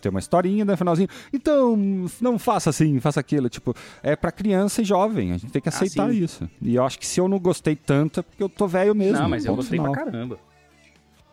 Tem 0.03 0.11
uma 0.11 0.19
historinha 0.19 0.65
no 0.65 0.77
finalzinho. 0.77 1.09
Então, 1.33 1.77
não 2.21 2.39
faça 2.39 2.69
assim, 2.69 3.01
faça 3.01 3.21
aquilo. 3.21 3.49
Tipo, 3.49 3.75
é 4.03 4.15
para 4.17 4.31
criança 4.31 4.83
e 4.83 4.85
jovem. 4.85 5.33
A 5.33 5.39
gente 5.39 5.53
tem 5.53 5.63
que 5.63 5.69
ah, 5.69 5.73
aceitar 5.75 6.09
ah, 6.09 6.13
isso. 6.13 6.49
E 6.61 6.75
eu 6.75 6.85
acho 6.85 6.99
que 6.99 7.07
se 7.07 7.19
eu 7.19 7.29
não 7.29 7.39
gostei 7.39 7.77
tanto 7.77 8.21
é 8.21 8.23
porque 8.23 8.43
eu 8.43 8.49
tô 8.49 8.67
velho 8.67 8.95
mesmo. 8.95 9.19
Não, 9.19 9.29
mas 9.29 9.47
eu 9.47 9.55
gostei 9.57 9.79
final. 9.79 9.93
pra 9.93 10.05
caramba. 10.05 10.39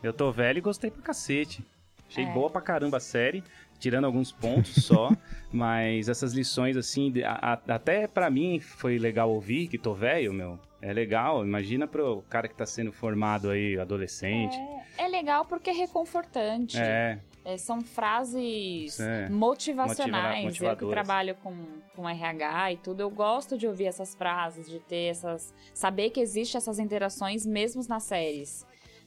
Eu 0.01 0.13
tô 0.13 0.31
velho 0.31 0.59
e 0.59 0.61
gostei 0.61 0.91
pra 0.91 1.01
cacete. 1.01 1.65
Achei 2.09 2.23
É. 2.23 2.33
boa 2.33 2.49
pra 2.49 2.61
caramba 2.61 2.97
a 2.97 2.99
série, 2.99 3.43
tirando 3.79 4.05
alguns 4.05 4.31
pontos 4.31 4.73
só, 4.85 5.09
mas 5.51 6.09
essas 6.09 6.33
lições, 6.33 6.75
assim, 6.77 7.13
a- 7.23 7.53
a- 7.67 7.75
até 7.75 8.07
pra 8.07 8.29
mim 8.29 8.59
foi 8.59 8.97
legal 8.97 9.29
ouvir, 9.31 9.67
que 9.67 9.77
tô 9.77 9.93
velho, 9.93 10.33
meu. 10.33 10.59
É 10.81 10.93
legal, 10.93 11.43
imagina 11.43 11.87
pro 11.87 12.23
cara 12.29 12.47
que 12.47 12.53
tá 12.55 12.65
sendo 12.65 12.91
formado 12.91 13.49
aí, 13.49 13.79
adolescente. 13.79 14.55
É, 14.97 15.05
é 15.05 15.07
legal 15.07 15.43
porque 15.45 15.69
é 15.71 15.73
reconfortante. 15.73 16.77
É, 16.77 17.19
É, 17.43 17.57
são 17.57 17.81
frases 17.81 18.99
É. 18.99 19.29
motivacionais. 19.29 20.43
Motiva- 20.43 20.71
eu 20.71 20.75
que 20.75 20.87
trabalho 20.89 21.33
com, 21.35 21.55
com 21.95 22.07
RH 22.09 22.73
e 22.73 22.77
tudo, 22.77 22.99
eu 23.01 23.09
gosto 23.09 23.57
de 23.57 23.65
ouvir 23.65 23.85
essas 23.85 24.13
frases, 24.13 24.67
de 24.69 24.79
ter 24.81 25.05
essas. 25.11 25.53
saber 25.73 26.09
que 26.09 26.19
existe 26.19 26.57
essas 26.57 26.77
interações 26.77 27.45
mesmo 27.45 27.81
nas 27.87 28.03
séries. 28.03 28.65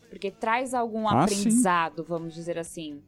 Porque 0.09 0.31
traz 0.31 0.73
algum 0.75 1.07
Ah, 1.07 1.27
sim. 1.29 1.35
aprendizado, 1.35 2.03
vamos 2.03 2.35
dizer 2.35 2.59
assim. 2.59 3.01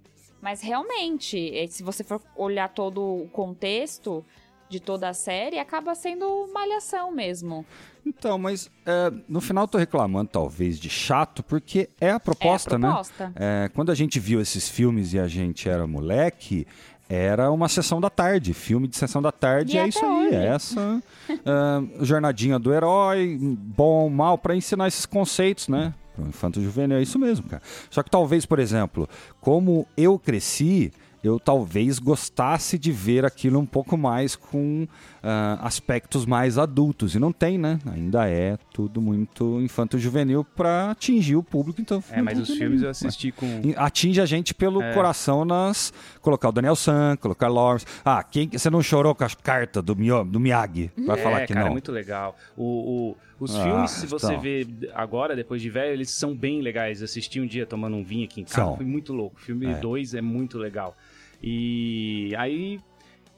Mas 0.42 0.60
realmente, 0.60 1.38
eh, 1.56 1.68
se 1.68 1.84
você 1.84 2.02
for 2.02 2.20
olhar 2.36 2.68
todo 2.68 3.00
o 3.00 3.28
contexto 3.28 4.24
de 4.68 4.80
toda 4.80 5.08
a 5.08 5.14
série, 5.14 5.58
acaba 5.58 5.94
sendo 5.94 6.50
malhação 6.52 7.12
mesmo. 7.12 7.64
Então, 8.04 8.38
mas 8.38 8.70
é, 8.86 9.12
no 9.28 9.40
final 9.40 9.64
eu 9.64 9.68
tô 9.68 9.78
reclamando 9.78 10.30
talvez 10.32 10.80
de 10.80 10.88
chato, 10.90 11.42
porque 11.42 11.90
é 12.00 12.10
a 12.10 12.18
proposta, 12.18 12.72
é 12.72 12.74
a 12.74 12.78
né? 12.78 12.88
proposta. 12.88 13.32
É, 13.36 13.70
quando 13.74 13.92
a 13.92 13.94
gente 13.94 14.18
viu 14.18 14.40
esses 14.40 14.68
filmes 14.68 15.12
e 15.12 15.18
a 15.20 15.28
gente 15.28 15.68
era 15.68 15.86
moleque, 15.86 16.66
era 17.08 17.50
uma 17.50 17.68
sessão 17.68 18.00
da 18.00 18.08
tarde, 18.08 18.54
filme 18.54 18.88
de 18.88 18.96
sessão 18.96 19.20
da 19.20 19.30
tarde, 19.30 19.76
E 19.76 19.78
é 19.78 19.86
isso 19.86 20.04
aí, 20.04 20.26
hoje. 20.28 20.34
é 20.34 20.46
essa 20.46 21.02
ah, 21.44 21.82
jornadinha 22.00 22.58
do 22.58 22.72
herói, 22.72 23.38
bom, 23.38 24.08
mal, 24.08 24.38
pra 24.38 24.56
ensinar 24.56 24.88
esses 24.88 25.04
conceitos, 25.04 25.68
né? 25.68 25.94
Pro 26.14 26.26
infanto 26.26 26.60
juvenil, 26.60 26.98
é 26.98 27.02
isso 27.02 27.18
mesmo, 27.18 27.48
cara. 27.48 27.62
Só 27.90 28.02
que 28.02 28.10
talvez, 28.10 28.44
por 28.44 28.58
exemplo, 28.58 29.08
como 29.40 29.86
eu 29.96 30.18
cresci, 30.18 30.92
eu 31.22 31.38
talvez 31.38 31.98
gostasse 31.98 32.78
de 32.78 32.90
ver 32.90 33.24
aquilo 33.24 33.58
um 33.58 33.66
pouco 33.66 33.96
mais 33.96 34.34
com 34.34 34.86
ah, 35.22 35.58
aspectos 35.62 36.26
mais 36.26 36.58
adultos. 36.58 37.14
E 37.14 37.18
não 37.18 37.32
tem, 37.32 37.56
né? 37.58 37.78
Ainda 37.92 38.28
é 38.28 38.56
tudo 38.72 39.00
muito 39.00 39.60
infanto-juvenil 39.60 40.44
pra 40.44 40.90
atingir 40.90 41.36
o 41.36 41.42
público, 41.42 41.80
então... 41.80 42.02
é, 42.10 42.20
mas 42.20 42.38
os 42.38 42.50
filmes 42.50 42.82
eu 42.82 42.90
assisti 42.90 43.30
com... 43.32 43.46
atinge 43.76 44.20
a 44.20 44.26
gente 44.26 44.52
pelo 44.54 44.82
É. 44.82 44.92
coração 44.94 45.44
nas 45.44 45.92
colocar 46.20 46.48
o 46.48 46.52
Daniel 46.52 46.74
San, 46.76 47.16
colocar 47.20 47.48
Lawrence. 47.48 47.86
Ah, 48.04 48.22
quem 48.22 48.48
você 48.48 48.68
não 48.70 48.82
chorou 48.82 49.14
com 49.14 49.24
as 49.24 49.34
cartas 49.34 49.82
do, 49.82 49.94
Mio- 49.94 50.24
do 50.24 50.40
Miyagi? 50.40 50.90
Vai 51.06 51.16
falar 51.18 51.40
é, 51.42 51.46
que 51.46 51.52
cara, 51.52 51.64
não. 51.64 51.70
é 51.70 51.72
muito 51.72 51.92
legal. 51.92 52.36
O, 52.56 53.10
o- 53.10 53.16
os 53.40 53.56
Ah, 53.56 53.62
filmes, 53.64 53.90
se 53.90 54.06
você 54.06 54.26
então. 54.26 54.40
vê 54.40 54.66
agora, 54.94 55.34
depois 55.34 55.60
de 55.60 55.68
velho, 55.68 55.92
eles 55.92 56.10
são 56.10 56.34
bem 56.34 56.60
legais. 56.62 57.02
Assisti 57.02 57.40
um 57.40 57.46
dia 57.46 57.66
tomando 57.66 57.96
um 57.96 58.04
vinho 58.04 58.24
aqui 58.24 58.40
em 58.40 58.44
casa, 58.44 58.54
São. 58.56 58.76
foi 58.76 58.86
muito 58.86 59.12
louco. 59.12 59.36
O 59.36 59.40
filme 59.40 59.66
É. 59.66 59.74
2 59.74 60.14
é 60.14 60.20
muito 60.20 60.58
legal. 60.58 60.96
E 61.42 62.32
aí. 62.36 62.80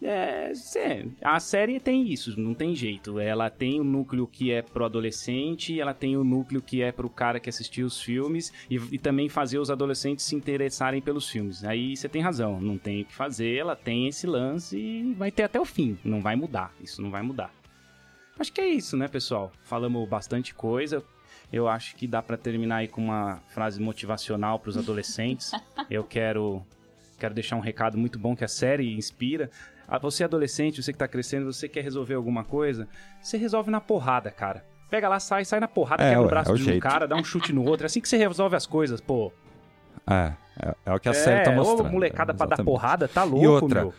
É, 0.07 0.53
cê- 0.55 1.07
a 1.23 1.41
série 1.41 1.81
tem 1.81 2.07
isso, 2.13 2.39
não 2.39 2.53
tem 2.53 2.75
jeito. 2.77 3.19
Ela 3.19 3.49
tem 3.49 3.81
o 3.81 3.85
núcleo 3.85 4.27
que 4.27 4.53
é 4.53 4.61
pro 4.61 4.85
adolescente, 4.85 5.81
ela 5.81 5.95
tem 5.95 6.15
o 6.15 6.23
núcleo 6.23 6.61
que 6.61 6.83
é 6.83 6.93
pro 6.93 7.09
cara 7.09 7.41
que 7.41 7.49
assistiu 7.49 7.87
os 7.87 7.99
filmes 8.03 8.53
e, 8.71 8.77
e 8.93 8.99
também 8.99 9.31
fazer 9.31 9.59
os 9.59 9.71
adolescentes 9.71 10.27
se 10.27 10.37
interessarem 10.37 11.01
pelos 11.01 11.31
filmes. 11.31 11.65
Aí 11.65 11.97
você 11.97 12.07
tem 12.07 12.21
razão, 12.21 12.61
não 12.61 12.77
tem 12.77 13.01
o 13.01 13.05
que 13.07 13.15
fazer, 13.15 13.57
ela 13.57 13.75
tem 13.75 14.07
esse 14.07 14.27
lance 14.27 14.77
e 14.77 15.15
vai 15.15 15.31
ter 15.31 15.45
até 15.45 15.59
o 15.59 15.65
fim. 15.65 15.97
Não 16.05 16.21
vai 16.21 16.37
mudar, 16.37 16.71
isso 16.83 17.01
não 17.01 17.11
vai 17.11 17.23
mudar. 17.23 17.51
Acho 18.39 18.53
que 18.53 18.61
é 18.61 18.69
isso, 18.69 18.99
né, 18.99 19.09
pessoal? 19.09 19.51
Falamos 19.63 20.07
bastante 20.07 20.55
coisa. 20.55 21.03
Eu 21.51 21.67
acho 21.67 21.97
que 21.97 22.07
dá 22.07 22.21
pra 22.21 22.37
terminar 22.37 22.77
aí 22.77 22.89
com 22.89 23.03
uma 23.05 23.37
frase 23.55 23.81
motivacional 23.81 24.59
pros 24.59 24.77
adolescentes. 24.77 25.51
Eu 25.89 26.05
quero 26.05 26.63
quero 27.19 27.33
deixar 27.33 27.57
um 27.57 27.61
recado 27.61 27.97
muito 27.97 28.19
bom 28.19 28.35
que 28.37 28.45
a 28.45 28.49
série 28.49 28.93
inspira. 28.95 29.51
Ah, 29.87 29.99
Você 29.99 30.25
adolescente, 30.25 30.83
você 30.83 30.93
que 30.93 30.99
tá 30.99 31.07
crescendo, 31.09 31.53
você 31.53 31.69
quer 31.69 31.83
resolver 31.83 32.15
alguma 32.15 32.45
coisa, 32.45 32.89
você 33.21 33.37
resolve 33.37 33.71
na 33.71 33.81
porrada, 33.81 34.31
cara. 34.31 34.65
Pega 34.91 35.09
lá, 35.09 35.19
sai, 35.19 35.45
sai 35.45 35.61
na 35.61 35.69
porrada, 35.69 36.03
É, 36.03 36.11
quebra 36.11 36.21
ué, 36.21 36.27
o 36.27 36.31
braço 36.31 36.51
é 36.51 36.55
o 36.55 36.57
de 36.57 36.63
um 36.63 36.67
jeito. 36.67 36.83
cara, 36.83 37.07
dá 37.09 37.17
um 37.17 37.25
chute 37.25 37.53
no 37.53 37.65
outro. 37.65 37.85
É 37.85 37.87
assim 37.87 38.01
que 38.01 38.09
você 38.09 38.17
resolve 38.17 38.55
as 38.57 38.67
coisas, 38.67 39.01
pô. 39.01 39.33
É, 40.09 40.33
é, 40.61 40.75
é 40.87 40.95
o 40.95 41.01
que 41.01 41.09
a 41.09 41.15
série 41.15 41.43
tá 41.45 41.51
ô, 41.51 41.55
mostrando. 41.55 41.91
molecada 41.91 42.33
é, 42.33 42.35
pra 42.37 42.47
dar 42.47 42.63
porrada, 42.65 43.09
tá 43.09 43.25
louco, 43.25 43.43
E 43.45 43.49
outra, 43.49 43.81
meu. 43.83 43.95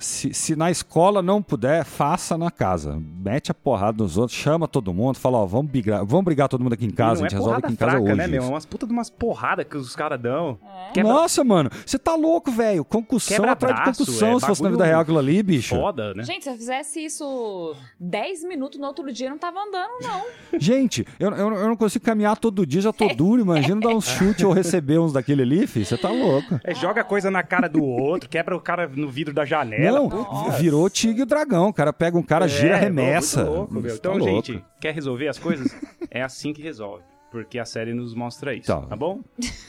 Se, 0.00 0.32
se 0.32 0.56
na 0.56 0.70
escola 0.70 1.22
não 1.22 1.42
puder, 1.42 1.84
faça 1.84 2.36
na 2.38 2.50
casa. 2.50 3.00
Mete 3.22 3.50
a 3.50 3.54
porrada 3.54 4.02
nos 4.02 4.16
outros, 4.16 4.36
chama 4.36 4.66
todo 4.66 4.92
mundo, 4.94 5.16
fala, 5.16 5.38
ó, 5.38 5.46
vamos 5.46 5.70
brigar, 5.70 6.04
vamos 6.04 6.24
brigar 6.24 6.48
todo 6.48 6.62
mundo 6.62 6.72
aqui 6.72 6.86
em 6.86 6.90
casa, 6.90 7.20
não 7.20 7.26
a 7.26 7.28
gente 7.28 7.34
é 7.34 7.38
resolve 7.38 7.60
porrada 7.60 7.66
aqui 7.66 7.74
em 7.74 7.76
casa 7.76 7.90
fraca, 7.92 8.04
hoje. 8.06 8.14
né, 8.16 8.26
meu? 8.26 8.42
É 8.42 8.46
umas 8.46 8.64
puta 8.66 8.86
de 8.86 8.92
umas 8.92 9.10
porradas 9.10 9.66
que 9.68 9.76
os 9.76 9.94
caras 9.94 10.20
dão. 10.20 10.58
É. 10.88 10.92
Quebra- 10.92 11.12
Nossa, 11.12 11.44
mano, 11.44 11.70
você 11.84 11.98
tá 11.98 12.14
louco, 12.14 12.50
velho. 12.50 12.84
Concussão 12.84 13.36
Quebra 13.36 13.52
atrás 13.52 13.76
de 13.76 13.82
concussão, 13.98 14.36
é 14.36 14.40
se 14.40 14.46
fosse 14.46 14.62
na 14.62 14.70
vida 14.70 14.84
real 14.86 15.02
aquilo 15.02 15.18
ali, 15.18 15.42
bicho. 15.42 15.76
Foda, 15.76 16.14
né? 16.14 16.22
Gente, 16.24 16.44
se 16.44 16.50
eu 16.50 16.54
fizesse 16.54 17.04
isso 17.04 17.76
10 17.98 18.44
minutos 18.44 18.80
no 18.80 18.86
outro 18.86 19.12
dia, 19.12 19.26
eu 19.26 19.30
não 19.32 19.38
tava 19.38 19.58
andando, 19.60 19.90
não. 20.02 20.24
Gente, 20.58 21.06
eu, 21.18 21.30
eu, 21.32 21.52
eu 21.52 21.68
não 21.68 21.76
consigo 21.76 22.04
caminhar 22.04 22.38
todo 22.38 22.64
dia, 22.66 22.80
já 22.80 22.92
tô 22.92 23.06
duro. 23.14 23.42
Imagina 23.42 23.80
dar 23.80 23.90
uns 23.90 24.06
chutes 24.08 24.44
ou 24.44 24.52
receber 24.52 24.98
uns 24.98 25.12
daquele 25.12 25.42
ali, 25.42 25.66
filho. 25.66 25.84
Você 25.84 25.98
tá 25.98 26.08
louco. 26.10 26.58
É, 26.64 26.74
joga 26.74 27.04
coisa 27.04 27.30
na 27.30 27.42
cara 27.42 27.68
do 27.68 27.84
outro, 27.84 28.28
quebra 28.30 28.56
o 28.56 28.60
cara 28.60 28.88
no 28.88 29.08
vidro 29.08 29.34
da 29.34 29.44
janela. 29.44 29.89
Não, 29.92 30.08
pô. 30.08 30.50
virou 30.52 30.88
tigre 30.90 31.22
e 31.22 31.24
dragão. 31.24 31.68
O 31.68 31.72
cara 31.72 31.92
pega 31.92 32.16
um 32.18 32.22
cara, 32.22 32.46
gira, 32.48 32.74
É, 32.74 32.74
arremessa. 32.74 33.44
muito 33.44 33.56
louco, 33.74 33.78
Então, 33.88 34.12
tá 34.12 34.18
louco. 34.18 34.46
gente, 34.46 34.64
quer 34.80 34.94
resolver 34.94 35.28
as 35.28 35.38
coisas? 35.38 35.74
é 36.10 36.22
assim 36.22 36.52
que 36.52 36.62
resolve. 36.62 37.02
Porque 37.30 37.60
a 37.60 37.64
série 37.64 37.94
nos 37.94 38.12
mostra 38.12 38.52
isso, 38.54 38.66
Tá. 38.66 38.80
tá 38.82 38.96
bom? 38.96 39.20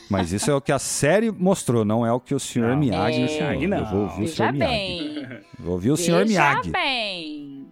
Mas 0.09 0.31
isso 0.31 0.49
é 0.49 0.55
o 0.55 0.59
que 0.59 0.71
a 0.71 0.79
série 0.79 1.29
mostrou, 1.31 1.85
não 1.85 2.03
é 2.03 2.11
o 2.11 2.19
que 2.19 2.33
o 2.33 2.39
senhor 2.39 2.69
Não. 2.69 2.77
Miyagi 2.77 3.21
É. 3.21 3.25
ensinou. 3.25 3.67
Não. 3.69 3.77
Eu 3.77 3.85
vou 3.85 4.01
ouvir 4.01 4.15
o 4.15 4.19
Veja 4.25 4.35
senhor 4.35 4.53
Miyagi. 4.53 4.73
bem. 4.73 5.39
Vou 5.59 5.73
ouvir 5.73 5.91
o 5.91 5.97
senhor 5.97 6.25
Veja 6.25 6.39
Miyagi. 6.53 6.71
bem. 6.71 7.67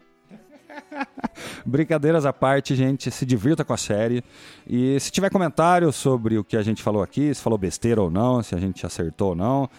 Brincadeiras 1.65 2.25
à 2.25 2.33
parte, 2.33 2.75
gente, 2.75 3.09
se 3.11 3.25
divirta 3.25 3.63
com 3.65 3.73
a 3.73 3.77
série. 3.77 4.23
E 4.67 4.99
se 4.99 5.11
tiver 5.11 5.29
comentário 5.29 5.91
sobre 5.91 6.37
o 6.37 6.43
que 6.43 6.55
a 6.57 6.61
gente 6.61 6.81
falou 6.83 7.01
aqui, 7.01 7.33
se 7.33 7.41
falou 7.41 7.57
besteira 7.57 8.01
ou 8.01 8.09
não, 8.09 8.41
se 8.43 8.55
a 8.55 8.59
gente 8.59 8.85
acertou 8.85 9.29
ou 9.29 9.35
não, 9.35 9.69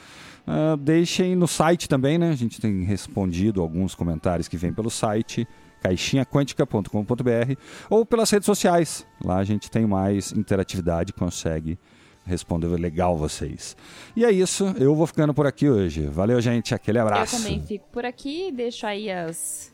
ah, 0.47 0.77
deixem 0.77 1.35
no 1.37 1.47
site 1.47 1.89
também, 1.89 2.19
né? 2.19 2.31
A 2.31 2.37
gente 2.37 2.61
tem 2.61 2.83
respondido 2.83 3.61
alguns 3.61 3.95
comentários 3.95 4.49
que 4.49 4.57
vêm 4.57 4.73
pelo 4.73 4.91
site 4.91 5.47
caixinhaquântica.com.br 5.81 7.55
ou 7.89 8.05
pelas 8.05 8.31
redes 8.31 8.47
sociais. 8.47 9.07
Lá 9.25 9.39
a 9.39 9.45
gente 9.45 9.71
tem 9.71 9.87
mais 9.87 10.33
interatividade, 10.33 11.13
consegue 11.13 11.79
responder 12.25 12.69
legal 12.69 13.17
vocês. 13.17 13.77
E 14.15 14.25
é 14.25 14.31
isso, 14.31 14.65
eu 14.79 14.95
vou 14.95 15.07
ficando 15.07 15.33
por 15.35 15.47
aqui 15.47 15.69
hoje. 15.69 16.07
Valeu, 16.07 16.41
gente, 16.41 16.75
aquele 16.75 16.99
abraço. 16.99 17.37
Eu 17.37 17.41
também 17.41 17.63
fico 17.63 17.89
por 17.91 18.05
aqui, 18.05 18.53
deixo 18.53 18.87
aí 18.87 19.11
as, 19.11 19.73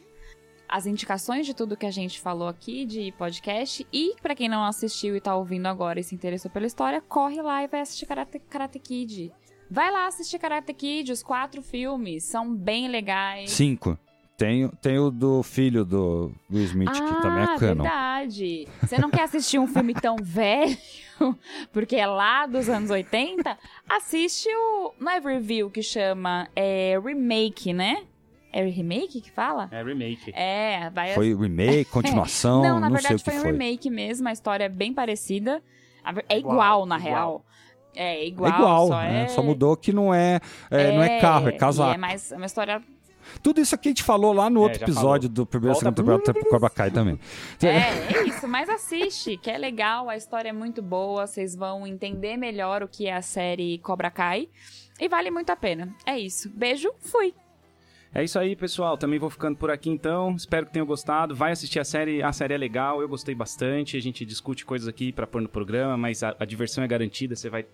as 0.69 0.87
indicações 0.87 1.45
de 1.45 1.55
tudo 1.55 1.77
que 1.77 1.87
a 1.87 1.91
gente 1.91 2.21
falou 2.21 2.49
aqui 2.49 2.87
de 2.87 3.13
podcast. 3.19 3.87
E 3.93 4.15
pra 4.23 4.35
quem 4.35 4.49
não 4.49 4.65
assistiu 4.65 5.17
e 5.17 5.21
tá 5.21 5.35
ouvindo 5.37 5.67
agora 5.67 6.01
e 6.01 6.05
se 6.05 6.15
interessou 6.15 6.51
pela 6.51 6.67
história, 6.67 7.01
corre 7.01 7.43
lá 7.43 7.63
e 7.63 7.67
vai 7.67 7.81
assistir 7.81 8.07
Karate, 8.07 8.39
Karate 8.49 8.79
Kid. 8.79 9.33
Vai 9.71 9.91
lá 9.91 10.07
assistir 10.07 10.39
Karate 10.39 10.73
Kid, 10.73 11.11
os 11.13 11.23
quatro 11.23 11.61
filmes 11.63 12.25
são 12.25 12.55
bem 12.55 12.89
legais. 12.89 13.51
Cinco. 13.51 13.99
Tem, 14.37 14.69
tem 14.83 14.99
o 14.99 15.11
do 15.11 15.43
filho 15.43 15.83
do 15.83 16.31
Will 16.53 16.65
Smith, 16.65 16.93
que 16.93 17.23
também 17.23 17.43
é 17.43 17.45
ah, 17.45 17.59
canon. 17.59 17.83
verdade. 17.85 18.69
Você 18.83 18.99
não 18.99 19.11
quer 19.11 19.23
assistir 19.23 19.59
um 19.59 19.67
filme 19.67 19.95
tão 19.95 20.17
velho, 20.23 20.77
porque 21.73 21.97
é 21.97 22.07
lá 22.07 22.45
dos 22.47 22.69
anos 22.69 22.91
80? 22.91 23.57
Assiste 23.89 24.47
o. 24.55 24.93
Não 25.01 25.11
é 25.11 25.19
review 25.19 25.71
que 25.71 25.83
chama, 25.83 26.49
é 26.55 27.01
remake, 27.03 27.73
né? 27.73 28.05
É 28.53 28.63
remake 28.63 29.23
que 29.23 29.31
fala? 29.31 29.69
É 29.73 29.83
remake. 29.83 30.31
É, 30.35 30.91
vai 30.91 31.15
Foi 31.15 31.35
remake, 31.35 31.87
continuação, 31.91 32.63
Não, 32.63 32.79
na 32.79 32.91
não 32.91 32.97
sei 32.99 33.09
verdade 33.09 33.15
o 33.15 33.19
que 33.25 33.31
foi 33.31 33.39
um 33.39 33.43
foi. 33.43 33.53
remake 33.53 33.89
mesmo, 33.91 34.29
a 34.29 34.33
história 34.33 34.65
é 34.65 34.69
bem 34.69 34.93
parecida. 34.93 35.63
Ver- 36.15 36.25
É 36.29 36.39
igual, 36.39 36.55
Igual, 36.55 36.87
na 36.87 36.99
igual. 36.99 37.11
real. 37.11 37.45
É 37.97 38.27
igual, 38.27 38.53
é 38.53 38.55
igual, 38.55 38.87
só, 38.89 39.01
né? 39.01 39.23
é... 39.25 39.29
só 39.29 39.43
mudou 39.43 39.77
que 39.77 39.93
não 39.93 40.13
é, 40.15 40.39
é, 40.71 40.93
não 40.93 41.03
é 41.03 41.19
carro, 41.21 41.49
é 41.49 41.53
e 41.53 41.59
casaco. 41.59 41.95
É 41.95 41.97
mais 41.97 42.31
é 42.31 42.37
uma 42.37 42.47
história 42.47 42.83
Tudo 43.43 43.61
isso 43.61 43.75
aqui 43.75 43.89
a 43.89 43.91
gente 43.91 44.03
falou 44.03 44.33
lá 44.33 44.49
no 44.49 44.61
É, 44.61 44.63
outro 44.65 44.85
episódio 44.85 45.29
falou. 45.29 45.35
do 45.35 45.47
primeiro 45.47 45.73
e 45.73 45.81
Volta 45.83 45.97
segundo 45.97 46.23
temporada 46.23 46.33
do 46.33 46.49
Cobra 46.51 46.71
Kai 46.71 46.91
também. 46.91 47.19
É, 47.63 48.19
é 48.19 48.29
isso, 48.29 48.47
mas 48.47 48.69
assiste, 48.69 49.37
que 49.37 49.51
é 49.51 49.59
legal, 49.59 50.09
a 50.09 50.17
história 50.17 50.51
é 50.51 50.53
muito 50.53 50.83
boa, 50.83 51.27
vocês 51.27 51.57
vão 51.57 51.87
entender 51.87 52.37
melhor 52.37 52.83
o 52.83 52.89
que 52.89 53.07
é 53.07 53.15
a 53.15 53.23
série 53.23 53.79
Cobra 53.79 54.11
Kai 54.11 54.49
e 55.01 55.09
vale 55.09 55.31
muito 55.31 55.51
a 55.51 55.57
pena. 55.57 55.95
É 56.07 56.19
isso. 56.19 56.51
Beijo, 56.55 56.91
fui. 57.01 57.35
É 58.15 58.25
isso 58.25 58.39
aí, 58.39 58.57
pessoal. 58.57 58.97
Também 58.97 59.19
vou 59.19 59.29
ficando 59.29 59.59
por 59.59 59.71
aqui 59.71 59.91
então. 59.91 60.35
Espero 60.35 60.65
que 60.65 60.73
tenham 60.73 60.87
gostado. 60.87 61.35
Vai 61.35 61.53
assistir 61.53 61.79
a 61.79 61.85
série. 61.85 62.23
A 62.23 62.33
série 62.33 62.55
é 62.55 62.57
legal. 62.57 63.03
Eu 63.03 63.09
gostei 63.09 63.35
bastante. 63.35 63.95
A 63.95 64.01
gente 64.01 64.25
discute 64.25 64.65
coisas 64.65 64.89
aqui 64.89 65.13
pra 65.13 65.27
pôr 65.27 65.43
no 65.43 65.49
programa, 65.51 65.99
mas 65.99 66.23
a, 66.23 66.35
a 66.39 66.47
diversão 66.47 66.83
é 66.83 66.87
garantida. 66.89 67.37
Você 67.37 67.51
vai 67.51 67.67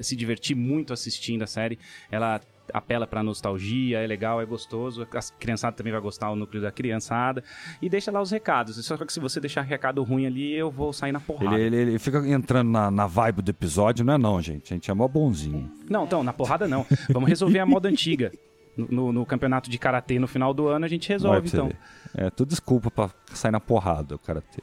se 0.00 0.16
divertir 0.16 0.54
muito 0.56 0.92
assistindo 0.92 1.42
a 1.42 1.46
série. 1.46 1.78
Ela 2.10 2.40
apela 2.72 3.06
pra 3.06 3.22
nostalgia, 3.22 3.98
é 3.98 4.06
legal, 4.06 4.40
é 4.40 4.46
gostoso. 4.46 5.02
A 5.02 5.06
criançada 5.38 5.76
também 5.76 5.92
vai 5.92 6.00
gostar, 6.00 6.30
o 6.30 6.36
núcleo 6.36 6.62
da 6.62 6.70
criançada. 6.70 7.42
E 7.80 7.88
deixa 7.88 8.10
lá 8.10 8.20
os 8.20 8.30
recados. 8.30 8.84
Só 8.84 8.96
que 8.96 9.12
se 9.12 9.20
você 9.20 9.40
deixar 9.40 9.62
recado 9.62 10.02
ruim 10.02 10.26
ali, 10.26 10.52
eu 10.52 10.70
vou 10.70 10.92
sair 10.92 11.12
na 11.12 11.20
porrada. 11.20 11.58
Ele, 11.58 11.76
ele, 11.76 11.90
ele 11.90 11.98
fica 11.98 12.18
entrando 12.28 12.70
na, 12.70 12.90
na 12.90 13.06
vibe 13.06 13.42
do 13.42 13.50
episódio, 13.50 14.04
não 14.04 14.14
é 14.14 14.18
não, 14.18 14.40
gente. 14.40 14.72
A 14.72 14.76
gente 14.76 14.90
é 14.90 14.94
mó 14.94 15.08
bonzinho. 15.08 15.70
Não, 15.88 16.04
então, 16.04 16.22
na 16.22 16.32
porrada 16.32 16.68
não. 16.68 16.86
Vamos 17.10 17.28
resolver 17.28 17.58
a 17.58 17.66
moda 17.66 17.88
antiga. 17.88 18.32
No, 18.76 18.88
no, 18.88 19.12
no 19.12 19.26
campeonato 19.26 19.68
de 19.68 19.78
karatê 19.78 20.18
no 20.18 20.26
final 20.26 20.54
do 20.54 20.66
ano 20.66 20.86
a 20.86 20.88
gente 20.88 21.06
resolve, 21.06 21.46
então. 21.46 21.66
ver. 21.66 21.76
É 22.14 22.30
tudo 22.30 22.48
desculpa 22.48 22.90
pra 22.90 23.10
sair 23.34 23.52
na 23.52 23.60
porrada, 23.60 24.14
o 24.14 24.18
cara 24.18 24.40
ter. 24.40 24.62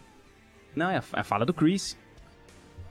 Não, 0.76 0.90
é 0.90 0.98
a, 0.98 1.04
é 1.16 1.20
a 1.20 1.24
fala 1.24 1.46
do 1.46 1.54
Chris. 1.54 1.98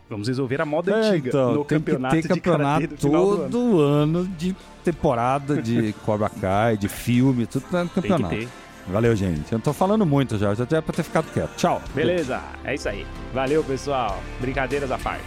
Vamos 0.08 0.26
resolver 0.28 0.60
a 0.60 0.64
moda 0.64 0.90
É, 0.92 0.94
antiga 1.10 1.28
então, 1.28 1.54
no 1.54 1.64
tem 1.64 1.78
campeonato 1.78 2.16
que 2.16 2.22
ter 2.22 2.28
campeonato 2.28 2.86
do 2.88 2.96
final 2.96 3.26
do 3.26 3.32
ano. 3.34 3.50
todo 3.50 3.80
ano 3.80 4.26
de 4.38 4.56
temporada 4.82 5.60
de 5.60 5.92
Cobra 6.04 6.28
Kai, 6.30 6.76
de 6.76 6.88
filme, 6.88 7.46
tudo 7.46 7.64
no 7.70 7.70
Tem 7.70 7.88
que 7.88 7.94
campeonato. 7.94 8.34
ter. 8.34 8.48
Valeu, 8.90 9.14
gente. 9.14 9.52
Eu 9.52 9.58
não 9.58 9.60
tô 9.60 9.72
falando 9.74 10.06
muito 10.06 10.38
já, 10.38 10.54
já 10.54 10.66
era 10.70 10.80
pra 10.80 10.94
ter 10.94 11.02
ficado 11.02 11.30
quieto. 11.30 11.54
Tchau. 11.56 11.82
Beleza, 11.94 12.40
é 12.64 12.74
isso 12.74 12.88
aí. 12.88 13.06
Valeu, 13.34 13.62
pessoal. 13.62 14.18
Brincadeiras 14.40 14.90
à 14.90 14.96
parte. 14.96 15.24